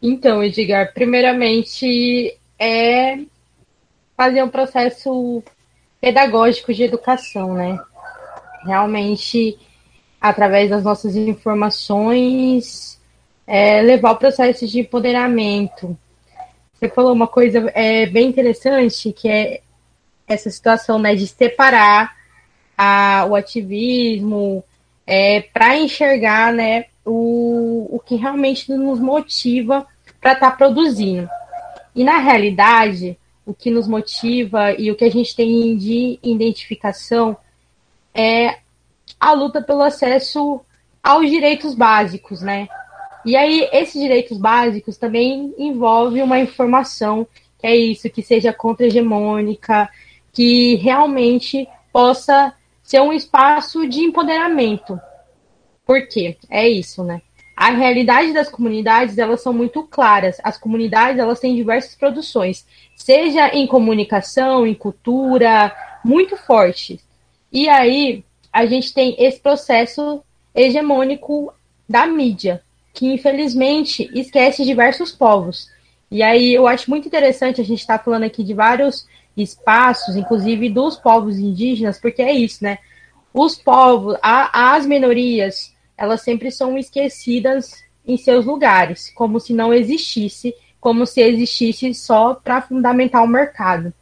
Então, 0.00 0.42
Edgar, 0.42 0.92
primeiramente 0.92 2.38
é 2.58 3.18
fazer 4.16 4.42
um 4.42 4.48
processo 4.48 5.42
pedagógico 6.00 6.72
de 6.72 6.84
educação, 6.84 7.54
né? 7.54 7.78
Realmente, 8.64 9.58
através 10.28 10.70
das 10.70 10.82
nossas 10.82 11.16
informações, 11.16 13.00
é, 13.46 13.80
levar 13.82 14.12
o 14.12 14.16
processo 14.16 14.66
de 14.66 14.80
empoderamento. 14.80 15.96
Você 16.74 16.88
falou 16.88 17.12
uma 17.12 17.26
coisa 17.26 17.70
é, 17.74 18.06
bem 18.06 18.28
interessante, 18.28 19.12
que 19.12 19.28
é 19.28 19.60
essa 20.26 20.50
situação 20.50 20.98
né, 20.98 21.14
de 21.14 21.26
separar 21.26 22.16
a, 22.76 23.26
o 23.28 23.34
ativismo 23.34 24.62
é, 25.06 25.42
para 25.52 25.76
enxergar 25.78 26.52
né, 26.52 26.86
o, 27.04 27.88
o 27.90 28.00
que 28.00 28.16
realmente 28.16 28.70
nos 28.72 28.98
motiva 28.98 29.86
para 30.20 30.32
estar 30.32 30.50
tá 30.50 30.56
produzindo. 30.56 31.28
E 31.94 32.04
na 32.04 32.18
realidade, 32.18 33.16
o 33.46 33.54
que 33.54 33.70
nos 33.70 33.86
motiva 33.86 34.72
e 34.72 34.90
o 34.90 34.96
que 34.96 35.04
a 35.04 35.10
gente 35.10 35.34
tem 35.34 35.76
de 35.76 36.18
identificação 36.22 37.36
é 38.12 38.58
a 39.18 39.32
luta 39.32 39.62
pelo 39.62 39.82
acesso 39.82 40.60
aos 41.02 41.30
direitos 41.30 41.74
básicos, 41.74 42.40
né? 42.40 42.68
E 43.24 43.36
aí, 43.36 43.68
esses 43.72 44.00
direitos 44.00 44.38
básicos 44.38 44.96
também 44.96 45.54
envolve 45.58 46.22
uma 46.22 46.38
informação 46.38 47.26
que 47.58 47.66
é 47.66 47.74
isso, 47.74 48.10
que 48.10 48.22
seja 48.22 48.52
contra-hegemônica, 48.52 49.88
que 50.32 50.76
realmente 50.76 51.66
possa 51.92 52.54
ser 52.82 53.00
um 53.00 53.12
espaço 53.12 53.88
de 53.88 54.00
empoderamento. 54.00 55.00
Por 55.84 56.06
quê? 56.06 56.36
É 56.50 56.68
isso, 56.68 57.02
né? 57.02 57.22
A 57.56 57.70
realidade 57.70 58.34
das 58.34 58.50
comunidades, 58.50 59.16
elas 59.16 59.40
são 59.40 59.52
muito 59.52 59.82
claras. 59.82 60.36
As 60.44 60.58
comunidades, 60.58 61.18
elas 61.18 61.40
têm 61.40 61.56
diversas 61.56 61.94
produções, 61.94 62.66
seja 62.94 63.48
em 63.48 63.66
comunicação, 63.66 64.66
em 64.66 64.74
cultura, 64.74 65.74
muito 66.04 66.36
fortes. 66.36 67.00
E 67.50 67.68
aí, 67.68 68.22
a 68.56 68.64
gente 68.64 68.94
tem 68.94 69.14
esse 69.18 69.38
processo 69.38 70.22
hegemônico 70.54 71.52
da 71.86 72.06
mídia, 72.06 72.62
que 72.94 73.06
infelizmente 73.06 74.10
esquece 74.14 74.64
diversos 74.64 75.12
povos. 75.12 75.68
E 76.10 76.22
aí 76.22 76.54
eu 76.54 76.66
acho 76.66 76.88
muito 76.88 77.06
interessante 77.06 77.60
a 77.60 77.64
gente 77.64 77.80
estar 77.80 77.98
tá 77.98 78.04
falando 78.04 78.22
aqui 78.22 78.42
de 78.42 78.54
vários 78.54 79.06
espaços, 79.36 80.16
inclusive 80.16 80.70
dos 80.70 80.96
povos 80.96 81.36
indígenas, 81.38 82.00
porque 82.00 82.22
é 82.22 82.32
isso, 82.32 82.64
né? 82.64 82.78
Os 83.34 83.56
povos, 83.56 84.16
a, 84.22 84.74
as 84.74 84.86
minorias, 84.86 85.74
elas 85.94 86.22
sempre 86.22 86.50
são 86.50 86.78
esquecidas 86.78 87.84
em 88.06 88.16
seus 88.16 88.46
lugares, 88.46 89.12
como 89.14 89.38
se 89.38 89.52
não 89.52 89.70
existisse, 89.70 90.54
como 90.80 91.04
se 91.04 91.20
existisse 91.20 91.92
só 91.92 92.32
para 92.32 92.62
fundamentar 92.62 93.22
o 93.22 93.28
mercado. 93.28 93.92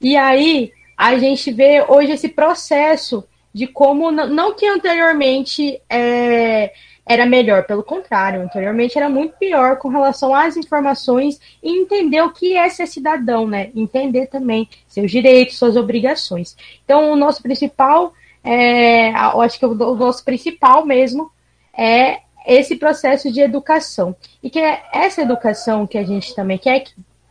E 0.00 0.16
aí 0.16 0.72
a 0.96 1.18
gente 1.18 1.52
vê 1.52 1.84
hoje 1.86 2.12
esse 2.12 2.30
processo 2.30 3.22
de 3.52 3.66
como, 3.66 4.10
não 4.10 4.54
que 4.54 4.66
anteriormente 4.66 5.80
é, 5.88 6.72
era 7.04 7.26
melhor, 7.26 7.64
pelo 7.64 7.82
contrário, 7.82 8.40
anteriormente 8.40 8.96
era 8.96 9.08
muito 9.08 9.36
pior 9.36 9.76
com 9.76 9.88
relação 9.88 10.34
às 10.34 10.56
informações 10.56 11.40
e 11.62 11.82
entender 11.82 12.22
o 12.22 12.32
que 12.32 12.56
é 12.56 12.68
ser 12.68 12.86
cidadão, 12.86 13.46
né? 13.46 13.70
Entender 13.74 14.28
também 14.28 14.68
seus 14.86 15.10
direitos, 15.10 15.58
suas 15.58 15.76
obrigações. 15.76 16.56
Então, 16.84 17.12
o 17.12 17.16
nosso 17.16 17.42
principal, 17.42 18.14
é, 18.44 19.10
acho 19.10 19.58
que 19.58 19.66
o, 19.66 19.74
nosso 19.74 20.24
principal 20.24 20.86
mesmo 20.86 21.30
é 21.76 22.20
esse 22.46 22.76
processo 22.76 23.32
de 23.32 23.40
educação. 23.40 24.14
E 24.42 24.48
que 24.48 24.58
é 24.58 24.82
essa 24.92 25.22
educação 25.22 25.86
que 25.86 25.98
a 25.98 26.04
gente 26.04 26.34
também 26.34 26.58
quer, 26.58 26.84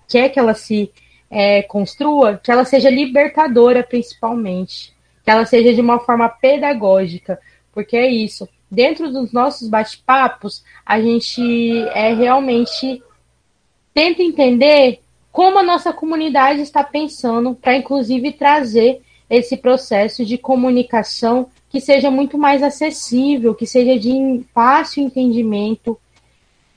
quer 0.08 0.30
que 0.30 0.40
ela 0.40 0.54
se 0.54 0.92
é, 1.30 1.64
construa, 1.64 2.38
que 2.38 2.52
ela 2.52 2.66
seja 2.66 2.90
libertadora, 2.90 3.84
principalmente. 3.84 4.94
Que 5.24 5.32
ela 5.32 5.46
seja 5.46 5.74
de 5.74 5.82
uma 5.82 6.00
forma 6.00 6.28
pedagógica. 6.30 7.40
Porque 7.74 7.96
é 7.96 8.08
isso 8.10 8.48
dentro 8.72 9.12
dos 9.12 9.34
nossos 9.34 9.68
bate-papos, 9.68 10.64
a 10.86 11.02
gente 11.02 11.42
é 11.94 12.14
realmente 12.14 13.04
tenta 13.94 14.24
entender 14.24 15.02
como 15.30 15.60
a 15.60 15.64
nossa 15.64 15.92
comunidade 15.92 16.62
está 16.62 16.82
pensando 16.82 17.54
para 17.54 17.76
inclusive 17.76 18.32
trazer 18.32 19.02
esse 19.30 19.58
processo 19.58 20.26
de 20.26 20.38
comunicação 20.38 21.50
que 21.70 21.82
seja 21.82 22.10
muito 22.10 22.38
mais 22.38 22.64
acessível, 22.64 23.54
que 23.54 23.66
seja 23.66 24.00
de 24.00 24.42
fácil 24.54 25.04
entendimento, 25.04 25.98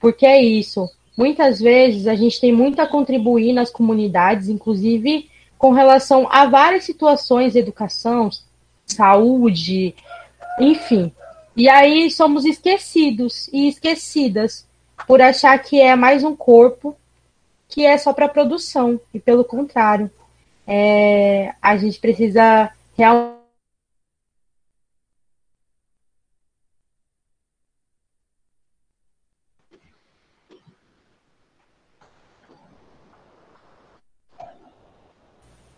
porque 0.01 0.27
é 0.27 0.43
isso. 0.43 0.89
Muitas 1.17 1.61
vezes 1.61 2.09
a 2.09 2.15
gente 2.17 2.41
tem 2.41 2.53
muito 2.53 2.81
a 2.81 2.87
contribuir 2.87 3.53
nas 3.53 3.71
comunidades, 3.71 4.49
inclusive 4.49 5.29
com 5.59 5.73
relação 5.73 6.29
a 6.31 6.47
várias 6.47 6.85
situações, 6.85 7.55
educação, 7.55 8.31
saúde, 8.87 9.95
enfim. 10.59 11.13
E 11.57 11.69
aí 11.69 12.11
somos 12.11 12.45
esquecidos 12.45 13.49
e 13.53 13.69
esquecidas 13.69 14.67
por 15.07 15.21
achar 15.21 15.57
que 15.59 15.81
é 15.81 15.95
mais 15.95 16.25
um 16.25 16.35
corpo 16.35 16.97
que 17.69 17.85
é 17.85 17.97
só 17.97 18.13
para 18.13 18.29
produção. 18.29 19.01
E 19.13 19.21
pelo 19.21 19.45
contrário, 19.45 20.11
é, 20.67 21.55
a 21.61 21.77
gente 21.77 21.99
precisa 21.99 22.71
realmente. 22.97 23.44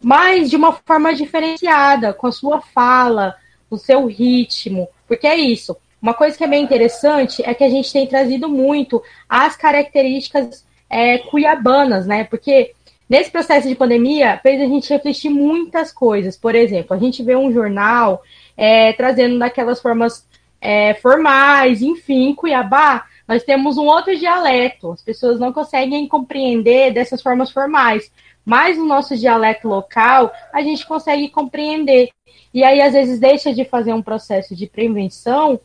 Mas 0.06 0.48
de 0.48 0.54
uma 0.54 0.72
forma 0.72 1.12
diferenciada, 1.12 2.14
com 2.14 2.28
a 2.28 2.32
sua 2.32 2.60
fala, 2.60 3.34
o 3.68 3.76
seu 3.76 4.06
ritmo, 4.06 4.88
porque 5.08 5.26
é 5.26 5.34
isso. 5.34 5.76
Uma 6.00 6.14
coisa 6.14 6.38
que 6.38 6.44
é 6.44 6.46
bem 6.46 6.62
interessante 6.62 7.42
é 7.44 7.52
que 7.52 7.64
a 7.64 7.68
gente 7.68 7.92
tem 7.92 8.06
trazido 8.06 8.48
muito 8.48 9.02
as 9.28 9.56
características 9.56 10.64
é, 10.88 11.18
cuiabanas, 11.18 12.06
né? 12.06 12.22
Porque 12.22 12.70
nesse 13.10 13.32
processo 13.32 13.66
de 13.66 13.74
pandemia 13.74 14.38
fez 14.44 14.60
a 14.60 14.66
gente 14.66 14.92
refletir 14.92 15.28
muitas 15.28 15.90
coisas. 15.90 16.36
Por 16.36 16.54
exemplo, 16.54 16.96
a 16.96 17.00
gente 17.00 17.20
vê 17.24 17.34
um 17.34 17.50
jornal 17.50 18.22
é, 18.56 18.92
trazendo 18.92 19.40
daquelas 19.40 19.82
formas 19.82 20.24
é, 20.60 20.94
formais, 20.94 21.82
enfim, 21.82 22.32
Cuiabá, 22.32 23.06
nós 23.26 23.42
temos 23.42 23.76
um 23.76 23.86
outro 23.86 24.16
dialeto. 24.16 24.92
As 24.92 25.02
pessoas 25.02 25.40
não 25.40 25.52
conseguem 25.52 26.06
compreender 26.06 26.92
dessas 26.92 27.20
formas 27.20 27.50
formais. 27.50 28.08
Mas 28.46 28.78
no 28.78 28.86
nosso 28.86 29.16
dialeto 29.16 29.66
local, 29.66 30.32
a 30.52 30.62
gente 30.62 30.86
consegue 30.86 31.28
compreender. 31.28 32.10
E 32.54 32.62
aí, 32.62 32.80
às 32.80 32.92
vezes, 32.92 33.18
deixa 33.18 33.52
de 33.52 33.64
fazer 33.64 33.92
um 33.92 34.00
processo 34.00 34.54
de 34.54 34.68
prevenção, 34.68 35.58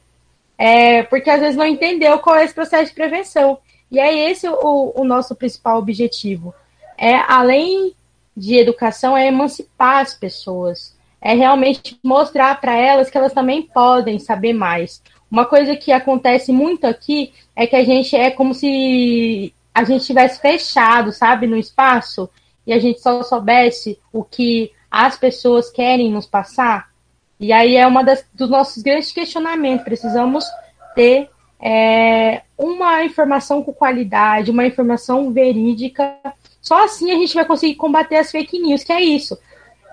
é, 0.57 1.03
porque 1.03 1.29
às 1.29 1.39
vezes 1.39 1.55
não 1.55 1.65
entendeu 1.65 2.17
qual 2.17 2.35
é 2.35 2.43
esse 2.43 2.55
processo 2.55 2.89
de 2.89 2.95
prevenção. 2.95 3.59
E 3.91 3.99
é 3.99 4.31
esse 4.31 4.47
o, 4.47 4.93
o 4.95 5.03
nosso 5.03 5.35
principal 5.35 5.77
objetivo. 5.77 6.55
É, 6.97 7.15
além 7.27 7.93
de 8.35 8.55
educação, 8.57 9.15
é 9.15 9.27
emancipar 9.27 9.99
as 9.99 10.15
pessoas. 10.15 10.97
É 11.21 11.35
realmente 11.35 11.99
mostrar 12.03 12.59
para 12.59 12.75
elas 12.75 13.11
que 13.11 13.17
elas 13.17 13.33
também 13.33 13.61
podem 13.61 14.17
saber 14.17 14.53
mais. 14.53 15.03
Uma 15.29 15.45
coisa 15.45 15.75
que 15.75 15.91
acontece 15.91 16.51
muito 16.51 16.85
aqui 16.85 17.31
é 17.55 17.67
que 17.67 17.75
a 17.75 17.83
gente 17.83 18.15
é 18.15 18.31
como 18.31 18.55
se 18.55 19.53
a 19.73 19.83
gente 19.83 20.05
tivesse 20.05 20.41
fechado, 20.41 21.11
sabe, 21.11 21.47
no 21.47 21.55
espaço, 21.55 22.29
e 22.65 22.73
a 22.73 22.79
gente 22.79 23.01
só 23.01 23.23
soubesse 23.23 23.99
o 24.11 24.23
que 24.23 24.71
as 24.89 25.17
pessoas 25.17 25.69
querem 25.69 26.11
nos 26.11 26.25
passar. 26.25 26.91
E 27.39 27.51
aí 27.51 27.75
é 27.75 27.87
uma 27.87 28.03
das, 28.03 28.23
dos 28.33 28.49
nossos 28.49 28.83
grandes 28.83 29.11
questionamentos. 29.11 29.83
Precisamos 29.83 30.45
ter 30.93 31.29
é, 31.59 32.43
uma 32.57 33.03
informação 33.03 33.63
com 33.63 33.73
qualidade, 33.73 34.51
uma 34.51 34.65
informação 34.65 35.31
verídica. 35.31 36.15
Só 36.61 36.83
assim 36.83 37.11
a 37.11 37.15
gente 37.15 37.33
vai 37.33 37.45
conseguir 37.45 37.75
combater 37.75 38.17
as 38.17 38.31
fake 38.31 38.59
news, 38.59 38.83
que 38.83 38.93
é 38.93 39.01
isso. 39.01 39.37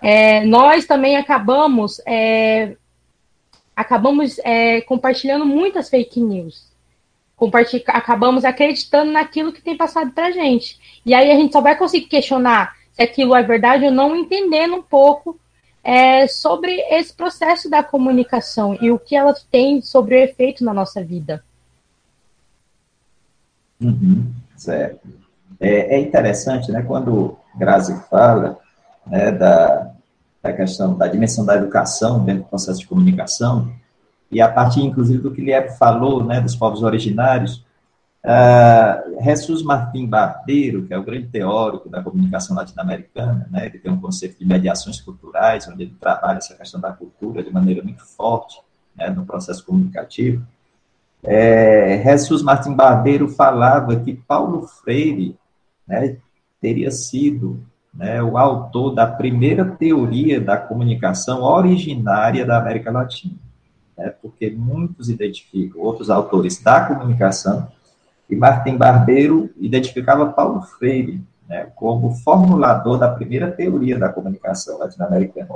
É, 0.03 0.45
nós 0.45 0.87
também 0.87 1.17
acabamos 1.17 2.01
é, 2.07 2.77
acabamos 3.75 4.39
é, 4.41 4.81
compartilhando 4.83 5.47
muitas 5.47 5.89
fake 5.89 6.21
news. 6.21 6.69
Acabamos 7.87 8.45
acreditando 8.45 9.13
naquilo 9.13 9.53
que 9.53 9.63
tem 9.63 9.77
passado 9.77 10.11
para 10.11 10.33
gente. 10.33 10.79
E 11.05 11.15
aí 11.15 11.31
a 11.31 11.37
gente 11.37 11.53
só 11.53 11.61
vai 11.61 11.77
conseguir 11.77 12.07
questionar 12.07 12.75
se 12.93 13.03
aquilo 13.03 13.35
é 13.35 13.43
verdade 13.43 13.85
ou 13.85 13.93
não, 13.93 14.17
entendendo 14.17 14.75
um 14.75 14.83
pouco 14.83 15.39
é, 15.85 16.27
sobre 16.27 16.73
esse 16.91 17.15
processo 17.15 17.71
da 17.71 17.83
comunicação 17.83 18.77
e 18.81 18.91
o 18.91 18.99
que 18.99 19.15
ela 19.17 19.35
tem 19.51 19.81
sobre 19.81 20.17
o 20.17 20.19
efeito 20.19 20.65
na 20.65 20.75
nossa 20.75 21.03
vida. 21.03 21.43
Uhum, 23.81 24.31
certo. 24.57 25.09
É, 25.61 25.97
é, 25.97 26.01
interessante, 26.01 26.71
né, 26.71 26.83
quando 26.83 27.37
Grazi 27.57 27.99
fala 28.09 28.59
né, 29.07 29.33
da, 29.33 29.93
da 30.43 30.53
questão 30.53 30.97
da 30.97 31.07
dimensão 31.07 31.45
da 31.45 31.57
educação 31.57 32.25
dentro 32.25 32.43
do 32.43 32.49
processo 32.49 32.81
de 32.81 32.87
comunicação, 32.87 33.73
e 34.31 34.41
a 34.41 34.49
partir, 34.49 34.83
inclusive, 34.83 35.23
do 35.23 35.31
que 35.31 35.41
Lieb 35.41 35.71
falou, 35.79 36.25
né, 36.25 36.41
dos 36.41 36.55
povos 36.55 36.83
originários, 36.83 37.67
Uh, 38.25 39.23
Jesus 39.23 39.63
Martim 39.63 40.07
Barbeiro, 40.07 40.85
que 40.85 40.93
é 40.93 40.99
o 40.99 41.03
grande 41.03 41.29
teórico 41.29 41.89
da 41.89 42.03
comunicação 42.03 42.57
latino-americana, 42.57 43.49
né, 43.51 43.67
ele 43.67 43.79
tem 43.79 43.91
um 43.91 44.01
conceito 44.01 44.39
de 44.39 44.45
mediações 44.45 45.01
culturais, 45.01 45.69
onde 45.69 45.85
ele 45.85 45.97
trabalha 45.99 46.39
essa 46.39 46.55
questão 46.55 46.81
da 46.81 46.93
cultura 46.93 47.43
de 47.43 47.51
maneira 47.51 47.83
muito 47.83 48.05
forte 48.05 48.61
né, 48.97 49.09
no 49.09 49.25
processo 49.25 49.65
comunicativo. 49.65 50.45
É, 51.23 52.03
Jesus 52.05 52.43
Martim 52.43 52.75
Barbeiro 52.75 53.29
falava 53.29 53.97
que 53.97 54.15
Paulo 54.15 54.67
Freire 54.67 55.37
né, 55.87 56.17
teria 56.61 56.91
sido 56.91 57.65
né, 57.95 58.23
o 58.23 58.37
autor 58.37 58.95
da 58.95 59.07
primeira 59.07 59.65
teoria 59.65 60.41
da 60.41 60.57
comunicação 60.57 61.43
originária 61.43 62.45
da 62.45 62.59
América 62.59 62.91
Latina, 62.91 63.37
né, 63.99 64.15
porque 64.23 64.49
muitos 64.49 65.11
identificam 65.11 65.83
outros 65.83 66.09
autores 66.09 66.63
da 66.63 66.87
comunicação 66.87 67.69
e 68.31 68.37
Martim 68.37 68.77
Barbeiro 68.77 69.51
identificava 69.57 70.27
Paulo 70.27 70.63
Freire 70.63 71.21
né, 71.49 71.67
como 71.75 72.15
formulador 72.23 72.99
da 72.99 73.09
primeira 73.09 73.51
teoria 73.51 73.99
da 73.99 74.09
comunicação 74.09 74.79
latino-americana. 74.79 75.49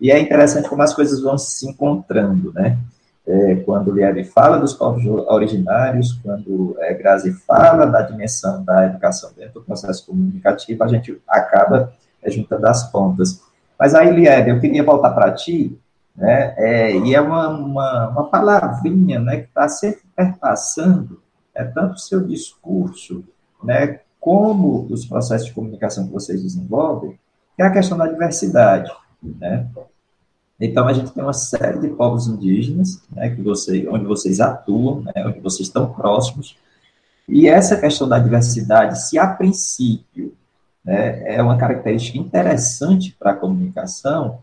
E 0.00 0.10
é 0.10 0.20
interessante 0.20 0.68
como 0.68 0.82
as 0.82 0.94
coisas 0.94 1.20
vão 1.22 1.38
se 1.38 1.68
encontrando, 1.68 2.52
né? 2.52 2.78
É, 3.24 3.54
quando 3.64 3.92
Lieve 3.92 4.24
fala 4.24 4.58
dos 4.58 4.74
povos 4.74 5.06
originários, 5.28 6.12
quando 6.24 6.74
é, 6.80 6.92
Grazi 6.92 7.32
fala 7.32 7.86
da 7.86 8.02
dimensão 8.02 8.64
da 8.64 8.84
educação 8.86 9.30
dentro 9.36 9.60
do 9.60 9.62
processo 9.62 10.04
comunicativo, 10.06 10.82
a 10.82 10.88
gente 10.88 11.16
acaba 11.28 11.92
é, 12.20 12.28
juntando 12.30 12.66
as 12.66 12.90
pontas. 12.90 13.40
Mas 13.78 13.94
aí, 13.94 14.10
Lieve, 14.10 14.50
eu 14.50 14.60
queria 14.60 14.82
voltar 14.82 15.10
para 15.10 15.30
ti, 15.30 15.78
né, 16.14 16.54
é, 16.56 16.96
e 16.96 17.14
é 17.14 17.20
uma, 17.20 17.48
uma, 17.48 18.08
uma 18.08 18.24
palavrinha 18.28 19.18
né, 19.18 19.38
que 19.38 19.48
está 19.48 19.68
sempre 19.68 20.02
perpassando 20.14 21.20
é 21.54 21.64
tanto 21.64 21.94
o 21.94 21.98
seu 21.98 22.26
discurso, 22.26 23.24
né, 23.62 24.00
como 24.18 24.86
os 24.90 25.04
processos 25.04 25.48
de 25.48 25.52
comunicação 25.52 26.06
que 26.06 26.12
vocês 26.12 26.42
desenvolvem, 26.42 27.18
que 27.56 27.62
é 27.62 27.66
a 27.66 27.72
questão 27.72 27.98
da 27.98 28.06
diversidade, 28.06 28.90
né? 29.22 29.66
Então, 30.60 30.86
a 30.86 30.92
gente 30.92 31.10
tem 31.10 31.22
uma 31.22 31.32
série 31.32 31.80
de 31.80 31.88
povos 31.88 32.28
indígenas, 32.28 33.02
né, 33.10 33.30
que 33.30 33.42
você, 33.42 33.86
onde 33.88 34.04
vocês 34.04 34.40
atuam, 34.40 35.00
né, 35.00 35.12
onde 35.26 35.40
vocês 35.40 35.68
estão 35.68 35.92
próximos, 35.92 36.56
e 37.28 37.48
essa 37.48 37.76
questão 37.76 38.08
da 38.08 38.18
diversidade, 38.18 39.00
se 39.02 39.18
a 39.18 39.26
princípio 39.26 40.34
né, 40.84 41.34
é 41.34 41.42
uma 41.42 41.58
característica 41.58 42.18
interessante 42.18 43.14
para 43.18 43.32
a 43.32 43.36
comunicação, 43.36 44.38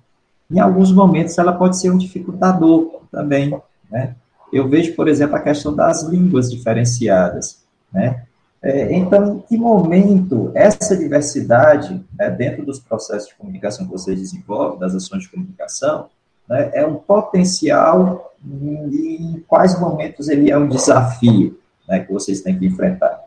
em 0.49 0.59
alguns 0.59 0.91
momentos 0.91 1.37
ela 1.37 1.53
pode 1.53 1.79
ser 1.79 1.91
um 1.91 1.97
dificultador 1.97 3.01
também, 3.11 3.59
né? 3.89 4.15
Eu 4.51 4.67
vejo, 4.67 4.95
por 4.95 5.07
exemplo, 5.07 5.35
a 5.35 5.41
questão 5.41 5.75
das 5.75 6.03
línguas 6.03 6.51
diferenciadas, 6.51 7.63
né? 7.93 8.23
É, 8.61 8.93
então, 8.93 9.37
em 9.37 9.39
que 9.39 9.57
momento 9.57 10.51
essa 10.53 10.97
diversidade, 10.97 12.03
né, 12.17 12.29
dentro 12.29 12.65
dos 12.65 12.77
processos 12.77 13.29
de 13.29 13.35
comunicação 13.35 13.85
que 13.85 13.91
vocês 13.91 14.19
desenvolvem, 14.19 14.79
das 14.79 14.93
ações 14.93 15.23
de 15.23 15.29
comunicação, 15.29 16.09
né, 16.47 16.69
é 16.73 16.85
um 16.85 16.95
potencial 16.95 18.33
e 18.43 19.35
em 19.35 19.43
quais 19.47 19.79
momentos 19.79 20.27
ele 20.27 20.51
é 20.51 20.57
um 20.57 20.67
desafio 20.67 21.57
né, 21.87 22.01
que 22.01 22.11
vocês 22.11 22.41
têm 22.41 22.57
que 22.57 22.65
enfrentar? 22.65 23.23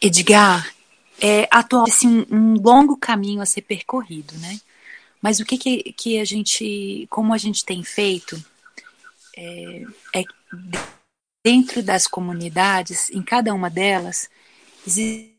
Edgar, 0.00 0.72
é, 1.22 1.46
atualmente 1.52 1.92
assim, 1.92 2.26
um 2.28 2.54
longo 2.60 2.96
caminho 2.96 3.40
a 3.40 3.46
ser 3.46 3.62
percorrido, 3.62 4.36
né? 4.38 4.60
Mas 5.22 5.38
o 5.38 5.44
que, 5.44 5.56
que, 5.56 5.92
que 5.92 6.18
a 6.18 6.24
gente, 6.24 7.06
como 7.08 7.32
a 7.32 7.38
gente 7.38 7.64
tem 7.64 7.84
feito, 7.84 8.44
é, 9.36 9.84
é 10.16 10.24
dentro 11.44 11.80
das 11.80 12.08
comunidades, 12.08 13.08
em 13.10 13.22
cada 13.22 13.54
uma 13.54 13.70
delas, 13.70 14.28
existem 14.84 15.36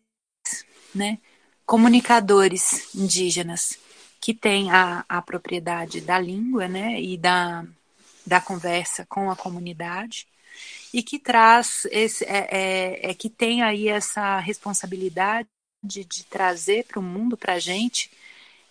né, 0.96 1.18
comunicadores 1.66 2.96
indígenas 2.96 3.78
que 4.22 4.34
têm 4.34 4.72
a, 4.72 5.04
a 5.10 5.22
propriedade 5.22 6.00
da 6.00 6.18
língua 6.18 6.66
né, 6.66 7.02
e 7.02 7.18
da, 7.18 7.66
da 8.26 8.40
conversa 8.40 9.06
com 9.06 9.30
a 9.30 9.36
comunidade 9.36 10.28
e 10.94 11.04
que 11.04 11.20
traz 11.20 11.86
esse 11.92 12.24
é, 12.24 12.48
é, 12.52 13.12
é 13.12 13.14
que 13.14 13.30
tem 13.30 13.64
aí 13.64 13.90
essa 13.90 14.40
responsabilidade 14.40 15.50
de, 15.84 16.06
de 16.06 16.24
trazer 16.24 16.86
para 16.86 17.00
o 17.00 17.04
mundo 17.04 17.36
para 17.36 17.54
a 17.54 17.60
gente 17.60 18.10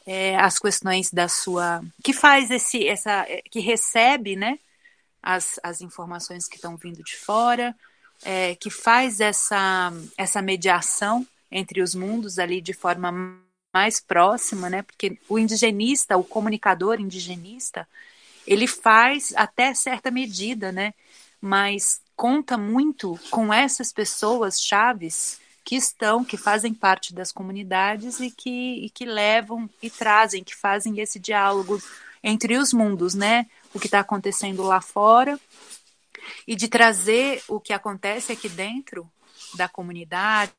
é, 0.06 0.36
as 0.36 0.58
questões 0.58 1.10
da 1.10 1.28
sua 1.28 1.84
que 2.02 2.12
faz 2.12 2.50
esse 2.50 2.86
essa 2.86 3.24
é, 3.28 3.42
que 3.42 3.60
recebe 3.60 4.34
né 4.34 4.58
as, 5.22 5.60
as 5.62 5.80
informações 5.80 6.48
que 6.48 6.56
estão 6.56 6.76
vindo 6.76 7.02
de 7.04 7.16
fora 7.16 7.76
é, 8.24 8.54
que 8.56 8.70
faz 8.70 9.20
essa 9.20 9.92
essa 10.16 10.40
mediação 10.40 11.26
entre 11.50 11.82
os 11.82 11.94
mundos 11.94 12.38
ali 12.38 12.60
de 12.60 12.72
forma 12.72 13.38
mais 13.72 14.00
próxima 14.00 14.68
né 14.68 14.82
porque 14.82 15.18
o 15.28 15.38
indigenista 15.38 16.16
o 16.16 16.24
comunicador 16.24 17.00
indigenista 17.00 17.86
ele 18.46 18.66
faz 18.66 19.32
até 19.36 19.74
certa 19.74 20.10
medida 20.10 20.72
né 20.72 20.94
mas 21.40 22.00
conta 22.16 22.56
muito 22.56 23.18
com 23.30 23.52
essas 23.52 23.92
pessoas 23.92 24.60
chaves 24.60 25.40
que 25.64 25.76
estão, 25.76 26.24
que 26.24 26.36
fazem 26.36 26.74
parte 26.74 27.14
das 27.14 27.30
comunidades 27.30 28.20
e 28.20 28.30
que, 28.30 28.84
e 28.84 28.90
que 28.90 29.04
levam 29.04 29.68
e 29.80 29.88
trazem, 29.88 30.42
que 30.42 30.54
fazem 30.54 31.00
esse 31.00 31.18
diálogo 31.18 31.80
entre 32.22 32.56
os 32.56 32.72
mundos, 32.72 33.14
né? 33.14 33.46
O 33.74 33.80
que 33.80 33.86
está 33.86 34.00
acontecendo 34.00 34.62
lá 34.62 34.80
fora 34.80 35.38
e 36.46 36.54
de 36.54 36.68
trazer 36.68 37.42
o 37.48 37.60
que 37.60 37.72
acontece 37.72 38.32
aqui 38.32 38.48
dentro 38.48 39.10
da 39.54 39.68
comunidade, 39.68 40.52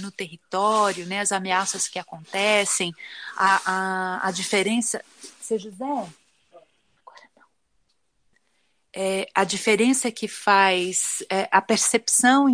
no 0.00 0.10
território, 0.10 1.06
né? 1.06 1.20
As 1.20 1.32
ameaças 1.32 1.88
que 1.88 1.98
acontecem, 1.98 2.94
a, 3.36 3.60
a, 3.64 4.28
a 4.28 4.30
diferença. 4.30 5.04
Seu 5.40 5.58
José? 5.58 6.08
É, 8.96 9.28
a 9.34 9.42
diferença 9.42 10.10
que 10.12 10.28
faz 10.28 11.24
é, 11.28 11.48
a 11.50 11.60
percepção 11.60 12.48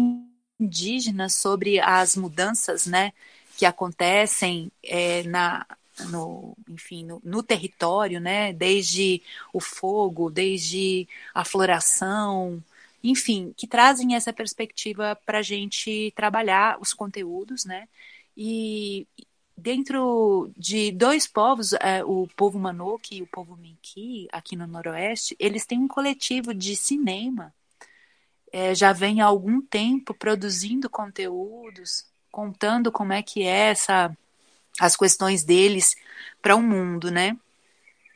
indígenas 0.61 1.35
sobre 1.35 1.81
as 1.81 2.17
mudanças, 2.17 2.87
né, 2.87 3.13
que 3.57 3.67
acontecem 3.67 4.71
é, 4.83 5.23
na, 5.25 5.67
no, 6.09 6.57
enfim, 6.69 7.05
no, 7.05 7.21
no, 7.25 7.43
território, 7.43 8.21
né, 8.21 8.53
desde 8.53 9.23
o 9.53 9.61
fogo, 9.61 10.31
desde 10.31 11.09
a 11.35 11.45
floração, 11.45 12.63
enfim, 13.03 13.53
que 13.57 13.67
trazem 13.67 14.15
essa 14.15 14.33
perspectiva 14.33 15.17
para 15.27 15.39
a 15.39 15.43
gente 15.43 16.13
trabalhar 16.17 16.79
os 16.81 16.93
conteúdos, 16.93 17.65
né, 17.65 17.89
e 18.37 19.07
dentro 19.57 20.51
de 20.57 20.91
dois 20.93 21.27
povos, 21.27 21.73
é, 21.75 22.03
o 22.05 22.27
povo 22.37 22.59
Manoque 22.59 23.17
e 23.17 23.23
o 23.23 23.27
povo 23.27 23.57
Minki, 23.57 24.27
aqui 24.33 24.57
no 24.57 24.67
Noroeste, 24.67 25.37
eles 25.39 25.67
têm 25.67 25.79
um 25.79 25.89
coletivo 25.89 26.55
de 26.55 26.75
cinema 26.75 27.53
é, 28.53 28.75
já 28.75 28.93
vem 28.93 29.21
há 29.21 29.27
algum 29.27 29.61
tempo 29.61 30.15
produzindo 30.15 30.91
conteúdos, 30.91 32.07
contando 32.31 32.93
como 32.93 33.13
é 33.13 33.23
que 33.23 33.43
é 33.43 33.71
essa, 33.71 34.17
as 34.81 34.97
questões 34.97 35.45
deles 35.45 35.97
para 36.43 36.57
o 36.57 36.63
mundo, 36.63 37.11
né? 37.11 37.37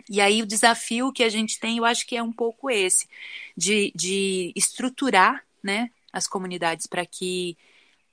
E 0.09 0.21
aí 0.21 0.43
o 0.43 0.47
desafio 0.47 1.13
que 1.13 1.23
a 1.23 1.29
gente 1.29 1.59
tem, 1.59 1.79
eu 1.79 1.85
acho 1.85 2.07
que 2.07 2.17
é 2.17 2.23
um 2.23 2.33
pouco 2.33 2.71
esse, 2.71 3.09
de, 3.57 3.93
de 3.95 4.53
estruturar 4.55 5.43
né, 5.63 5.91
as 6.13 6.27
comunidades 6.27 6.87
para 6.87 7.07
que 7.07 7.57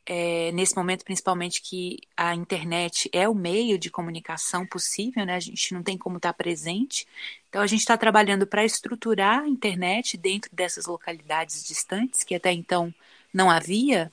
é, 0.05 0.51
nesse 0.51 0.75
momento, 0.75 1.03
principalmente, 1.03 1.61
que 1.61 1.99
a 2.17 2.33
internet 2.35 3.09
é 3.13 3.29
o 3.29 3.35
meio 3.35 3.77
de 3.77 3.89
comunicação 3.89 4.65
possível, 4.65 5.25
né? 5.25 5.35
A 5.35 5.39
gente 5.39 5.73
não 5.73 5.83
tem 5.83 5.97
como 5.97 6.17
estar 6.17 6.33
presente. 6.33 7.07
Então, 7.51 7.61
a 7.61 7.67
gente 7.67 7.81
está 7.81 7.97
trabalhando 7.97 8.47
para 8.47 8.63
estruturar 8.63 9.41
a 9.41 9.47
internet 9.47 10.17
dentro 10.17 10.49
dessas 10.55 10.85
localidades 10.85 11.65
distantes, 11.65 12.23
que 12.23 12.33
até 12.33 12.49
então 12.53 12.95
não 13.33 13.49
havia, 13.51 14.09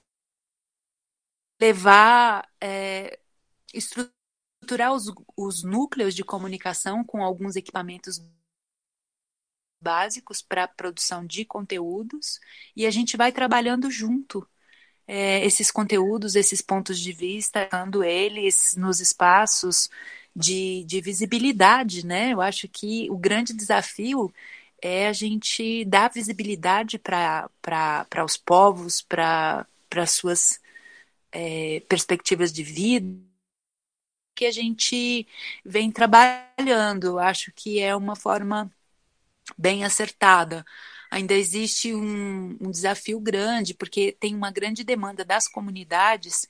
levar, 1.60 2.48
é, 2.60 3.16
estruturar 3.72 4.92
os, 4.92 5.12
os 5.36 5.62
núcleos 5.62 6.16
de 6.16 6.24
comunicação 6.24 7.04
com 7.04 7.22
alguns 7.22 7.54
equipamentos 7.54 8.20
básicos 9.80 10.42
para 10.42 10.64
a 10.64 10.68
produção 10.68 11.24
de 11.24 11.44
conteúdos. 11.44 12.40
E 12.74 12.86
a 12.86 12.90
gente 12.90 13.16
vai 13.16 13.30
trabalhando 13.30 13.88
junto 13.88 14.44
é, 15.06 15.44
esses 15.46 15.70
conteúdos, 15.70 16.34
esses 16.34 16.60
pontos 16.60 16.98
de 16.98 17.12
vista, 17.12 17.68
dando 17.70 18.02
eles 18.02 18.74
nos 18.76 18.98
espaços 19.00 19.88
de, 20.38 20.84
de 20.84 21.00
visibilidade, 21.00 22.06
né? 22.06 22.32
Eu 22.32 22.40
acho 22.40 22.68
que 22.68 23.10
o 23.10 23.18
grande 23.18 23.52
desafio 23.52 24.32
é 24.80 25.08
a 25.08 25.12
gente 25.12 25.84
dar 25.84 26.10
visibilidade 26.12 26.98
para 26.98 28.24
os 28.24 28.36
povos, 28.36 29.02
para 29.02 29.66
as 29.96 30.12
suas 30.12 30.60
é, 31.32 31.80
perspectivas 31.88 32.52
de 32.52 32.62
vida 32.62 33.18
que 34.36 34.46
a 34.46 34.52
gente 34.52 35.26
vem 35.64 35.90
trabalhando. 35.90 37.18
Acho 37.18 37.52
que 37.52 37.80
é 37.80 37.94
uma 37.96 38.14
forma 38.14 38.70
bem 39.56 39.84
acertada 39.84 40.64
ainda 41.10 41.34
existe 41.34 41.94
um, 41.94 42.56
um 42.60 42.70
desafio 42.70 43.20
grande, 43.20 43.74
porque 43.74 44.12
tem 44.12 44.34
uma 44.34 44.50
grande 44.50 44.84
demanda 44.84 45.24
das 45.24 45.48
comunidades 45.48 46.46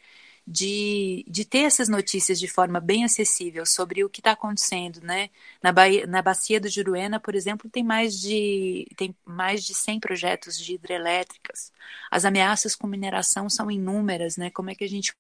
de, 0.50 1.24
de 1.28 1.44
ter 1.44 1.60
essas 1.64 1.88
notícias 1.90 2.40
de 2.40 2.48
forma 2.48 2.80
bem 2.80 3.04
acessível 3.04 3.66
sobre 3.66 4.02
o 4.02 4.08
que 4.08 4.20
está 4.20 4.32
acontecendo, 4.32 5.00
né? 5.02 5.28
Na, 5.62 5.72
Bahia, 5.72 6.06
na 6.06 6.22
bacia 6.22 6.58
do 6.60 6.68
Juruena, 6.68 7.20
por 7.20 7.34
exemplo, 7.34 7.70
tem 7.70 7.84
mais 7.84 8.18
de 8.18 8.86
tem 8.96 9.14
mais 9.26 9.62
de 9.64 9.74
100 9.74 10.00
projetos 10.00 10.58
de 10.58 10.74
hidrelétricas. 10.74 11.70
As 12.10 12.24
ameaças 12.24 12.74
com 12.74 12.86
mineração 12.86 13.50
são 13.50 13.70
inúmeras, 13.70 14.36
né? 14.38 14.50
Como 14.50 14.70
é 14.70 14.74
que 14.74 14.84
a 14.84 14.88
gente 14.88 15.12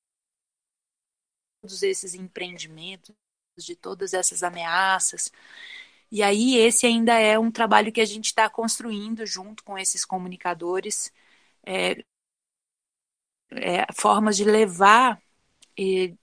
todos 1.60 1.82
esses 1.82 2.14
empreendimentos, 2.14 3.14
de 3.58 3.74
todas 3.74 4.14
essas 4.14 4.42
ameaças, 4.42 5.32
e 6.10 6.22
aí, 6.22 6.56
esse 6.56 6.86
ainda 6.86 7.18
é 7.18 7.38
um 7.38 7.50
trabalho 7.50 7.92
que 7.92 8.00
a 8.00 8.04
gente 8.04 8.26
está 8.26 8.48
construindo 8.48 9.26
junto 9.26 9.62
com 9.64 9.78
esses 9.78 10.04
comunicadores, 10.04 11.12
é, 11.66 12.02
é, 13.50 13.86
formas 13.92 14.36
de 14.36 14.44
levar 14.44 15.20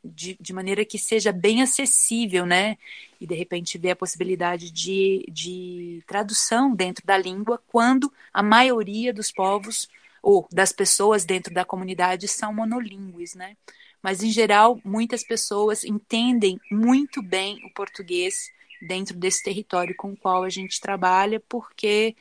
de, 0.03 0.37
de 0.39 0.53
maneira 0.53 0.83
que 0.83 0.99
seja 0.99 1.31
bem 1.31 1.61
acessível, 1.61 2.45
né? 2.45 2.77
E 3.21 3.25
de 3.25 3.33
repente 3.33 3.77
ver 3.77 3.91
a 3.91 3.95
possibilidade 3.95 4.69
de, 4.69 5.25
de 5.29 6.03
tradução 6.05 6.75
dentro 6.75 7.05
da 7.05 7.17
língua 7.17 7.61
quando 7.67 8.11
a 8.33 8.43
maioria 8.43 9.13
dos 9.13 9.31
povos 9.31 9.87
ou 10.21 10.47
das 10.51 10.73
pessoas 10.73 11.23
dentro 11.23 11.53
da 11.53 11.63
comunidade 11.63 12.27
são 12.27 12.53
monolíngues, 12.53 13.33
né? 13.33 13.55
Mas, 14.01 14.21
em 14.21 14.29
geral, 14.29 14.79
muitas 14.83 15.23
pessoas 15.23 15.83
entendem 15.83 16.59
muito 16.69 17.21
bem 17.23 17.59
o 17.65 17.73
português 17.73 18.51
dentro 18.81 19.17
desse 19.17 19.43
território 19.43 19.95
com 19.95 20.11
o 20.11 20.17
qual 20.17 20.43
a 20.43 20.49
gente 20.49 20.81
trabalha, 20.81 21.39
porque 21.47 22.15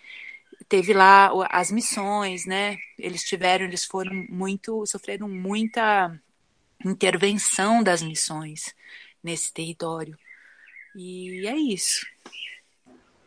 teve 0.68 0.92
lá 0.92 1.30
as 1.50 1.70
missões, 1.70 2.46
né? 2.46 2.76
Eles 2.98 3.22
tiveram, 3.22 3.64
eles 3.64 3.84
foram 3.84 4.12
muito, 4.28 4.84
sofreram 4.86 5.28
muita 5.28 6.18
intervenção 6.84 7.82
das 7.82 8.02
missões 8.02 8.74
nesse 9.22 9.52
território. 9.52 10.16
E 10.94 11.46
é 11.46 11.56
isso. 11.56 12.06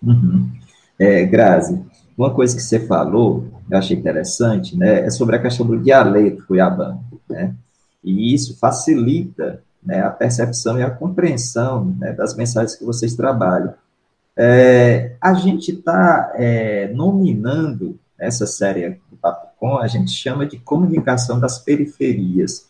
Uhum. 0.01 0.51
É, 0.99 1.25
Grazi, 1.25 1.83
uma 2.17 2.33
coisa 2.33 2.55
que 2.55 2.61
você 2.61 2.85
falou, 2.85 3.47
eu 3.69 3.77
achei 3.77 3.97
interessante, 3.97 4.77
né, 4.77 5.01
é 5.05 5.09
sobre 5.09 5.35
a 5.35 5.41
questão 5.41 5.65
do 5.65 5.79
dialeto 5.79 6.45
cuiabano, 6.47 7.03
né, 7.29 7.53
e 8.03 8.33
isso 8.33 8.57
facilita 8.57 9.61
né, 9.83 10.01
a 10.01 10.09
percepção 10.09 10.79
e 10.79 10.83
a 10.83 10.89
compreensão 10.89 11.95
né, 11.99 12.13
das 12.13 12.35
mensagens 12.35 12.75
que 12.75 12.85
vocês 12.85 13.15
trabalham. 13.15 13.73
É, 14.39 15.15
a 15.19 15.33
gente 15.33 15.71
está 15.71 16.31
é, 16.35 16.88
nominando 16.93 17.99
essa 18.19 18.45
série 18.45 18.89
do 19.09 19.17
Papo 19.19 19.47
Com, 19.59 19.77
a 19.77 19.88
gente 19.88 20.11
chama 20.11 20.45
de 20.45 20.59
comunicação 20.59 21.39
das 21.39 21.57
periferias. 21.57 22.67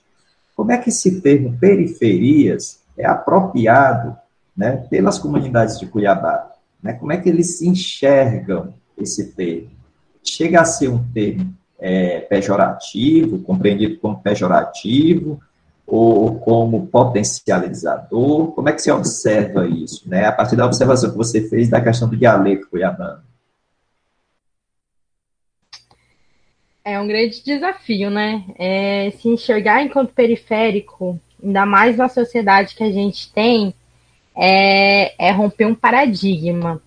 Como 0.55 0.72
é 0.72 0.78
que 0.78 0.89
esse 0.89 1.20
termo 1.20 1.57
periferias 1.59 2.82
é 2.97 3.05
apropriado 3.05 4.15
né, 4.55 4.78
pelas 4.89 5.20
comunidades 5.20 5.78
de 5.78 5.86
Cuiabá? 5.86 6.53
Né, 6.82 6.93
como 6.93 7.11
é 7.11 7.18
que 7.18 7.28
eles 7.28 7.61
enxergam 7.61 8.74
esse 8.97 9.34
termo? 9.34 9.72
Chega 10.24 10.61
a 10.61 10.65
ser 10.65 10.88
um 10.88 11.03
termo 11.11 11.53
é, 11.78 12.22
pejorativo, 12.22 13.39
compreendido 13.39 13.99
como 13.99 14.22
pejorativo, 14.22 15.41
ou 15.88 16.38
como 16.39 16.88
potencializador? 16.88 18.51
Como 18.51 18.67
é 18.67 18.73
que 18.73 18.81
você 18.81 18.91
observa 18.91 19.65
isso, 19.65 20.07
né? 20.07 20.25
A 20.25 20.31
partir 20.33 20.57
da 20.57 20.65
observação 20.65 21.09
que 21.09 21.17
você 21.17 21.47
fez 21.47 21.69
da 21.69 21.79
questão 21.79 22.09
do 22.09 22.17
dialeto 22.17 22.69
cuiabano. 22.69 23.23
É 26.83 26.99
um 26.99 27.07
grande 27.07 27.41
desafio, 27.43 28.09
né? 28.09 28.43
É, 28.57 29.11
se 29.11 29.29
enxergar 29.29 29.81
enquanto 29.81 30.13
periférico, 30.13 31.19
ainda 31.41 31.65
mais 31.65 31.95
na 31.95 32.09
sociedade 32.09 32.75
que 32.75 32.83
a 32.83 32.91
gente 32.91 33.31
tem, 33.31 33.73
é, 34.35 35.27
é 35.27 35.31
romper 35.31 35.65
um 35.65 35.75
paradigma. 35.75 36.81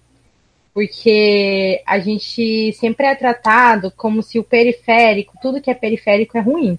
Porque 0.73 1.83
a 1.87 1.99
gente 1.99 2.73
sempre 2.75 3.07
é 3.07 3.15
tratado 3.15 3.91
como 3.97 4.23
se 4.23 4.39
o 4.39 4.45
periférico, 4.45 5.35
tudo 5.41 5.61
que 5.61 5.71
é 5.71 5.75
periférico 5.75 6.37
é 6.39 6.41
ruim. 6.41 6.79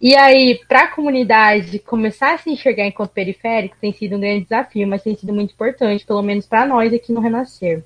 E 0.00 0.14
aí, 0.14 0.60
para 0.68 0.82
a 0.82 0.88
comunidade 0.88 1.80
começar 1.80 2.34
a 2.34 2.38
se 2.38 2.50
enxergar 2.50 2.86
enquanto 2.86 3.10
periférico, 3.10 3.76
tem 3.80 3.92
sido 3.92 4.16
um 4.16 4.20
grande 4.20 4.44
desafio, 4.44 4.86
mas 4.86 5.02
tem 5.02 5.16
sido 5.16 5.32
muito 5.34 5.52
importante, 5.52 6.06
pelo 6.06 6.22
menos 6.22 6.46
para 6.46 6.66
nós 6.66 6.92
aqui 6.92 7.12
no 7.12 7.20
Renascer. 7.20 7.82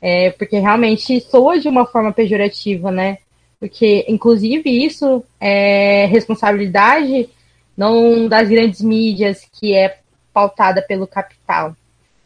É, 0.00 0.30
porque 0.30 0.58
realmente 0.58 1.20
soa 1.20 1.58
de 1.58 1.68
uma 1.68 1.84
forma 1.84 2.12
pejorativa, 2.12 2.90
né? 2.90 3.18
Porque, 3.60 4.04
inclusive, 4.08 4.70
isso 4.70 5.22
é 5.40 6.06
responsabilidade 6.06 7.28
não 7.76 8.28
das 8.28 8.48
grandes 8.48 8.80
mídias, 8.80 9.46
que 9.52 9.74
é 9.74 9.98
pautada 10.32 10.80
pelo 10.82 11.06
capital. 11.06 11.76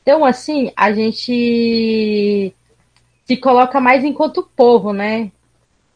Então, 0.03 0.25
assim, 0.25 0.73
a 0.77 0.93
gente 0.93 2.53
se 3.25 3.37
coloca 3.37 3.81
mais 3.81 4.05
enquanto 4.05 4.49
povo, 4.57 4.93
né? 4.93 5.31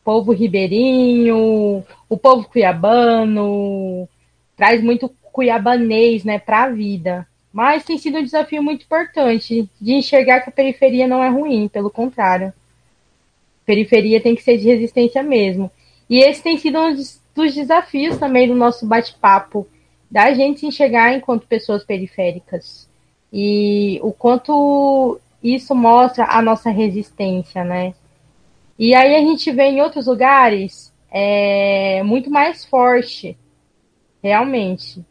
Povo 0.04 0.32
ribeirinho, 0.32 1.84
o 2.08 2.16
povo 2.16 2.48
cuiabano, 2.48 4.08
traz 4.56 4.82
muito 4.82 5.08
cuiabanês 5.32 6.24
né, 6.24 6.38
para 6.38 6.64
a 6.64 6.70
vida. 6.70 7.26
Mas 7.52 7.84
tem 7.84 7.98
sido 7.98 8.18
um 8.18 8.22
desafio 8.22 8.62
muito 8.62 8.84
importante 8.84 9.68
de 9.80 9.92
enxergar 9.92 10.40
que 10.40 10.48
a 10.48 10.52
periferia 10.52 11.06
não 11.06 11.22
é 11.22 11.28
ruim, 11.28 11.68
pelo 11.68 11.90
contrário. 11.90 12.52
Periferia 13.64 14.20
tem 14.20 14.34
que 14.34 14.42
ser 14.42 14.56
de 14.56 14.66
resistência 14.66 15.22
mesmo. 15.22 15.70
E 16.08 16.18
esse 16.18 16.42
tem 16.42 16.56
sido 16.56 16.78
um 16.78 16.94
dos 16.94 17.54
desafios 17.54 18.16
também 18.18 18.48
do 18.48 18.54
nosso 18.54 18.86
bate-papo, 18.86 19.66
da 20.10 20.32
gente 20.32 20.60
se 20.60 20.66
enxergar 20.66 21.14
enquanto 21.14 21.46
pessoas 21.46 21.84
periféricas. 21.84 22.88
E 23.32 23.98
o 24.02 24.12
quanto 24.12 25.18
isso 25.42 25.74
mostra 25.74 26.26
a 26.26 26.42
nossa 26.42 26.70
resistência, 26.70 27.64
né? 27.64 27.94
E 28.84 28.96
aí 28.96 29.14
a 29.14 29.20
gente 29.20 29.48
vê 29.52 29.66
em 29.66 29.80
outros 29.80 30.08
lugares 30.08 30.92
é, 31.08 32.02
muito 32.02 32.28
mais 32.28 32.64
forte, 32.64 33.38
realmente. 34.20 35.06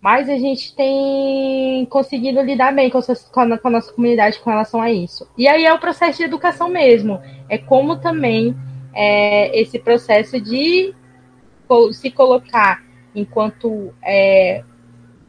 Mas 0.00 0.28
a 0.28 0.36
gente 0.36 0.74
tem 0.74 1.86
conseguido 1.86 2.42
lidar 2.42 2.74
bem 2.74 2.90
com, 2.90 2.98
a, 2.98 3.58
com 3.58 3.68
a 3.68 3.70
nossa 3.70 3.92
comunidade 3.92 4.40
com 4.40 4.50
relação 4.50 4.82
a 4.82 4.90
isso. 4.90 5.30
E 5.38 5.46
aí 5.46 5.64
é 5.64 5.72
o 5.72 5.78
processo 5.78 6.18
de 6.18 6.24
educação 6.24 6.68
mesmo. 6.68 7.20
É 7.48 7.56
como 7.56 8.00
também 8.00 8.56
é, 8.92 9.56
esse 9.56 9.78
processo 9.78 10.40
de 10.40 10.92
se 11.92 12.10
colocar 12.10 12.82
enquanto 13.14 13.94
é, 14.02 14.64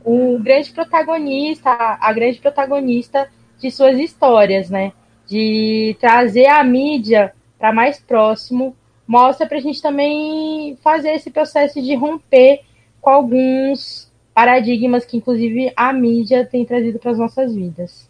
o 0.03 0.39
grande 0.39 0.71
protagonista, 0.71 1.69
a 2.01 2.11
grande 2.11 2.39
protagonista 2.39 3.29
de 3.59 3.69
suas 3.69 3.99
histórias, 3.99 4.67
né? 4.67 4.93
De 5.27 5.95
trazer 5.99 6.47
a 6.47 6.63
mídia 6.63 7.36
para 7.57 7.73
mais 7.73 7.99
próximo, 7.99 8.75
mostra 9.07 9.47
para 9.47 9.57
a 9.57 9.61
gente 9.61 9.81
também 9.81 10.77
fazer 10.83 11.11
esse 11.11 11.31
processo 11.31 11.81
de 11.81 11.95
romper 11.95 12.61
com 13.01 13.09
alguns 13.09 14.11
paradigmas 14.33 15.05
que, 15.05 15.17
inclusive, 15.17 15.71
a 15.75 15.91
mídia 15.93 16.45
tem 16.45 16.65
trazido 16.65 16.99
para 16.99 17.11
as 17.11 17.17
nossas 17.17 17.55
vidas. 17.55 18.09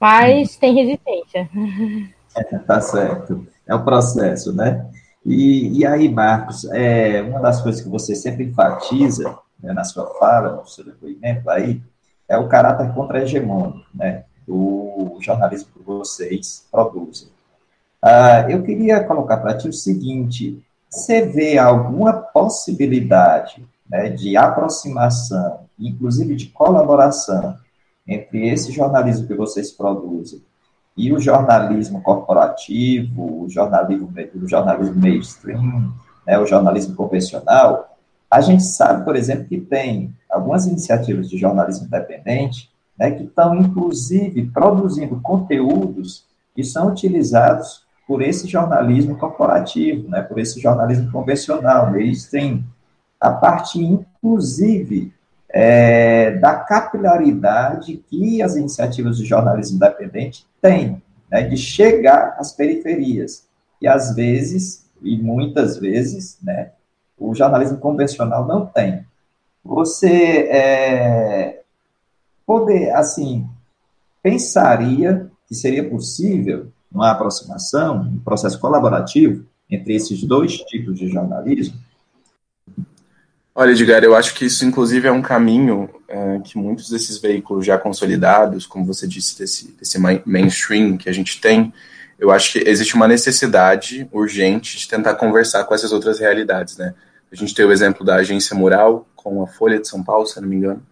Mas 0.00 0.56
tem 0.56 0.74
resistência. 0.74 1.48
É, 2.38 2.58
tá 2.58 2.82
certo. 2.82 3.46
É 3.66 3.74
o 3.74 3.82
processo, 3.82 4.54
né? 4.54 4.86
E, 5.24 5.78
e 5.78 5.86
aí, 5.86 6.06
Marcos, 6.06 6.66
é, 6.66 7.22
uma 7.22 7.40
das 7.40 7.62
coisas 7.62 7.80
que 7.80 7.88
você 7.88 8.14
sempre 8.14 8.44
enfatiza 8.44 9.38
né, 9.58 9.72
na 9.72 9.84
sua 9.84 10.06
fala, 10.18 10.56
no 10.56 10.66
seu 10.66 10.84
depoimento 10.84 11.48
aí, 11.48 11.80
é 12.28 12.36
o 12.36 12.46
caráter 12.46 12.92
contra-hegemônico, 12.92 13.86
né? 13.94 14.24
Do 14.46 15.16
jornalismo 15.20 15.70
que 15.72 15.82
vocês 15.82 16.68
produzem. 16.70 17.28
Uh, 18.06 18.48
eu 18.48 18.62
queria 18.62 19.02
colocar 19.02 19.38
para 19.38 19.56
ti 19.56 19.68
o 19.68 19.72
seguinte: 19.72 20.62
você 20.88 21.26
vê 21.26 21.58
alguma 21.58 22.12
possibilidade 22.12 23.66
né, 23.90 24.10
de 24.10 24.36
aproximação, 24.36 25.66
inclusive 25.76 26.36
de 26.36 26.46
colaboração, 26.46 27.56
entre 28.06 28.48
esse 28.48 28.70
jornalismo 28.70 29.26
que 29.26 29.34
vocês 29.34 29.72
produzem 29.72 30.40
e 30.96 31.12
o 31.12 31.18
jornalismo 31.18 32.00
corporativo, 32.00 33.42
o 33.42 33.50
jornalismo, 33.50 34.08
o 34.36 34.48
jornalismo 34.48 34.94
mainstream, 34.94 35.92
né, 36.24 36.38
o 36.38 36.46
jornalismo 36.46 36.94
convencional? 36.94 37.98
A 38.30 38.40
gente 38.40 38.62
sabe, 38.62 39.04
por 39.04 39.16
exemplo, 39.16 39.46
que 39.46 39.60
tem 39.60 40.14
algumas 40.30 40.64
iniciativas 40.64 41.28
de 41.28 41.36
jornalismo 41.36 41.86
independente 41.86 42.70
né, 42.96 43.10
que 43.10 43.24
estão, 43.24 43.56
inclusive, 43.56 44.48
produzindo 44.52 45.20
conteúdos 45.20 46.24
que 46.54 46.62
são 46.62 46.88
utilizados 46.92 47.85
por 48.06 48.22
esse 48.22 48.46
jornalismo 48.46 49.16
corporativo, 49.16 50.08
né, 50.08 50.22
por 50.22 50.38
esse 50.38 50.60
jornalismo 50.60 51.10
convencional. 51.10 51.96
Eles 51.96 52.26
têm 52.26 52.64
a 53.20 53.30
parte, 53.30 53.82
inclusive, 53.82 55.12
é, 55.48 56.32
da 56.32 56.54
capilaridade 56.54 58.04
que 58.08 58.40
as 58.42 58.56
iniciativas 58.56 59.16
de 59.16 59.24
jornalismo 59.24 59.76
independente 59.76 60.46
têm, 60.62 61.02
né, 61.30 61.42
de 61.42 61.56
chegar 61.56 62.36
às 62.38 62.52
periferias. 62.52 63.44
E, 63.82 63.88
às 63.88 64.14
vezes, 64.14 64.86
e 65.02 65.18
muitas 65.18 65.76
vezes, 65.76 66.38
né, 66.42 66.70
o 67.18 67.34
jornalismo 67.34 67.78
convencional 67.78 68.46
não 68.46 68.66
tem. 68.66 69.04
Você 69.64 70.48
é, 70.48 71.62
poder, 72.46 72.90
assim, 72.92 73.48
pensaria 74.22 75.28
que 75.48 75.54
seria 75.54 75.88
possível 75.88 76.70
uma 76.96 77.10
aproximação, 77.10 78.00
um 78.00 78.18
processo 78.18 78.58
colaborativo 78.58 79.44
entre 79.70 79.94
esses 79.94 80.22
dois 80.24 80.56
tipos 80.56 80.98
de 80.98 81.08
jornalismo? 81.08 81.78
Olha, 83.54 83.70
Edgar, 83.70 84.02
eu 84.02 84.14
acho 84.14 84.34
que 84.34 84.46
isso, 84.46 84.64
inclusive, 84.64 85.08
é 85.08 85.12
um 85.12 85.22
caminho 85.22 85.88
é, 86.08 86.40
que 86.40 86.58
muitos 86.58 86.90
desses 86.90 87.18
veículos 87.18 87.64
já 87.64 87.78
consolidados, 87.78 88.66
como 88.66 88.84
você 88.84 89.06
disse, 89.06 89.38
desse, 89.38 89.72
desse 89.72 89.98
mainstream 90.26 90.96
que 90.96 91.08
a 91.08 91.12
gente 91.12 91.40
tem, 91.40 91.72
eu 92.18 92.30
acho 92.30 92.52
que 92.52 92.58
existe 92.68 92.94
uma 92.94 93.08
necessidade 93.08 94.08
urgente 94.12 94.78
de 94.78 94.88
tentar 94.88 95.14
conversar 95.14 95.64
com 95.64 95.74
essas 95.74 95.92
outras 95.92 96.18
realidades, 96.18 96.76
né? 96.76 96.94
A 97.30 97.36
gente 97.36 97.54
tem 97.54 97.64
o 97.64 97.72
exemplo 97.72 98.04
da 98.04 98.16
Agência 98.16 98.56
Mural 98.56 99.06
com 99.14 99.42
a 99.42 99.46
Folha 99.46 99.78
de 99.78 99.88
São 99.88 100.02
Paulo, 100.02 100.26
se 100.26 100.40
não 100.40 100.48
me 100.48 100.56
engano, 100.56 100.82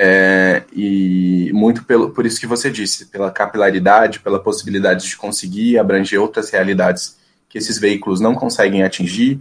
é, 0.00 0.62
e 0.72 1.50
muito 1.52 1.82
pelo, 1.82 2.10
por 2.10 2.24
isso 2.24 2.38
que 2.38 2.46
você 2.46 2.70
disse, 2.70 3.06
pela 3.06 3.32
capilaridade, 3.32 4.20
pela 4.20 4.38
possibilidade 4.38 5.08
de 5.08 5.16
conseguir 5.16 5.76
abranger 5.76 6.20
outras 6.20 6.50
realidades 6.50 7.18
que 7.48 7.58
esses 7.58 7.80
veículos 7.80 8.20
não 8.20 8.32
conseguem 8.32 8.84
atingir. 8.84 9.40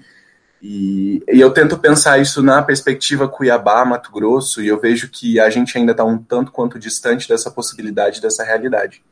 E, 0.60 1.22
e 1.28 1.40
eu 1.40 1.52
tento 1.52 1.78
pensar 1.78 2.18
isso 2.18 2.42
na 2.42 2.64
perspectiva 2.64 3.28
Cuiabá, 3.28 3.86
Mato 3.86 4.12
Grosso, 4.12 4.60
e 4.60 4.68
eu 4.68 4.82
vejo 4.82 5.10
que 5.10 5.40
a 5.40 5.48
gente 5.52 5.78
ainda 5.78 5.92
está 5.92 6.04
um 6.04 6.18
tanto 6.18 6.52
quanto 6.52 6.80
distante 6.80 7.30
dessa 7.30 7.52
possibilidade, 7.52 8.20
dessa 8.20 8.44
realidade, 8.44 9.04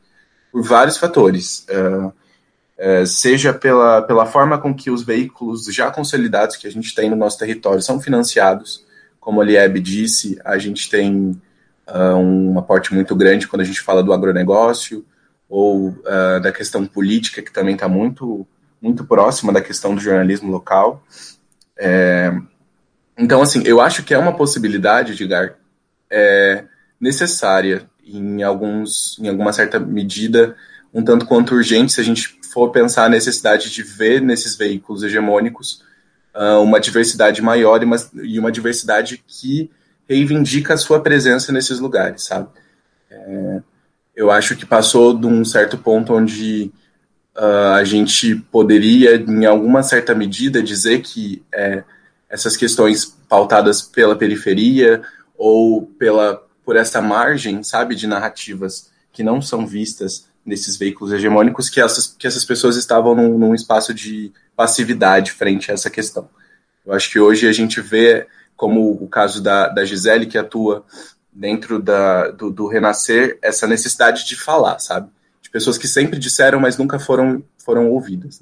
por 0.52 0.64
vários 0.64 0.98
fatores. 0.98 1.68
Uh, 1.70 2.08
uh, 2.08 3.06
seja 3.06 3.54
pela, 3.54 4.02
pela 4.02 4.26
forma 4.26 4.58
com 4.58 4.74
que 4.74 4.90
os 4.90 5.04
veículos 5.04 5.66
já 5.66 5.92
consolidados 5.92 6.56
que 6.56 6.66
a 6.66 6.72
gente 6.72 6.96
tem 6.96 7.08
no 7.08 7.16
nosso 7.16 7.38
território 7.38 7.84
são 7.84 8.02
financiados, 8.02 8.84
como 9.26 9.42
a 9.42 9.44
Lieb 9.44 9.80
disse, 9.80 10.40
a 10.46 10.56
gente 10.60 10.88
tem 10.88 11.32
uh, 11.88 12.16
um 12.16 12.60
aporte 12.60 12.94
muito 12.94 13.16
grande 13.16 13.48
quando 13.48 13.64
a 13.64 13.66
gente 13.66 13.82
fala 13.82 14.04
do 14.04 14.14
agronegócio 14.14 15.04
ou 15.50 15.88
uh, 15.88 16.40
da 16.44 16.52
questão 16.52 16.86
política, 16.86 17.42
que 17.42 17.52
também 17.52 17.74
está 17.74 17.88
muito, 17.88 18.46
muito 18.80 19.04
próxima 19.04 19.52
da 19.52 19.62
questão 19.62 19.96
do 19.96 20.00
jornalismo 20.00 20.52
local. 20.52 21.04
É, 21.76 22.38
então, 23.18 23.42
assim, 23.42 23.64
eu 23.66 23.82
acho 23.82 24.04
que 24.04 24.14
é 24.14 24.18
uma 24.18 24.38
possibilidade, 24.38 25.14
Edgar, 25.14 25.56
é, 26.08 26.64
necessária 27.02 27.90
em, 28.06 28.44
alguns, 28.44 29.18
em 29.20 29.28
alguma 29.28 29.52
certa 29.52 29.80
medida, 29.80 30.56
um 30.94 31.04
tanto 31.04 31.26
quanto 31.26 31.56
urgente, 31.56 31.94
se 31.94 32.00
a 32.00 32.04
gente 32.04 32.40
for 32.54 32.70
pensar 32.70 33.06
a 33.06 33.10
necessidade 33.10 33.72
de 33.72 33.82
ver 33.82 34.22
nesses 34.22 34.56
veículos 34.56 35.02
hegemônicos 35.02 35.84
uh, 36.36 36.62
uma 36.62 36.80
diversidade 36.80 37.42
maior 37.42 37.82
e 37.82 37.86
uma, 37.86 37.98
e 38.24 38.40
uma 38.40 38.52
diversidade 38.52 39.24
que 39.26 39.72
reivindica 40.08 40.74
a 40.74 40.78
sua 40.78 41.00
presença 41.00 41.52
nesses 41.52 41.80
lugares, 41.80 42.26
sabe? 42.26 42.50
É, 43.10 43.62
eu 44.16 44.30
acho 44.30 44.56
que 44.56 44.66
passou 44.66 45.18
de 45.18 45.26
um 45.26 45.44
certo 45.44 45.78
ponto 45.78 46.14
onde 46.14 46.72
uh, 47.36 47.74
a 47.76 47.84
gente 47.84 48.36
poderia, 48.36 49.16
em 49.16 49.46
alguma 49.46 49.82
certa 49.82 50.14
medida, 50.14 50.62
dizer 50.62 51.02
que 51.02 51.44
é, 51.54 51.84
essas 52.30 52.56
questões 52.56 53.06
pautadas 53.28 53.82
pela 53.82 54.16
periferia 54.16 55.02
ou 55.38 55.84
pela 55.84 56.44
por 56.64 56.76
essa 56.76 57.00
margem, 57.00 57.62
sabe, 57.62 57.94
de 57.94 58.08
narrativas 58.08 58.90
que 59.14 59.22
não 59.22 59.40
são 59.40 59.68
vistas 59.68 60.28
nesses 60.46 60.78
veículos 60.78 61.12
hegemônicos, 61.12 61.70
que 61.70 61.82
essas, 61.82 62.08
que 62.08 62.28
essas 62.28 62.46
pessoas 62.46 62.76
estavam 62.76 63.16
num, 63.16 63.38
num 63.38 63.56
espaço 63.56 63.94
de 63.94 64.32
passividade 64.56 65.32
frente 65.32 65.72
a 65.72 65.74
essa 65.74 65.90
questão. 65.90 66.30
Eu 66.86 66.94
acho 66.94 67.10
que 67.10 67.20
hoje 67.20 67.48
a 67.48 67.52
gente 67.52 67.82
vê 67.82 68.28
como 68.56 68.92
o 68.92 69.08
caso 69.08 69.42
da, 69.42 69.68
da 69.68 69.84
Gisele, 69.84 70.28
que 70.28 70.38
atua 70.38 70.86
dentro 71.34 71.82
da, 71.82 72.30
do, 72.30 72.50
do 72.50 72.68
Renascer, 72.68 73.38
essa 73.42 73.68
necessidade 73.68 74.26
de 74.26 74.36
falar, 74.36 74.80
sabe? 74.80 75.10
De 75.42 75.50
pessoas 75.50 75.78
que 75.78 75.88
sempre 75.88 76.18
disseram, 76.18 76.60
mas 76.60 76.78
nunca 76.78 76.98
foram, 76.98 77.44
foram 77.58 77.90
ouvidas. 77.90 78.42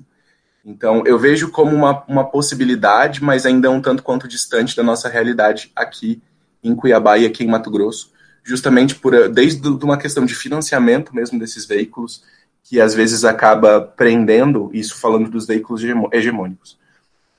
Então, 0.64 1.04
eu 1.06 1.18
vejo 1.18 1.50
como 1.50 1.76
uma, 1.76 2.04
uma 2.08 2.24
possibilidade, 2.24 3.24
mas 3.24 3.46
ainda 3.46 3.72
um 3.72 3.82
tanto 3.82 4.04
quanto 4.04 4.28
distante 4.28 4.76
da 4.76 4.84
nossa 4.84 5.10
realidade 5.10 5.72
aqui 5.76 6.22
em 6.64 6.76
Cuiabá 6.76 7.18
e 7.18 7.26
aqui 7.26 7.44
em 7.44 7.48
Mato 7.48 7.72
Grosso, 7.72 8.12
justamente 8.44 8.96
por 8.96 9.30
desde 9.30 9.68
uma 9.68 9.98
questão 9.98 10.26
de 10.26 10.36
financiamento 10.36 11.16
mesmo 11.16 11.40
desses 11.40 11.66
veículos, 11.66 12.24
que 12.64 12.80
às 12.80 12.94
vezes 12.94 13.24
acaba 13.24 13.82
prendendo, 13.82 14.70
isso 14.74 14.96
falando 14.98 15.30
dos 15.30 15.46
veículos 15.46 15.82
hegemônicos, 16.12 16.78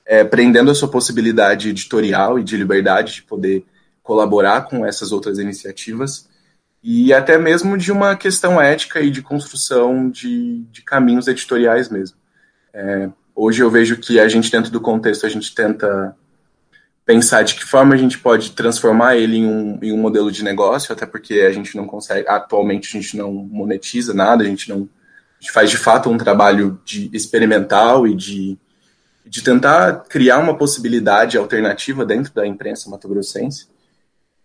é, 0.05 0.23
prendendo 0.23 0.69
a 0.69 0.75
sua 0.75 0.89
possibilidade 0.89 1.69
editorial 1.69 2.39
e 2.39 2.43
de 2.43 2.57
liberdade 2.57 3.15
de 3.15 3.23
poder 3.23 3.65
colaborar 4.03 4.61
com 4.61 4.85
essas 4.85 5.11
outras 5.11 5.39
iniciativas, 5.39 6.29
e 6.83 7.11
até 7.11 7.37
mesmo 7.39 7.75
de 7.75 7.91
uma 7.91 8.15
questão 8.15 8.61
ética 8.61 9.01
e 9.01 9.09
de 9.09 9.23
construção 9.23 10.07
de, 10.07 10.63
de 10.71 10.83
caminhos 10.83 11.27
editoriais 11.27 11.89
mesmo. 11.89 12.15
É, 12.71 13.09
hoje 13.35 13.63
eu 13.63 13.71
vejo 13.71 13.97
que 13.97 14.19
a 14.19 14.27
gente, 14.27 14.51
dentro 14.51 14.69
do 14.71 14.79
contexto, 14.79 15.25
a 15.25 15.29
gente 15.29 15.55
tenta 15.55 16.15
pensar 17.05 17.43
de 17.43 17.55
que 17.55 17.63
forma 17.63 17.93
a 17.93 17.97
gente 17.97 18.17
pode 18.17 18.51
transformar 18.51 19.15
ele 19.15 19.37
em 19.37 19.45
um, 19.45 19.79
em 19.81 19.91
um 19.91 19.97
modelo 19.97 20.31
de 20.31 20.43
negócio, 20.43 20.91
até 20.91 21.05
porque 21.05 21.41
a 21.41 21.51
gente 21.51 21.77
não 21.77 21.85
consegue, 21.85 22.27
atualmente 22.27 22.87
a 22.87 23.01
gente 23.01 23.15
não 23.15 23.31
monetiza 23.31 24.13
nada, 24.13 24.43
a 24.43 24.47
gente 24.47 24.67
não 24.69 24.89
a 25.37 25.41
gente 25.41 25.51
faz 25.51 25.69
de 25.69 25.77
fato 25.77 26.09
um 26.09 26.17
trabalho 26.17 26.81
de 26.83 27.09
experimental 27.13 28.07
e 28.07 28.15
de 28.15 28.57
de 29.25 29.41
tentar 29.41 30.03
criar 30.07 30.37
uma 30.37 30.55
possibilidade 30.55 31.37
alternativa 31.37 32.05
dentro 32.05 32.31
da 32.33 32.45
imprensa 32.45 32.89
mato-grossense, 32.89 33.67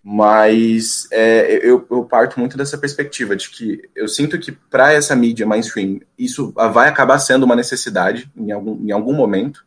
mas 0.02 1.06
é, 1.12 1.58
eu, 1.62 1.86
eu, 1.90 2.04
parto 2.04 2.40
muito 2.40 2.56
dessa 2.56 2.78
perspectiva 2.78 3.36
de 3.36 3.50
que 3.50 3.90
eu 3.94 4.08
sinto 4.08 4.38
que 4.38 4.50
para 4.50 4.92
essa 4.92 5.14
mídia 5.14 5.46
mainstream 5.46 6.00
isso 6.18 6.50
vai 6.52 6.88
acabar 6.88 7.18
sendo 7.18 7.44
uma 7.44 7.54
necessidade 7.54 8.30
em 8.34 8.50
algum, 8.50 8.82
em 8.82 8.90
algum 8.90 9.12
momento, 9.12 9.66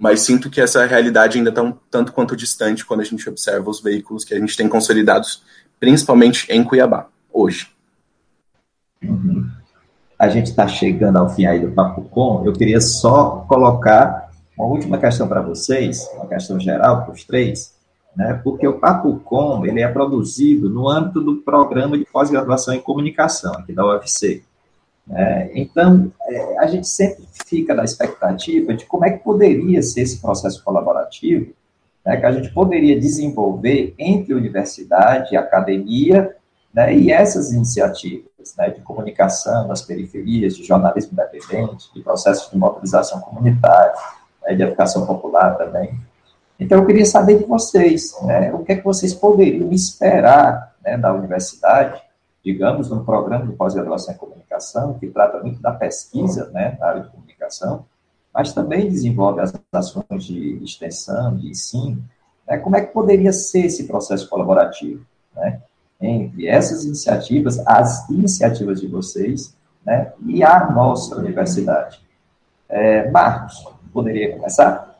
mas 0.00 0.22
sinto 0.22 0.48
que 0.48 0.62
essa 0.62 0.86
realidade 0.86 1.36
ainda 1.36 1.50
está 1.50 1.62
um 1.62 1.74
tanto 1.90 2.10
quanto 2.10 2.34
distante 2.34 2.86
quando 2.86 3.00
a 3.00 3.04
gente 3.04 3.28
observa 3.28 3.68
os 3.68 3.82
veículos 3.82 4.24
que 4.24 4.32
a 4.32 4.40
gente 4.40 4.56
tem 4.56 4.66
consolidados, 4.66 5.42
principalmente 5.78 6.50
em 6.50 6.64
Cuiabá, 6.64 7.08
hoje. 7.30 7.68
Uhum. 9.04 9.46
A 10.18 10.30
gente 10.30 10.46
está 10.46 10.66
chegando 10.66 11.18
ao 11.18 11.28
fim 11.28 11.44
aí 11.44 11.60
do 11.60 11.70
Papo 11.72 12.00
Com, 12.04 12.42
eu 12.46 12.52
queria 12.54 12.80
só 12.80 13.44
colocar 13.46 14.30
uma 14.56 14.66
última 14.66 14.96
questão 14.96 15.28
para 15.28 15.42
vocês, 15.42 16.08
uma 16.14 16.26
questão 16.26 16.58
geral 16.58 17.04
para 17.04 17.12
os 17.12 17.22
três, 17.22 17.74
né? 18.16 18.40
porque 18.42 18.66
o 18.66 18.78
Papo 18.78 19.20
Com 19.20 19.66
ele 19.66 19.82
é 19.82 19.88
produzido 19.88 20.70
no 20.70 20.88
âmbito 20.88 21.20
do 21.20 21.36
programa 21.42 21.98
de 21.98 22.06
pós-graduação 22.06 22.72
em 22.72 22.80
comunicação 22.80 23.52
aqui 23.52 23.74
da 23.74 23.84
UFC. 23.86 24.42
Né? 25.10 25.50
Então, 25.54 26.10
é, 26.22 26.58
a 26.58 26.66
gente 26.68 26.86
sempre 26.86 27.24
fica 27.44 27.74
na 27.74 27.84
expectativa 27.84 28.72
de 28.72 28.86
como 28.86 29.04
é 29.04 29.10
que 29.10 29.24
poderia 29.24 29.82
ser 29.82 30.02
esse 30.02 30.20
processo 30.20 30.62
colaborativo, 30.62 31.52
né, 32.06 32.16
que 32.16 32.26
a 32.26 32.32
gente 32.32 32.50
poderia 32.50 32.98
desenvolver 32.98 33.92
entre 33.98 34.32
universidade, 34.32 35.36
academia, 35.36 36.34
né, 36.72 36.94
e 36.94 37.10
essas 37.10 37.52
iniciativas 37.52 38.54
né, 38.56 38.70
de 38.70 38.80
comunicação 38.80 39.66
nas 39.66 39.82
periferias, 39.82 40.56
de 40.56 40.64
jornalismo 40.64 41.12
independente, 41.12 41.92
de 41.92 42.00
processos 42.00 42.50
de 42.50 42.56
mobilização 42.56 43.20
comunitária, 43.20 43.92
né, 44.46 44.54
de 44.54 44.62
educação 44.62 45.04
popular 45.04 45.58
também. 45.58 45.92
Então, 46.58 46.78
eu 46.78 46.86
queria 46.86 47.06
saber 47.06 47.38
de 47.38 47.44
vocês, 47.44 48.14
né, 48.22 48.52
o 48.54 48.60
que 48.60 48.72
é 48.72 48.76
que 48.76 48.84
vocês 48.84 49.12
poderiam 49.12 49.72
esperar 49.72 50.74
né, 50.84 50.96
da 50.96 51.12
universidade, 51.12 52.00
digamos, 52.44 52.88
num 52.88 53.04
programa 53.04 53.46
de 53.46 53.52
pós-graduação 53.52 54.14
em 54.14 54.16
comunicação, 54.16 54.39
que 54.98 55.08
trata 55.08 55.40
muito 55.40 55.60
da 55.60 55.72
pesquisa 55.72 56.50
né, 56.50 56.76
na 56.78 56.86
área 56.86 57.02
de 57.02 57.10
comunicação, 57.10 57.86
mas 58.32 58.52
também 58.52 58.88
desenvolve 58.88 59.40
as 59.40 59.52
ações 59.72 60.24
de 60.24 60.62
extensão, 60.62 61.36
de 61.36 61.50
ensino. 61.50 62.02
Né, 62.46 62.58
como 62.58 62.76
é 62.76 62.80
que 62.80 62.92
poderia 62.92 63.32
ser 63.32 63.66
esse 63.66 63.86
processo 63.86 64.28
colaborativo 64.28 65.04
né, 65.34 65.60
entre 66.00 66.46
essas 66.46 66.84
iniciativas, 66.84 67.58
as 67.66 68.08
iniciativas 68.08 68.80
de 68.80 68.86
vocês 68.86 69.54
né, 69.84 70.12
e 70.26 70.42
a 70.42 70.70
nossa 70.70 71.16
universidade? 71.16 72.00
É, 72.68 73.10
Marcos, 73.10 73.64
poderia 73.92 74.36
começar? 74.36 74.90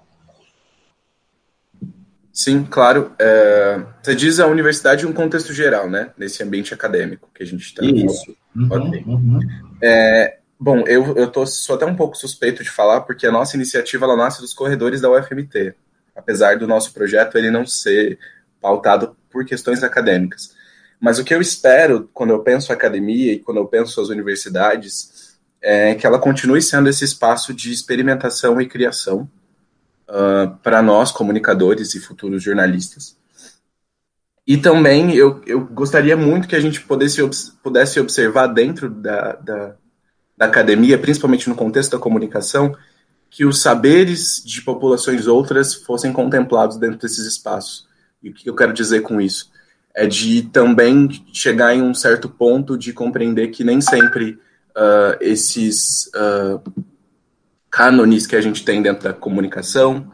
Sim, 2.33 2.65
claro. 2.65 3.13
É, 3.19 3.83
você 4.03 4.15
diz 4.15 4.41
a 4.41 4.47
universidade 4.47 5.05
em 5.05 5.09
um 5.09 5.13
contexto 5.13 5.53
geral, 5.53 5.91
né? 5.91 6.11
Nesse 6.17 6.43
ambiente 6.43 6.73
acadêmico 6.73 7.29
que 7.35 7.43
a 7.43 7.47
gente 7.47 7.63
está. 7.63 7.85
Isso. 7.85 8.35
Uhum, 8.55 9.03
uhum. 9.07 9.41
É, 9.83 10.39
bom, 10.59 10.81
eu, 10.87 11.17
eu 11.17 11.31
tô, 11.31 11.47
sou 11.47 11.77
até 11.77 11.87
um 11.87 11.97
pouco 11.97 12.17
suspeito 12.17 12.63
de 12.63 12.71
falar, 12.71 13.03
porque 13.03 13.27
a 13.27 13.33
nossa 13.33 13.57
iniciativa 13.57 14.05
ela 14.05 14.17
nasce 14.17 14.41
dos 14.41 14.55
corredores 14.55 15.01
da 15.01 15.11
UFMT. 15.11 15.75
Apesar 16.15 16.59
do 16.59 16.67
nosso 16.67 16.93
projeto 16.93 17.39
ele 17.39 17.51
não 17.51 17.65
ser 17.65 18.19
pautado 18.61 19.17
por 19.31 19.45
questões 19.45 19.83
acadêmicas. 19.83 20.55
Mas 21.01 21.19
o 21.19 21.25
que 21.25 21.35
eu 21.35 21.41
espero 21.41 22.11
quando 22.13 22.31
eu 22.31 22.41
penso 22.41 22.73
academia 22.73 23.33
e 23.33 23.39
quando 23.39 23.57
eu 23.57 23.67
penso 23.67 24.01
as 24.01 24.09
universidades 24.09 25.39
é 25.63 25.95
que 25.95 26.07
ela 26.07 26.19
continue 26.19 26.61
sendo 26.61 26.89
esse 26.89 27.05
espaço 27.05 27.55
de 27.55 27.73
experimentação 27.73 28.61
e 28.61 28.69
criação 28.69 29.29
uh, 30.09 30.57
para 30.63 30.83
nós, 30.83 31.13
comunicadores 31.13 31.95
e 31.95 32.01
futuros 32.01 32.43
jornalistas. 32.43 33.17
E 34.47 34.57
também 34.57 35.15
eu, 35.15 35.41
eu 35.47 35.65
gostaria 35.67 36.17
muito 36.17 36.49
que 36.49 36.57
a 36.57 36.61
gente 36.61 36.81
pudesse, 36.81 37.23
pudesse 37.63 38.01
observar 38.01 38.49
dentro 38.49 38.89
da, 38.91 39.33
da, 39.35 39.75
da 40.37 40.47
academia, 40.47 40.99
principalmente 40.99 41.49
no 41.49 41.55
contexto 41.55 41.93
da 41.93 41.99
comunicação, 41.99 42.75
que 43.31 43.45
os 43.45 43.63
saberes 43.63 44.43
de 44.45 44.61
populações 44.63 45.27
outras 45.27 45.75
fossem 45.75 46.13
contemplados 46.13 46.77
dentro 46.77 46.99
desses 46.99 47.27
espaços. 47.27 47.87
E 48.23 48.31
o 48.31 48.35
que 48.35 48.51
eu 48.51 48.55
quero 48.55 48.73
dizer 48.73 49.03
com 49.03 49.21
isso? 49.21 49.51
É 49.95 50.07
de 50.07 50.43
também 50.43 51.09
chegar 51.33 51.75
em 51.75 51.83
um 51.83 51.95
certo 51.95 52.29
ponto 52.29 52.77
de 52.77 52.93
compreender 52.93 53.49
que 53.49 53.63
nem 53.63 53.81
sempre 53.81 54.39
uh, 54.71 55.17
esses 55.21 56.07
uh, 56.09 56.61
cânones 57.71 58.27
que 58.27 58.35
a 58.35 58.41
gente 58.41 58.65
tem 58.65 58.83
dentro 58.83 59.05
da 59.05 59.13
comunicação, 59.13 60.11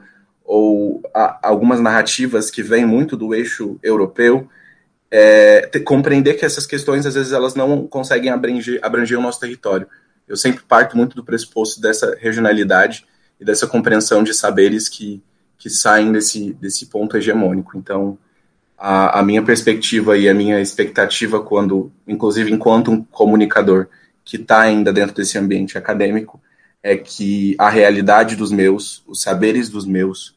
ou 0.47 1.03
algumas 1.42 1.80
narrativas 1.80 2.51
que 2.51 2.62
vêm 2.62 2.86
muito 2.86 3.16
do 3.16 3.34
eixo 3.34 3.78
europeu, 3.82 4.49
é, 5.11 5.62
te, 5.62 5.80
compreender 5.80 6.34
que 6.34 6.44
essas 6.44 6.66
questões, 6.66 7.05
às 7.05 7.14
vezes, 7.14 7.32
elas 7.32 7.55
não 7.55 7.86
conseguem 7.86 8.30
abranger, 8.30 8.78
abranger 8.82 9.18
o 9.18 9.22
nosso 9.22 9.40
território. 9.40 9.86
Eu 10.28 10.36
sempre 10.36 10.62
parto 10.62 10.97
muito 10.97 11.16
do 11.16 11.24
pressuposto 11.24 11.80
dessa 11.80 12.16
regionalidade 12.20 13.05
e 13.40 13.44
dessa 13.44 13.66
compreensão 13.66 14.22
de 14.22 14.32
saberes 14.32 14.88
que, 14.88 15.22
que 15.59 15.68
saem 15.68 16.12
desse, 16.12 16.53
desse 16.55 16.86
ponto 16.86 17.16
hegemônico. 17.16 17.76
Então, 17.76 18.18
a, 18.78 19.20
a 19.20 19.22
minha 19.22 19.42
perspectiva 19.42 20.16
e 20.16 20.28
a 20.28 20.34
minha 20.34 20.61
expectativa, 20.61 21.40
quando, 21.40 21.92
inclusive 22.07 22.53
enquanto 22.53 22.90
um 22.90 23.03
comunicador, 23.03 23.88
que 24.24 24.36
está 24.36 24.61
ainda 24.61 24.92
dentro 24.92 25.14
desse 25.14 25.38
ambiente 25.38 25.78
acadêmico 25.78 26.40
é 26.82 26.97
que 26.97 27.57
a 27.59 27.68
realidade 27.68 28.36
dos 28.36 28.53
meus, 28.53 29.03
os 29.07 29.20
saberes 29.20 29.68
dos 29.68 29.84
meus 29.84 30.36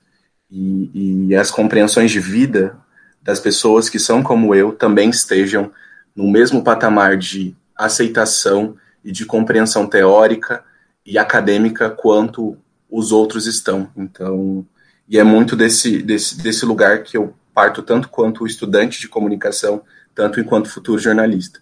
e, 0.51 1.27
e 1.29 1.35
as 1.35 1.51
compreensões 1.51 2.11
de 2.11 2.19
vida 2.19 2.77
das 3.21 3.39
pessoas 3.39 3.89
que 3.89 3.99
são 3.99 4.23
como 4.23 4.55
eu 4.55 4.71
também 4.71 5.09
estejam 5.09 5.71
no 6.15 6.29
mesmo 6.29 6.63
patamar 6.63 7.17
de 7.17 7.55
aceitação 7.77 8.75
e 9.03 9.11
de 9.11 9.25
compreensão 9.25 9.87
teórica 9.87 10.63
e 11.05 11.17
acadêmica 11.17 11.89
quanto 11.89 12.57
os 12.89 13.11
outros 13.11 13.45
estão. 13.45 13.89
Então, 13.95 14.65
e 15.07 15.17
é 15.17 15.23
muito 15.23 15.55
desse, 15.55 16.01
desse, 16.01 16.41
desse 16.41 16.65
lugar 16.65 17.03
que 17.03 17.15
eu 17.15 17.33
parto 17.53 17.81
tanto 17.81 18.09
quanto 18.09 18.45
estudante 18.45 18.99
de 18.99 19.07
comunicação, 19.07 19.81
tanto 20.13 20.39
enquanto 20.39 20.69
futuro 20.69 20.99
jornalista. 20.99 21.61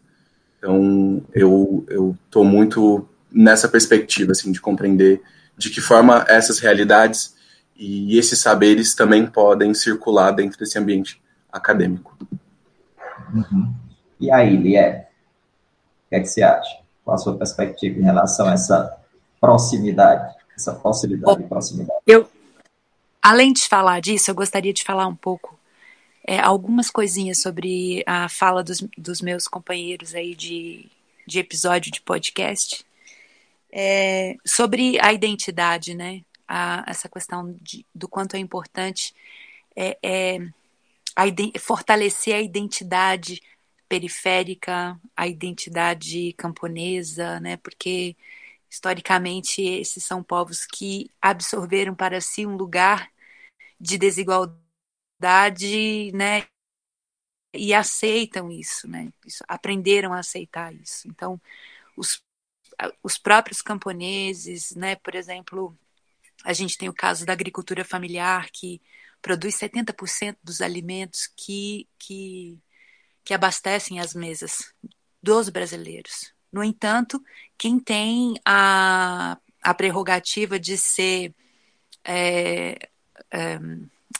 Então, 0.57 1.23
eu 1.33 2.15
estou 2.25 2.43
muito 2.43 3.07
nessa 3.31 3.67
perspectiva, 3.67 4.31
assim, 4.31 4.51
de 4.51 4.59
compreender 4.59 5.21
de 5.57 5.69
que 5.69 5.81
forma 5.81 6.25
essas 6.27 6.59
realidades 6.59 7.35
e 7.77 8.17
esses 8.17 8.39
saberes 8.39 8.95
também 8.95 9.25
podem 9.27 9.73
circular 9.73 10.31
dentro 10.31 10.57
desse 10.57 10.79
ambiente 10.79 11.21
acadêmico. 11.51 12.17
Uhum. 13.33 13.73
E 14.19 14.31
aí, 14.31 14.55
Lié, 14.57 15.09
o 16.05 16.09
que, 16.09 16.15
é 16.15 16.19
que 16.19 16.27
você 16.27 16.41
acha? 16.41 16.79
Qual 17.05 17.15
a 17.15 17.17
sua 17.17 17.37
perspectiva 17.37 17.99
em 17.99 18.03
relação 18.03 18.47
a 18.47 18.53
essa 18.53 18.97
proximidade, 19.39 20.35
essa 20.55 20.73
possibilidade 20.73 21.43
de 21.43 21.47
proximidade? 21.47 21.99
Eu, 22.07 22.27
além 23.21 23.53
de 23.53 23.67
falar 23.67 24.01
disso, 24.01 24.31
eu 24.31 24.35
gostaria 24.35 24.73
de 24.73 24.83
falar 24.83 25.07
um 25.07 25.15
pouco 25.15 25.57
é, 26.25 26.39
algumas 26.39 26.89
coisinhas 26.89 27.41
sobre 27.41 28.03
a 28.05 28.27
fala 28.27 28.63
dos, 28.63 28.83
dos 28.97 29.21
meus 29.21 29.47
companheiros 29.47 30.15
aí 30.15 30.35
de, 30.35 30.89
de 31.25 31.39
episódio 31.39 31.91
de 31.91 32.01
podcast 32.01 32.85
é, 33.71 34.35
sobre 34.45 34.99
a 34.99 35.13
identidade, 35.13 35.93
né? 35.93 36.21
A, 36.47 36.83
essa 36.87 37.09
questão 37.09 37.53
de, 37.61 37.85
do 37.93 38.07
quanto 38.07 38.35
é 38.35 38.39
importante 38.39 39.13
é, 39.75 39.97
é 40.03 40.37
a, 41.15 41.23
fortalecer 41.59 42.35
a 42.35 42.41
identidade 42.41 43.41
periférica, 43.89 44.99
a 45.15 45.27
identidade 45.27 46.33
camponesa, 46.33 47.39
né? 47.39 47.57
Porque 47.57 48.15
historicamente 48.69 49.61
esses 49.61 50.03
são 50.03 50.23
povos 50.23 50.65
que 50.65 51.09
absorveram 51.21 51.95
para 51.95 52.21
si 52.21 52.45
um 52.45 52.55
lugar 52.57 53.11
de 53.79 53.97
desigualdade, 53.97 54.61
né? 56.13 56.47
E 57.53 57.73
aceitam 57.73 58.51
isso, 58.51 58.87
né? 58.87 59.11
Isso, 59.25 59.43
aprenderam 59.47 60.13
a 60.13 60.19
aceitar 60.19 60.73
isso. 60.75 61.07
Então, 61.07 61.41
os, 61.95 62.21
os 63.03 63.17
próprios 63.17 63.61
camponeses, 63.61 64.75
né? 64.75 64.95
Por 64.97 65.15
exemplo, 65.15 65.77
a 66.43 66.53
gente 66.53 66.77
tem 66.77 66.89
o 66.89 66.93
caso 66.93 67.25
da 67.25 67.33
agricultura 67.33 67.83
familiar 67.83 68.49
que 68.51 68.81
produz 69.21 69.55
70% 69.55 70.37
dos 70.43 70.61
alimentos 70.61 71.27
que, 71.35 71.87
que 71.97 72.59
que 73.27 73.33
abastecem 73.33 73.99
as 73.99 74.13
mesas 74.13 74.73
dos 75.21 75.49
brasileiros. 75.49 76.33
No 76.49 76.63
entanto, 76.63 77.21
quem 77.57 77.77
tem 77.77 78.35
a, 78.45 79.37
a 79.61 79.73
prerrogativa 79.73 80.57
de 80.57 80.77
ser, 80.77 81.35
é, 82.05 82.79
é, 83.29 83.59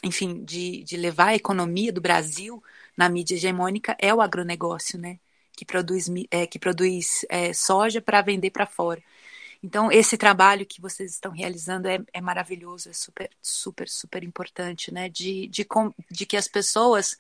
enfim, 0.03 0.43
de, 0.43 0.84
de 0.84 0.97
levar 0.97 1.28
a 1.28 1.36
economia 1.36 1.93
do 1.93 2.01
Brasil 2.01 2.61
na 2.97 3.07
mídia 3.07 3.36
hegemônica 3.36 3.95
é 3.97 4.13
o 4.13 4.20
agronegócio, 4.20 4.99
né? 4.99 5.20
Que 5.55 5.63
produz, 5.63 6.09
é, 6.30 6.45
que 6.45 6.59
produz 6.59 7.26
é, 7.30 7.53
soja 7.53 8.01
para 8.01 8.22
vender 8.22 8.51
para 8.51 8.65
fora. 8.65 9.01
Então, 9.64 9.91
esse 9.91 10.18
trabalho 10.18 10.66
que 10.66 10.82
vocês 10.82 11.12
estão 11.12 11.32
realizando 11.32 11.88
é, 11.88 11.99
é, 12.14 12.22
maravilhoso, 12.22 12.89
é 12.89 12.93
super, 12.93 13.30
super, 13.41 13.89
super 13.89 14.24
importante, 14.24 14.93
né? 14.93 15.10
De, 15.10 15.47
de, 15.47 15.68
de 16.12 16.26
que 16.26 16.38
as 16.38 16.47
pessoas 16.47 17.18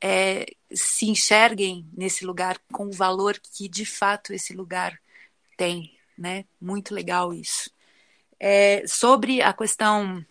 é, 0.00 0.46
se 0.72 1.06
enxerguem 1.08 1.86
nesse 1.92 2.24
lugar 2.24 2.58
com 2.72 2.86
o 2.86 2.92
valor 2.92 3.38
que 3.38 3.68
de 3.68 3.84
fato 3.84 4.32
esse 4.32 4.52
lugar 4.52 5.00
tem, 5.56 5.96
né? 6.16 6.44
Muito 6.60 6.94
legal 6.94 7.32
isso. 7.32 7.70
É, 8.38 8.86
sobre 8.86 9.40
a 9.42 9.52
questão, 9.52 10.24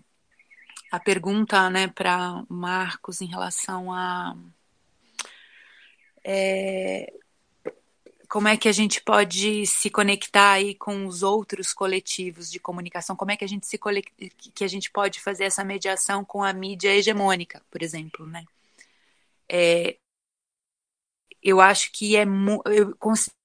a 0.92 1.00
pergunta, 1.00 1.70
né, 1.70 1.88
para 1.88 2.44
Marcos 2.50 3.22
em 3.22 3.26
relação 3.26 3.92
a 3.92 4.36
é, 6.24 7.12
como 8.34 8.48
é 8.48 8.58
que 8.58 8.68
a 8.68 8.72
gente 8.72 9.00
pode 9.00 9.68
se 9.68 9.92
conectar 9.92 10.54
aí 10.54 10.74
com 10.74 11.06
os 11.06 11.22
outros 11.22 11.72
coletivos 11.72 12.50
de 12.50 12.60
comunicação? 12.60 13.16
Como 13.16 13.30
é 13.30 13.38
que 13.38 13.46
a 13.46 13.48
gente 13.48 13.68
se 13.68 13.80
que 14.56 14.64
a 14.64 14.68
gente 14.68 14.90
pode 14.90 15.22
fazer 15.22 15.44
essa 15.44 15.64
mediação 15.64 16.26
com 16.26 16.44
a 16.44 16.52
mídia 16.52 16.90
hegemônica, 16.96 17.62
por 17.70 17.84
exemplo, 17.84 18.26
né? 18.26 18.44
É, 19.48 19.98
eu 21.44 21.62
acho 21.62 21.92
que 21.92 22.16
é 22.16 22.24
eu 22.66 22.98
considero 22.98 23.36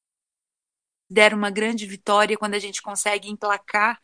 uma 1.37 1.51
grande 1.51 1.85
vitória 1.85 2.39
quando 2.39 2.55
a 2.55 2.59
gente 2.59 2.81
consegue 2.81 3.29
emplacar 3.29 4.01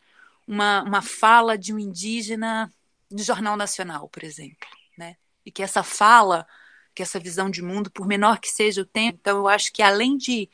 uma, 0.47 0.83
uma 0.83 1.01
fala 1.01 1.57
de 1.57 1.73
um 1.73 1.79
indígena 1.79 2.71
no 3.09 3.23
Jornal 3.23 3.57
Nacional, 3.57 4.07
por 4.07 4.23
exemplo, 4.23 4.69
né? 4.95 5.17
E 5.43 5.51
que 5.51 5.63
essa 5.63 5.81
fala, 5.81 6.45
que 6.93 7.01
essa 7.01 7.19
visão 7.19 7.49
de 7.49 7.63
mundo, 7.63 7.89
por 7.89 8.05
menor 8.05 8.39
que 8.39 8.49
seja 8.49 8.81
o 8.83 8.85
tempo, 8.85 9.17
então 9.19 9.37
eu 9.39 9.47
acho 9.47 9.73
que 9.73 9.81
além 9.81 10.15
de 10.15 10.47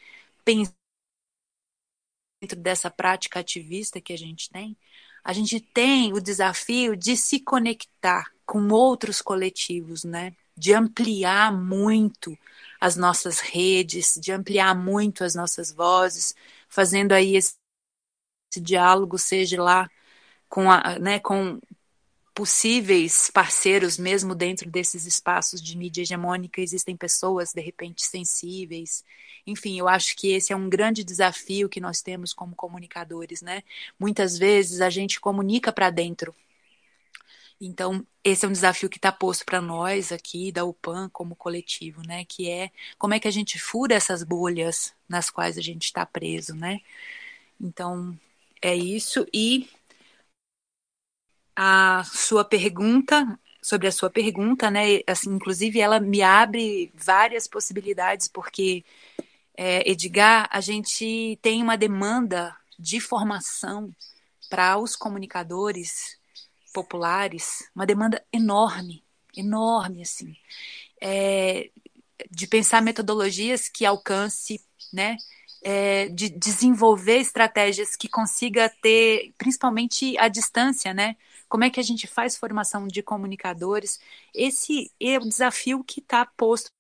pensar 0.44 0.74
dentro 2.42 2.60
dessa 2.60 2.90
prática 2.90 3.40
ativista 3.40 4.02
que 4.02 4.14
a 4.14 4.18
gente 4.18 4.50
tem, 4.50 4.78
a 5.24 5.34
gente 5.34 5.60
tem 5.60 6.14
o 6.14 6.20
desafio 6.22 6.96
de 6.96 7.16
se 7.16 7.40
conectar 7.40 8.32
com 8.46 8.68
outros 8.70 9.22
coletivos, 9.22 10.04
né? 10.04 10.34
de 10.58 10.74
ampliar 10.74 11.52
muito 11.52 12.38
as 12.80 12.96
nossas 12.96 13.40
redes, 13.40 14.18
de 14.22 14.32
ampliar 14.32 14.76
muito 14.76 15.24
as 15.24 15.36
nossas 15.36 15.72
vozes, 15.72 16.36
fazendo 16.68 17.14
aí 17.14 17.36
esse, 17.36 17.56
esse 18.52 18.62
diálogo, 18.62 19.18
seja 19.18 19.62
lá 19.62 19.90
com, 20.50 20.72
a, 20.72 21.00
né, 21.00 21.20
com 21.20 21.60
possíveis 22.42 23.30
parceiros, 23.30 24.00
mesmo 24.00 24.34
dentro 24.34 24.68
desses 24.68 25.06
espaços 25.06 25.62
de 25.62 25.78
mídia 25.78 26.02
hegemônica, 26.02 26.60
existem 26.60 26.98
pessoas, 26.98 27.54
de 27.54 27.62
repente, 27.62 28.04
sensíveis. 28.04 29.06
Enfim, 29.46 29.78
eu 29.78 29.88
acho 29.88 30.16
que 30.16 30.32
esse 30.32 30.52
é 30.52 30.56
um 30.56 30.68
grande 30.68 31.04
desafio 31.04 31.70
que 31.70 31.80
nós 31.80 32.02
temos 32.02 32.34
como 32.34 32.56
comunicadores, 32.56 33.44
né? 33.44 33.62
Muitas 34.00 34.40
vezes 34.40 34.82
a 34.82 34.90
gente 34.90 35.20
comunica 35.20 35.72
para 35.72 35.92
dentro, 35.92 36.34
então, 37.62 38.04
esse 38.24 38.44
é 38.44 38.48
um 38.48 38.52
desafio 38.52 38.90
que 38.90 38.98
está 38.98 39.12
posto 39.12 39.46
para 39.46 39.62
nós 39.62 40.12
aqui 40.12 40.52
da 40.52 40.66
UPAN 40.66 41.10
como 41.10 41.36
coletivo, 41.36 42.02
né? 42.02 42.26
Que 42.26 42.50
é 42.50 42.72
como 42.98 43.14
é 43.14 43.20
que 43.20 43.28
a 43.28 43.32
gente 43.32 43.60
fura 43.60 43.94
essas 43.94 44.24
bolhas 44.24 44.96
nas 45.08 45.30
quais 45.30 45.60
a 45.60 45.62
gente 45.62 45.84
está 45.84 46.04
preso, 46.08 46.56
né? 46.56 46.80
Então, 47.60 48.18
é 48.64 48.76
isso. 48.76 49.28
E 49.32 49.70
a 51.56 52.04
sua 52.06 52.44
pergunta, 52.46 53.40
sobre 53.62 53.88
a 53.88 53.92
sua 53.92 54.10
pergunta, 54.10 54.72
né? 54.72 55.02
Assim, 55.06 55.30
inclusive, 55.30 55.80
ela 55.80 56.00
me 56.00 56.22
abre 56.22 56.92
várias 56.96 57.48
possibilidades, 57.48 58.28
porque, 58.28 58.84
é, 59.56 59.90
Edgar, 59.90 60.50
a 60.52 60.60
gente 60.60 61.38
tem 61.42 61.62
uma 61.62 61.78
demanda 61.78 62.56
de 62.80 63.00
formação 63.00 63.94
para 64.50 64.78
os 64.78 64.96
comunicadores 64.96 66.18
populares, 66.74 67.70
uma 67.76 67.86
demanda 67.86 68.24
enorme, 68.34 69.04
enorme, 69.36 70.02
assim, 70.02 70.36
é, 71.00 71.70
de 72.30 72.48
pensar 72.48 72.82
metodologias 72.82 73.70
que 73.70 73.86
alcance, 73.86 74.60
né, 74.92 75.18
é, 75.64 76.10
de 76.10 76.30
desenvolver 76.30 77.20
estratégias 77.20 77.96
que 77.96 78.08
consiga 78.08 78.70
ter, 78.82 79.34
principalmente 79.38 80.18
a 80.18 80.28
distância, 80.28 80.94
né, 80.94 81.16
como 81.52 81.66
é 81.66 81.70
que 81.70 81.82
a 81.82 81.84
gente 81.84 82.08
faz 82.08 82.38
formação 82.38 82.88
de 82.88 83.04
comunicadores, 83.04 84.00
esse 84.34 84.90
é 84.98 85.18
o 85.18 85.28
desafio 85.28 85.84
que 85.84 86.00
está 86.00 86.26
posto 86.26 86.72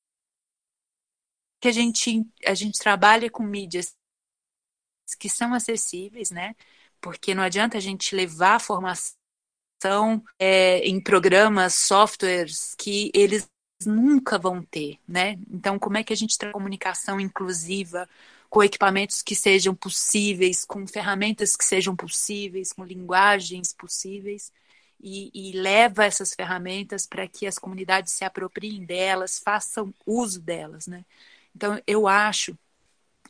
que 1.59 1.67
a 1.67 1.73
gente 1.73 2.25
a 2.45 2.53
gente 2.53 2.79
trabalha 2.79 3.29
com 3.29 3.43
mídias 3.43 3.93
que 5.19 5.27
são 5.29 5.53
acessíveis, 5.53 6.31
né? 6.31 6.55
Porque 7.01 7.35
não 7.35 7.43
adianta 7.43 7.77
a 7.77 7.81
gente 7.81 8.15
levar 8.15 8.55
a 8.55 8.59
formação 8.59 10.23
é, 10.39 10.79
em 10.87 11.01
programas, 11.03 11.73
softwares 11.75 12.73
que 12.75 13.11
eles 13.13 13.49
nunca 13.85 14.39
vão 14.39 14.63
ter, 14.63 14.97
né? 15.05 15.37
Então, 15.49 15.77
como 15.77 15.97
é 15.97 16.03
que 16.03 16.13
a 16.13 16.15
gente 16.15 16.37
traz 16.37 16.53
comunicação 16.53 17.19
inclusiva 17.19 18.07
com 18.49 18.63
equipamentos 18.63 19.21
que 19.21 19.35
sejam 19.35 19.75
possíveis, 19.75 20.63
com 20.63 20.87
ferramentas 20.87 21.57
que 21.57 21.65
sejam 21.65 21.93
possíveis, 21.93 22.71
com 22.71 22.85
linguagens 22.85 23.73
possíveis 23.73 24.51
e, 25.01 25.31
e 25.33 25.51
leva 25.53 26.05
essas 26.05 26.33
ferramentas 26.33 27.07
para 27.07 27.27
que 27.27 27.47
as 27.47 27.57
comunidades 27.57 28.13
se 28.13 28.23
apropriem 28.23 28.85
delas, 28.85 29.39
façam 29.39 29.93
uso 30.05 30.39
delas, 30.39 30.87
né? 30.87 31.03
Então, 31.55 31.81
eu 31.87 32.07
acho 32.07 32.57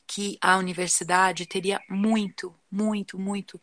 que 0.06 0.38
a 0.42 0.58
universidade 0.58 1.46
teria 1.46 1.80
muito, 1.90 2.54
muito, 2.70 3.18
muito 3.18 3.60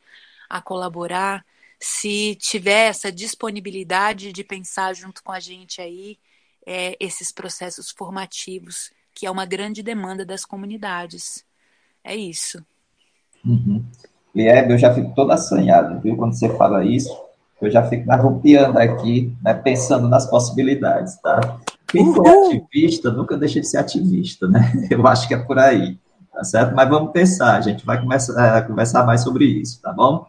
a 0.48 0.62
colaborar 0.62 1.44
se 1.78 2.34
tiver 2.36 2.88
essa 2.88 3.12
disponibilidade 3.12 4.32
de 4.32 4.42
pensar 4.42 4.94
junto 4.94 5.22
com 5.22 5.30
a 5.30 5.38
gente 5.38 5.80
aí 5.80 6.18
é, 6.66 6.96
esses 6.98 7.30
processos 7.30 7.90
formativos, 7.90 8.90
que 9.14 9.26
é 9.26 9.30
uma 9.30 9.46
grande 9.46 9.82
demanda 9.82 10.24
das 10.24 10.44
comunidades. 10.44 11.44
É 12.02 12.16
isso. 12.16 12.64
Uhum. 13.44 13.84
Liebe, 14.34 14.72
eu 14.72 14.78
já 14.78 14.94
fico 14.94 15.14
todo 15.14 15.30
assanhado, 15.30 16.00
viu? 16.00 16.16
Quando 16.16 16.34
você 16.34 16.48
fala 16.56 16.84
isso, 16.84 17.14
eu 17.61 17.70
já 17.70 17.82
fico 17.82 18.11
arrupiando 18.11 18.78
aqui, 18.78 19.36
né, 19.42 19.54
pensando 19.54 20.09
nas 20.09 20.26
possibilidades, 20.26 21.16
tá? 21.16 21.59
Quem 21.88 22.14
foi 22.14 22.28
ativista 22.28 23.11
nunca 23.11 23.36
deixa 23.36 23.61
de 23.61 23.66
ser 23.66 23.78
ativista, 23.78 24.46
né? 24.46 24.61
Eu 24.90 25.06
acho 25.06 25.26
que 25.26 25.34
é 25.34 25.38
por 25.38 25.59
aí, 25.59 25.98
tá 26.32 26.44
certo? 26.44 26.74
Mas 26.74 26.88
vamos 26.88 27.12
pensar, 27.12 27.56
a 27.56 27.61
gente 27.61 27.84
vai 27.84 28.00
começar 28.00 28.56
a 28.56 28.62
conversar 28.62 29.04
mais 29.04 29.22
sobre 29.22 29.46
isso, 29.46 29.80
tá 29.80 29.92
bom? 29.92 30.26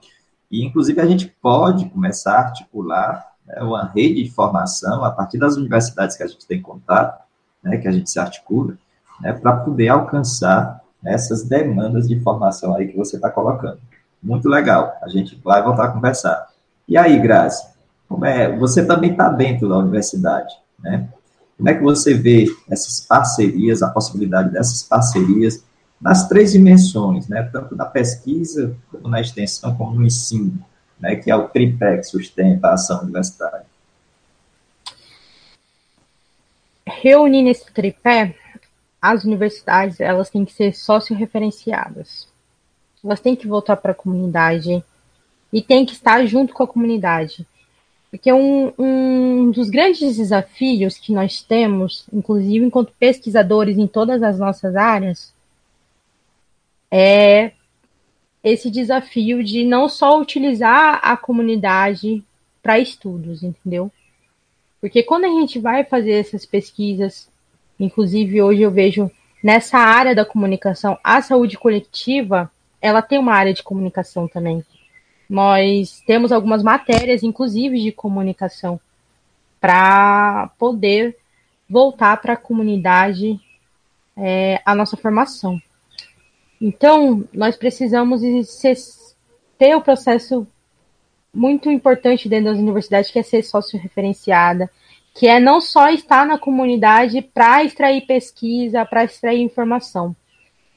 E, 0.49 0.65
inclusive, 0.65 0.99
a 0.99 1.05
gente 1.05 1.27
pode 1.41 1.89
começar 1.89 2.34
a 2.34 2.39
articular 2.39 3.30
né, 3.45 3.61
uma 3.61 3.86
rede 3.86 4.23
de 4.23 4.32
formação 4.32 5.03
a 5.03 5.11
partir 5.11 5.38
das 5.38 5.57
universidades 5.57 6.15
que 6.15 6.23
a 6.23 6.27
gente 6.27 6.47
tem 6.47 6.61
contato, 6.61 7.23
né, 7.61 7.77
que 7.77 7.88
a 7.88 7.91
gente 7.91 8.09
se 8.09 8.19
articula, 8.19 8.75
né, 9.19 9.34
para 9.34 9.57
poder 9.57 9.89
alcançar 9.89 10.82
essas 11.05 11.43
demandas 11.43 12.07
de 12.07 12.19
formação 12.21 12.75
aí 12.75 12.88
que 12.88 12.97
você 12.97 13.17
está 13.17 13.30
colocando. 13.30 13.80
Muito 14.21 14.49
legal, 14.49 14.93
a 15.01 15.07
gente 15.07 15.39
vai 15.43 15.61
voltar 15.63 15.86
a 15.86 15.91
conversar. 15.91 16.49
E 16.90 16.98
aí, 16.98 17.20
Grazi, 17.20 17.64
como 18.08 18.26
é, 18.26 18.58
você 18.58 18.84
também 18.84 19.12
está 19.12 19.30
dentro 19.30 19.70
da 19.70 19.78
universidade, 19.78 20.52
né? 20.80 21.08
Como 21.56 21.70
é 21.70 21.76
que 21.76 21.84
você 21.84 22.16
vê 22.16 22.48
essas 22.68 23.00
parcerias, 23.02 23.84
a 23.84 23.92
possibilidade 23.92 24.50
dessas 24.50 24.82
parcerias 24.82 25.64
nas 26.02 26.28
três 26.28 26.52
dimensões, 26.54 27.28
né? 27.28 27.44
Tanto 27.44 27.76
na 27.76 27.86
pesquisa, 27.86 28.76
como 28.92 29.08
na 29.08 29.22
extensão, 29.22 29.76
como 29.76 30.00
no 30.00 30.06
ensino, 30.06 30.58
né? 31.00 31.16
Que 31.16 31.30
é 31.30 31.36
o 31.36 31.48
tripé 31.48 31.98
que 31.98 32.04
sustenta 32.04 32.70
a 32.70 32.74
ação 32.74 33.04
universitária. 33.04 33.68
Reunindo 36.88 37.50
esse 37.50 37.72
tripé, 37.72 38.36
as 39.00 39.24
universidades 39.26 40.00
elas 40.00 40.32
têm 40.32 40.44
que 40.44 40.54
ser 40.54 40.74
socio-referenciadas. 40.74 42.28
Elas 43.04 43.20
têm 43.20 43.36
que 43.36 43.48
voltar 43.48 43.78
para 43.78 43.92
a 43.92 43.96
comunidade, 43.96 44.84
e 45.52 45.62
tem 45.62 45.86
que 45.86 45.93
estar 45.93 46.26
junto 46.26 46.54
com 46.54 46.64
a 46.64 46.68
comunidade. 46.68 47.45
Porque 48.10 48.34
um, 48.34 48.74
um 48.78 49.52
dos 49.52 49.70
grandes 49.70 50.18
desafios 50.18 50.97
que 50.97 51.14
nós 51.14 51.41
temos, 51.41 52.06
inclusive 52.12 52.66
enquanto 52.66 52.93
pesquisadores 53.00 53.78
em 53.78 53.88
todas 53.88 54.24
as 54.24 54.39
nossas 54.39 54.76
áreas, 54.76 55.34
é 56.91 57.52
esse 58.43 58.72
desafio 58.72 59.43
de 59.43 59.64
não 59.64 59.88
só 59.88 60.20
utilizar 60.20 61.00
a 61.04 61.16
comunidade 61.16 62.24
para 62.64 62.80
estudos, 62.80 63.43
entendeu? 63.43 63.91
Porque 64.82 65.04
quando 65.04 65.26
a 65.26 65.30
gente 65.30 65.60
vai 65.60 65.84
fazer 65.84 66.14
essas 66.14 66.45
pesquisas, 66.45 67.30
inclusive 67.80 68.41
hoje 68.41 68.62
eu 68.62 68.72
vejo 68.72 69.12
nessa 69.43 69.78
área 69.78 70.16
da 70.16 70.26
comunicação, 70.26 70.97
a 71.04 71.22
saúde 71.22 71.58
coletiva, 71.58 72.52
ela 72.82 73.02
tem 73.02 73.20
uma 73.20 73.34
área 73.34 73.54
de 73.54 73.62
comunicação 73.62 74.28
também. 74.28 74.64
Nós 75.30 76.01
temos 76.07 76.32
algumas 76.32 76.63
matérias, 76.63 77.21
inclusive 77.21 77.82
de 77.82 77.91
comunicação, 77.91 78.80
para 79.61 80.49
poder 80.57 81.15
voltar 81.69 82.17
para 82.17 82.34
a 82.34 82.38
comunidade 82.38 83.39
é, 84.17 84.61
a 84.65 84.73
nossa 84.73 84.97
formação. 84.97 85.61
Então, 86.59 87.23
nós 87.32 87.55
precisamos 87.55 88.21
ter 89.57 89.75
o 89.75 89.82
processo 89.82 90.47
muito 91.34 91.69
importante 91.69 92.27
dentro 92.27 92.51
das 92.51 92.57
universidades, 92.57 93.11
que 93.11 93.19
é 93.19 93.23
ser 93.23 93.43
sócio-referenciada, 93.43 94.69
que 95.13 95.27
é 95.27 95.39
não 95.39 95.61
só 95.61 95.89
estar 95.89 96.25
na 96.25 96.38
comunidade 96.38 97.21
para 97.21 97.63
extrair 97.63 98.01
pesquisa, 98.01 98.86
para 98.86 99.03
extrair 99.03 99.41
informação, 99.41 100.15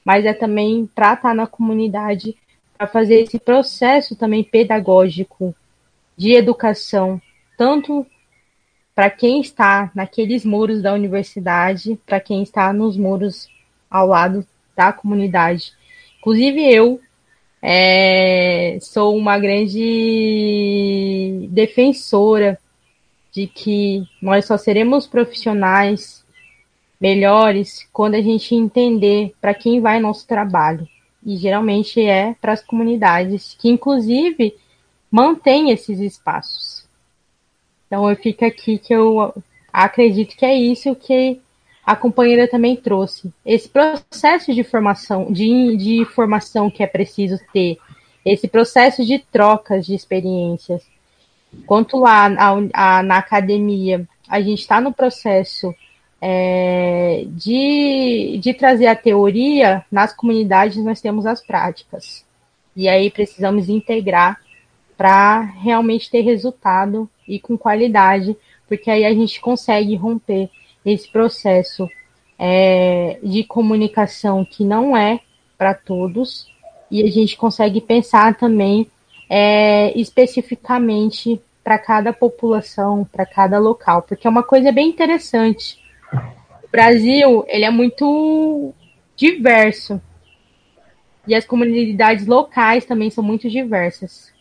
mas 0.05 0.25
é 0.25 0.35
também 0.35 0.89
para 0.95 1.15
estar 1.15 1.35
na 1.35 1.47
comunidade 1.47 2.37
a 2.83 2.87
fazer 2.87 3.21
esse 3.21 3.39
processo 3.39 4.17
também 4.17 4.43
pedagógico 4.43 5.55
de 6.17 6.33
educação, 6.33 7.23
tanto 7.57 8.05
para 8.95 9.09
quem 9.09 9.41
está 9.41 9.91
naqueles 9.95 10.45
muros 10.45 10.83
da 10.83 10.93
universidade, 10.93 11.99
para 12.05 12.19
quem 12.19 12.43
está 12.43 12.73
nos 12.73 12.97
muros 12.97 13.49
ao 13.89 14.09
lado 14.09 14.45
da 14.77 14.93
comunidade. 14.93 15.73
Inclusive 16.19 16.61
eu 16.61 17.01
é, 17.63 18.79
sou 18.81 19.17
uma 19.17 19.39
grande 19.39 19.87
defensora 21.51 22.59
de 23.31 23.47
que 23.47 24.03
nós 24.21 24.45
só 24.45 24.59
seremos 24.59 25.07
profissionais 25.07 26.27
melhores 27.01 27.89
quando 27.93 28.17
a 28.17 28.21
gente 28.21 28.55
entender 28.55 29.33
para 29.41 29.55
quem 29.55 29.81
vai 29.81 30.01
nosso 30.01 30.27
trabalho 30.27 30.87
e 31.25 31.37
geralmente 31.37 32.01
é 32.01 32.35
para 32.41 32.53
as 32.53 32.63
comunidades 32.63 33.57
que, 33.59 33.69
inclusive, 33.69 34.57
mantêm 35.11 35.71
esses 35.71 36.01
espaços. 36.01 36.87
Então, 37.87 38.09
eu 38.09 38.17
fico 38.17 38.45
aqui 38.45 38.79
que 38.79 38.95
eu 38.95 39.35
acredito 39.73 40.37
que 40.37 40.45
é 40.45 40.55
isso 40.55 40.95
que 40.95 41.41
a 41.85 41.97
companheira 41.97 42.49
também 42.49 42.77
trouxe. 42.77 43.33
Esse 43.45 43.69
processo 43.69 44.55
de 44.55 44.63
formação, 44.63 45.33
de, 45.33 45.77
de 45.77 46.05
formação 46.07 46.71
que 46.71 46.83
é 46.83 46.87
preciso 46.87 47.39
ter, 47.53 47.79
esse 48.25 48.47
processo 48.47 49.05
de 49.05 49.19
trocas 49.19 49.87
de 49.87 49.95
experiências. 49.95 50.83
Quanto 51.67 51.99
lá 51.99 52.27
a, 52.27 52.99
a, 52.99 53.03
na 53.03 53.19
academia, 53.19 54.09
a 54.29 54.41
gente 54.41 54.61
está 54.61 54.81
no 54.81 54.93
processo 54.93 55.75
é, 56.25 57.25
de, 57.31 58.39
de 58.41 58.55
trazer 58.55 58.87
a 58.87 58.95
teoria, 58.95 59.85
nas 59.91 60.15
comunidades 60.15 60.83
nós 60.85 61.01
temos 61.01 61.27
as 61.27 61.45
práticas. 61.45 62.25
E 62.77 62.89
aí 62.89 63.11
precisamos 63.11 63.69
integrar 63.69 64.41
para 64.97 65.41
realmente 65.41 66.09
ter 66.09 66.21
resultado 66.21 67.11
e 67.27 67.41
com 67.41 67.59
qualidade, 67.59 68.37
porque 68.69 68.89
aí 68.89 69.05
a 69.05 69.13
gente 69.13 69.41
consegue 69.41 69.97
romper 69.97 70.49
esse 70.87 71.11
processo 71.11 71.91
é, 72.39 73.19
de 73.21 73.43
comunicação 73.43 74.45
que 74.45 74.65
não 74.65 74.97
é 74.97 75.19
para 75.59 75.75
todos, 75.75 76.47
e 76.89 77.03
a 77.03 77.11
gente 77.11 77.37
consegue 77.37 77.81
pensar 77.81 78.37
também 78.37 78.87
é, 79.29 79.93
especificamente 79.99 81.41
para 81.65 81.79
cada 81.79 82.13
população, 82.13 83.05
para 83.11 83.27
cada 83.27 83.59
local, 83.59 84.03
porque 84.03 84.27
é 84.27 84.31
uma 84.31 84.43
coisa 84.43 84.71
bem 84.71 84.89
interessante. 84.89 85.82
Brasil, 86.71 87.45
ele 87.49 87.65
é 87.65 87.71
muito 87.71 88.73
diverso. 89.17 90.01
E 91.27 91.35
as 91.35 91.45
comunidades 91.45 92.27
locais 92.27 92.85
também 92.85 93.11
são 93.11 93.23
muito 93.23 93.49
diversas. 93.49 94.33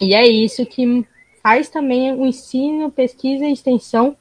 E 0.00 0.14
é 0.14 0.26
isso 0.26 0.66
que 0.66 1.06
faz 1.42 1.68
também 1.68 2.12
o 2.12 2.26
ensino, 2.26 2.90
pesquisa 2.90 3.44
e 3.44 3.52
extensão 3.52 4.16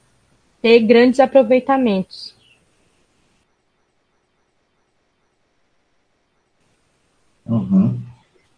ter 0.62 0.80
grandes 0.82 1.20
aproveitamentos. 1.20 2.36
Uhum. 7.46 8.00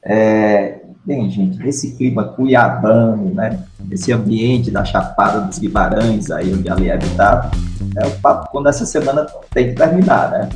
É, 0.04 0.82
bem, 1.06 1.30
gente, 1.30 1.66
esse 1.68 1.96
clima 1.96 2.28
cuiabano, 2.34 3.34
né? 3.34 3.66
Esse 3.90 4.12
ambiente 4.12 4.70
da 4.70 4.84
Chapada 4.86 5.42
dos 5.42 5.58
Guimarães, 5.58 6.30
aí 6.32 6.54
onde 6.54 6.70
a 6.70 6.76
Liebe 6.76 7.06
está, 7.06 7.50
é, 7.98 8.08
o 8.08 8.12
papo 8.20 8.50
quando 8.52 8.68
essa 8.68 8.86
semana 8.86 9.26
tem 9.54 9.70
que 9.70 9.76
terminar, 9.76 10.32
né? 10.32 10.50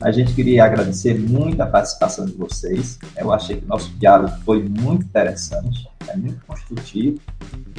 A 0.00 0.10
gente 0.10 0.32
queria 0.32 0.64
agradecer 0.64 1.18
muito 1.18 1.60
a 1.60 1.66
participação 1.66 2.24
de 2.24 2.32
vocês. 2.32 2.98
Eu 3.16 3.32
achei 3.32 3.56
que 3.56 3.66
o 3.66 3.68
nosso 3.68 3.92
diálogo 3.98 4.32
foi 4.46 4.62
muito 4.62 5.04
interessante, 5.04 5.86
é 6.08 6.16
muito 6.16 6.40
construtivo 6.46 7.20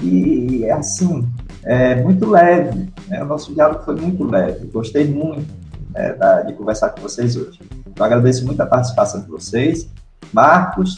e, 0.03 0.69
assim, 0.69 1.27
é 1.63 1.95
muito 1.95 2.29
leve. 2.29 2.91
Né? 3.07 3.23
O 3.23 3.25
nosso 3.25 3.51
diálogo 3.53 3.83
foi 3.83 3.95
muito 3.95 4.23
leve. 4.23 4.67
Gostei 4.67 5.07
muito 5.07 5.51
né, 5.89 6.15
de 6.45 6.53
conversar 6.53 6.89
com 6.89 7.01
vocês 7.01 7.35
hoje. 7.35 7.59
Eu 7.95 8.05
agradeço 8.05 8.45
muito 8.45 8.61
a 8.61 8.67
participação 8.67 9.21
de 9.21 9.27
vocês. 9.27 9.89
Marcos, 10.31 10.97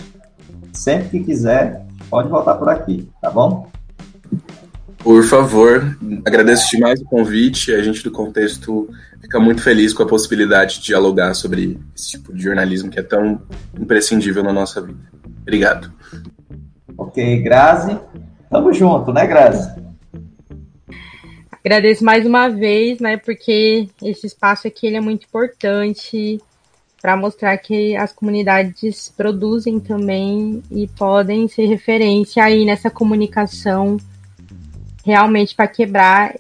sempre 0.73 1.07
que 1.07 1.25
quiser, 1.25 1.85
pode 2.09 2.27
voltar 2.27 2.55
por 2.55 2.67
aqui, 2.67 3.09
tá 3.21 3.31
bom? 3.31 3.67
Por 5.03 5.21
favor, 5.25 5.97
agradeço 6.25 6.69
demais 6.71 7.01
o 7.01 7.05
convite. 7.05 7.73
A 7.73 7.84
gente 7.84 8.01
do 8.01 8.09
contexto 8.09 8.89
fica 9.21 9.38
muito 9.38 9.61
feliz 9.61 9.93
com 9.93 10.01
a 10.01 10.07
possibilidade 10.07 10.75
de 10.75 10.85
dialogar 10.85 11.34
sobre 11.34 11.77
esse 11.93 12.11
tipo 12.11 12.34
de 12.34 12.41
jornalismo 12.41 12.89
que 12.89 12.97
é 12.97 13.03
tão 13.03 13.41
imprescindível 13.77 14.41
na 14.41 14.53
nossa 14.53 14.81
vida. 14.81 14.99
Obrigado. 15.41 15.91
Ok, 16.97 17.41
Grazi. 17.41 17.99
Tamo 18.49 18.71
junto, 18.71 19.11
né, 19.11 19.27
Grazi? 19.27 19.69
Agradeço 21.51 22.03
mais 22.03 22.25
uma 22.25 22.47
vez, 22.47 22.99
né, 22.99 23.17
porque 23.17 23.89
esse 24.01 24.27
espaço 24.27 24.67
aqui 24.67 24.88
ele 24.88 24.97
é 24.97 25.01
muito 25.01 25.25
importante 25.25 26.41
para 27.01 27.17
mostrar 27.17 27.57
que 27.57 27.95
as 27.97 28.13
comunidades 28.13 29.11
produzem 29.15 29.80
também 29.81 30.63
e 30.71 30.88
podem 30.88 31.47
ser 31.49 31.65
referência 31.65 32.41
aí 32.41 32.63
nessa 32.63 32.89
comunicação 32.89 33.97
realmente 35.03 35.53
para 35.53 35.67
quebrar 35.67 36.35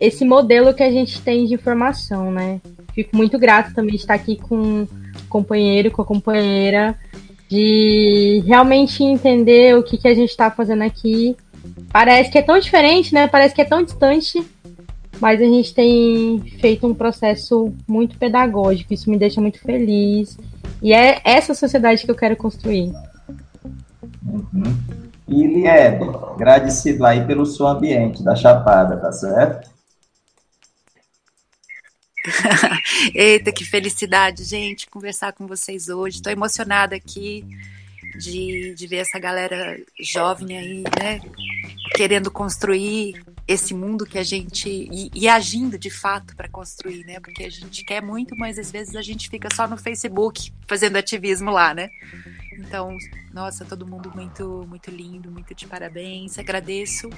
esse 0.00 0.24
modelo 0.24 0.74
que 0.74 0.82
a 0.82 0.90
gente 0.90 1.20
tem 1.20 1.46
de 1.46 1.54
informação, 1.54 2.30
né? 2.30 2.60
Fico 2.92 3.16
muito 3.16 3.38
grato 3.38 3.74
também 3.74 3.94
de 3.94 4.00
estar 4.00 4.14
aqui 4.14 4.36
com 4.36 4.82
o 4.82 4.88
companheiro, 5.28 5.90
com 5.90 6.02
a 6.02 6.04
companheira, 6.04 6.98
de 7.48 8.42
realmente 8.46 9.02
entender 9.02 9.76
o 9.76 9.82
que, 9.82 9.96
que 9.96 10.08
a 10.08 10.14
gente 10.14 10.30
está 10.30 10.50
fazendo 10.50 10.82
aqui. 10.82 11.36
Parece 11.92 12.30
que 12.30 12.38
é 12.38 12.42
tão 12.42 12.58
diferente, 12.58 13.14
né? 13.14 13.26
Parece 13.26 13.54
que 13.54 13.62
é 13.62 13.64
tão 13.64 13.82
distante, 13.82 14.44
mas 15.20 15.40
a 15.40 15.44
gente 15.44 15.74
tem 15.74 16.40
feito 16.60 16.86
um 16.86 16.94
processo 16.94 17.72
muito 17.86 18.18
pedagógico, 18.18 18.92
isso 18.92 19.10
me 19.10 19.18
deixa 19.18 19.40
muito 19.40 19.60
feliz. 19.60 20.38
E 20.82 20.92
é 20.92 21.20
essa 21.24 21.54
sociedade 21.54 22.04
que 22.04 22.10
eu 22.10 22.16
quero 22.16 22.36
construir. 22.36 22.92
Uhum. 24.24 25.07
E 25.28 25.46
Liebe, 25.46 26.04
agradecido 26.34 27.04
aí 27.04 27.26
pelo 27.26 27.44
seu 27.44 27.66
ambiente 27.66 28.22
da 28.22 28.34
Chapada, 28.34 28.96
tá 28.96 29.12
certo? 29.12 29.70
Eita, 33.14 33.52
que 33.52 33.64
felicidade, 33.64 34.44
gente, 34.44 34.88
conversar 34.88 35.32
com 35.32 35.46
vocês 35.46 35.88
hoje. 35.88 36.16
Estou 36.16 36.32
emocionada 36.32 36.96
aqui 36.96 37.44
de, 38.18 38.74
de 38.74 38.86
ver 38.86 38.96
essa 38.96 39.18
galera 39.18 39.78
jovem 40.00 40.56
aí, 40.56 40.84
né? 40.98 41.20
Querendo 41.94 42.30
construir 42.30 43.22
esse 43.46 43.74
mundo 43.74 44.06
que 44.06 44.18
a 44.18 44.22
gente. 44.22 44.68
E, 44.68 45.10
e 45.14 45.28
agindo 45.28 45.78
de 45.78 45.90
fato 45.90 46.34
para 46.34 46.48
construir, 46.48 47.04
né? 47.04 47.20
Porque 47.20 47.44
a 47.44 47.50
gente 47.50 47.84
quer 47.84 48.02
muito, 48.02 48.36
mas 48.36 48.58
às 48.58 48.70
vezes 48.70 48.96
a 48.96 49.02
gente 49.02 49.28
fica 49.28 49.48
só 49.54 49.68
no 49.68 49.76
Facebook 49.76 50.52
fazendo 50.66 50.96
ativismo 50.96 51.50
lá, 51.50 51.74
né? 51.74 51.90
Então, 52.58 52.96
nossa, 53.32 53.64
todo 53.64 53.86
mundo 53.86 54.10
muito, 54.14 54.64
muito 54.68 54.90
lindo, 54.90 55.30
muito 55.30 55.54
de 55.54 55.66
parabéns, 55.66 56.38
agradeço. 56.38 57.08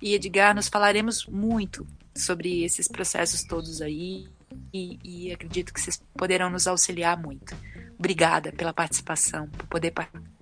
E 0.00 0.14
Edgar, 0.14 0.54
nós 0.54 0.68
falaremos 0.68 1.26
muito 1.26 1.86
sobre 2.14 2.64
esses 2.64 2.88
processos 2.88 3.42
todos 3.44 3.82
aí 3.82 4.26
e, 4.72 4.98
e 5.04 5.32
acredito 5.32 5.72
que 5.72 5.80
vocês 5.80 6.02
poderão 6.16 6.50
nos 6.50 6.66
auxiliar 6.66 7.20
muito. 7.20 7.54
Obrigada 7.98 8.52
pela 8.52 8.72
participação, 8.72 9.48
por 9.48 9.66
poder 9.66 9.90
participar. 9.90 10.36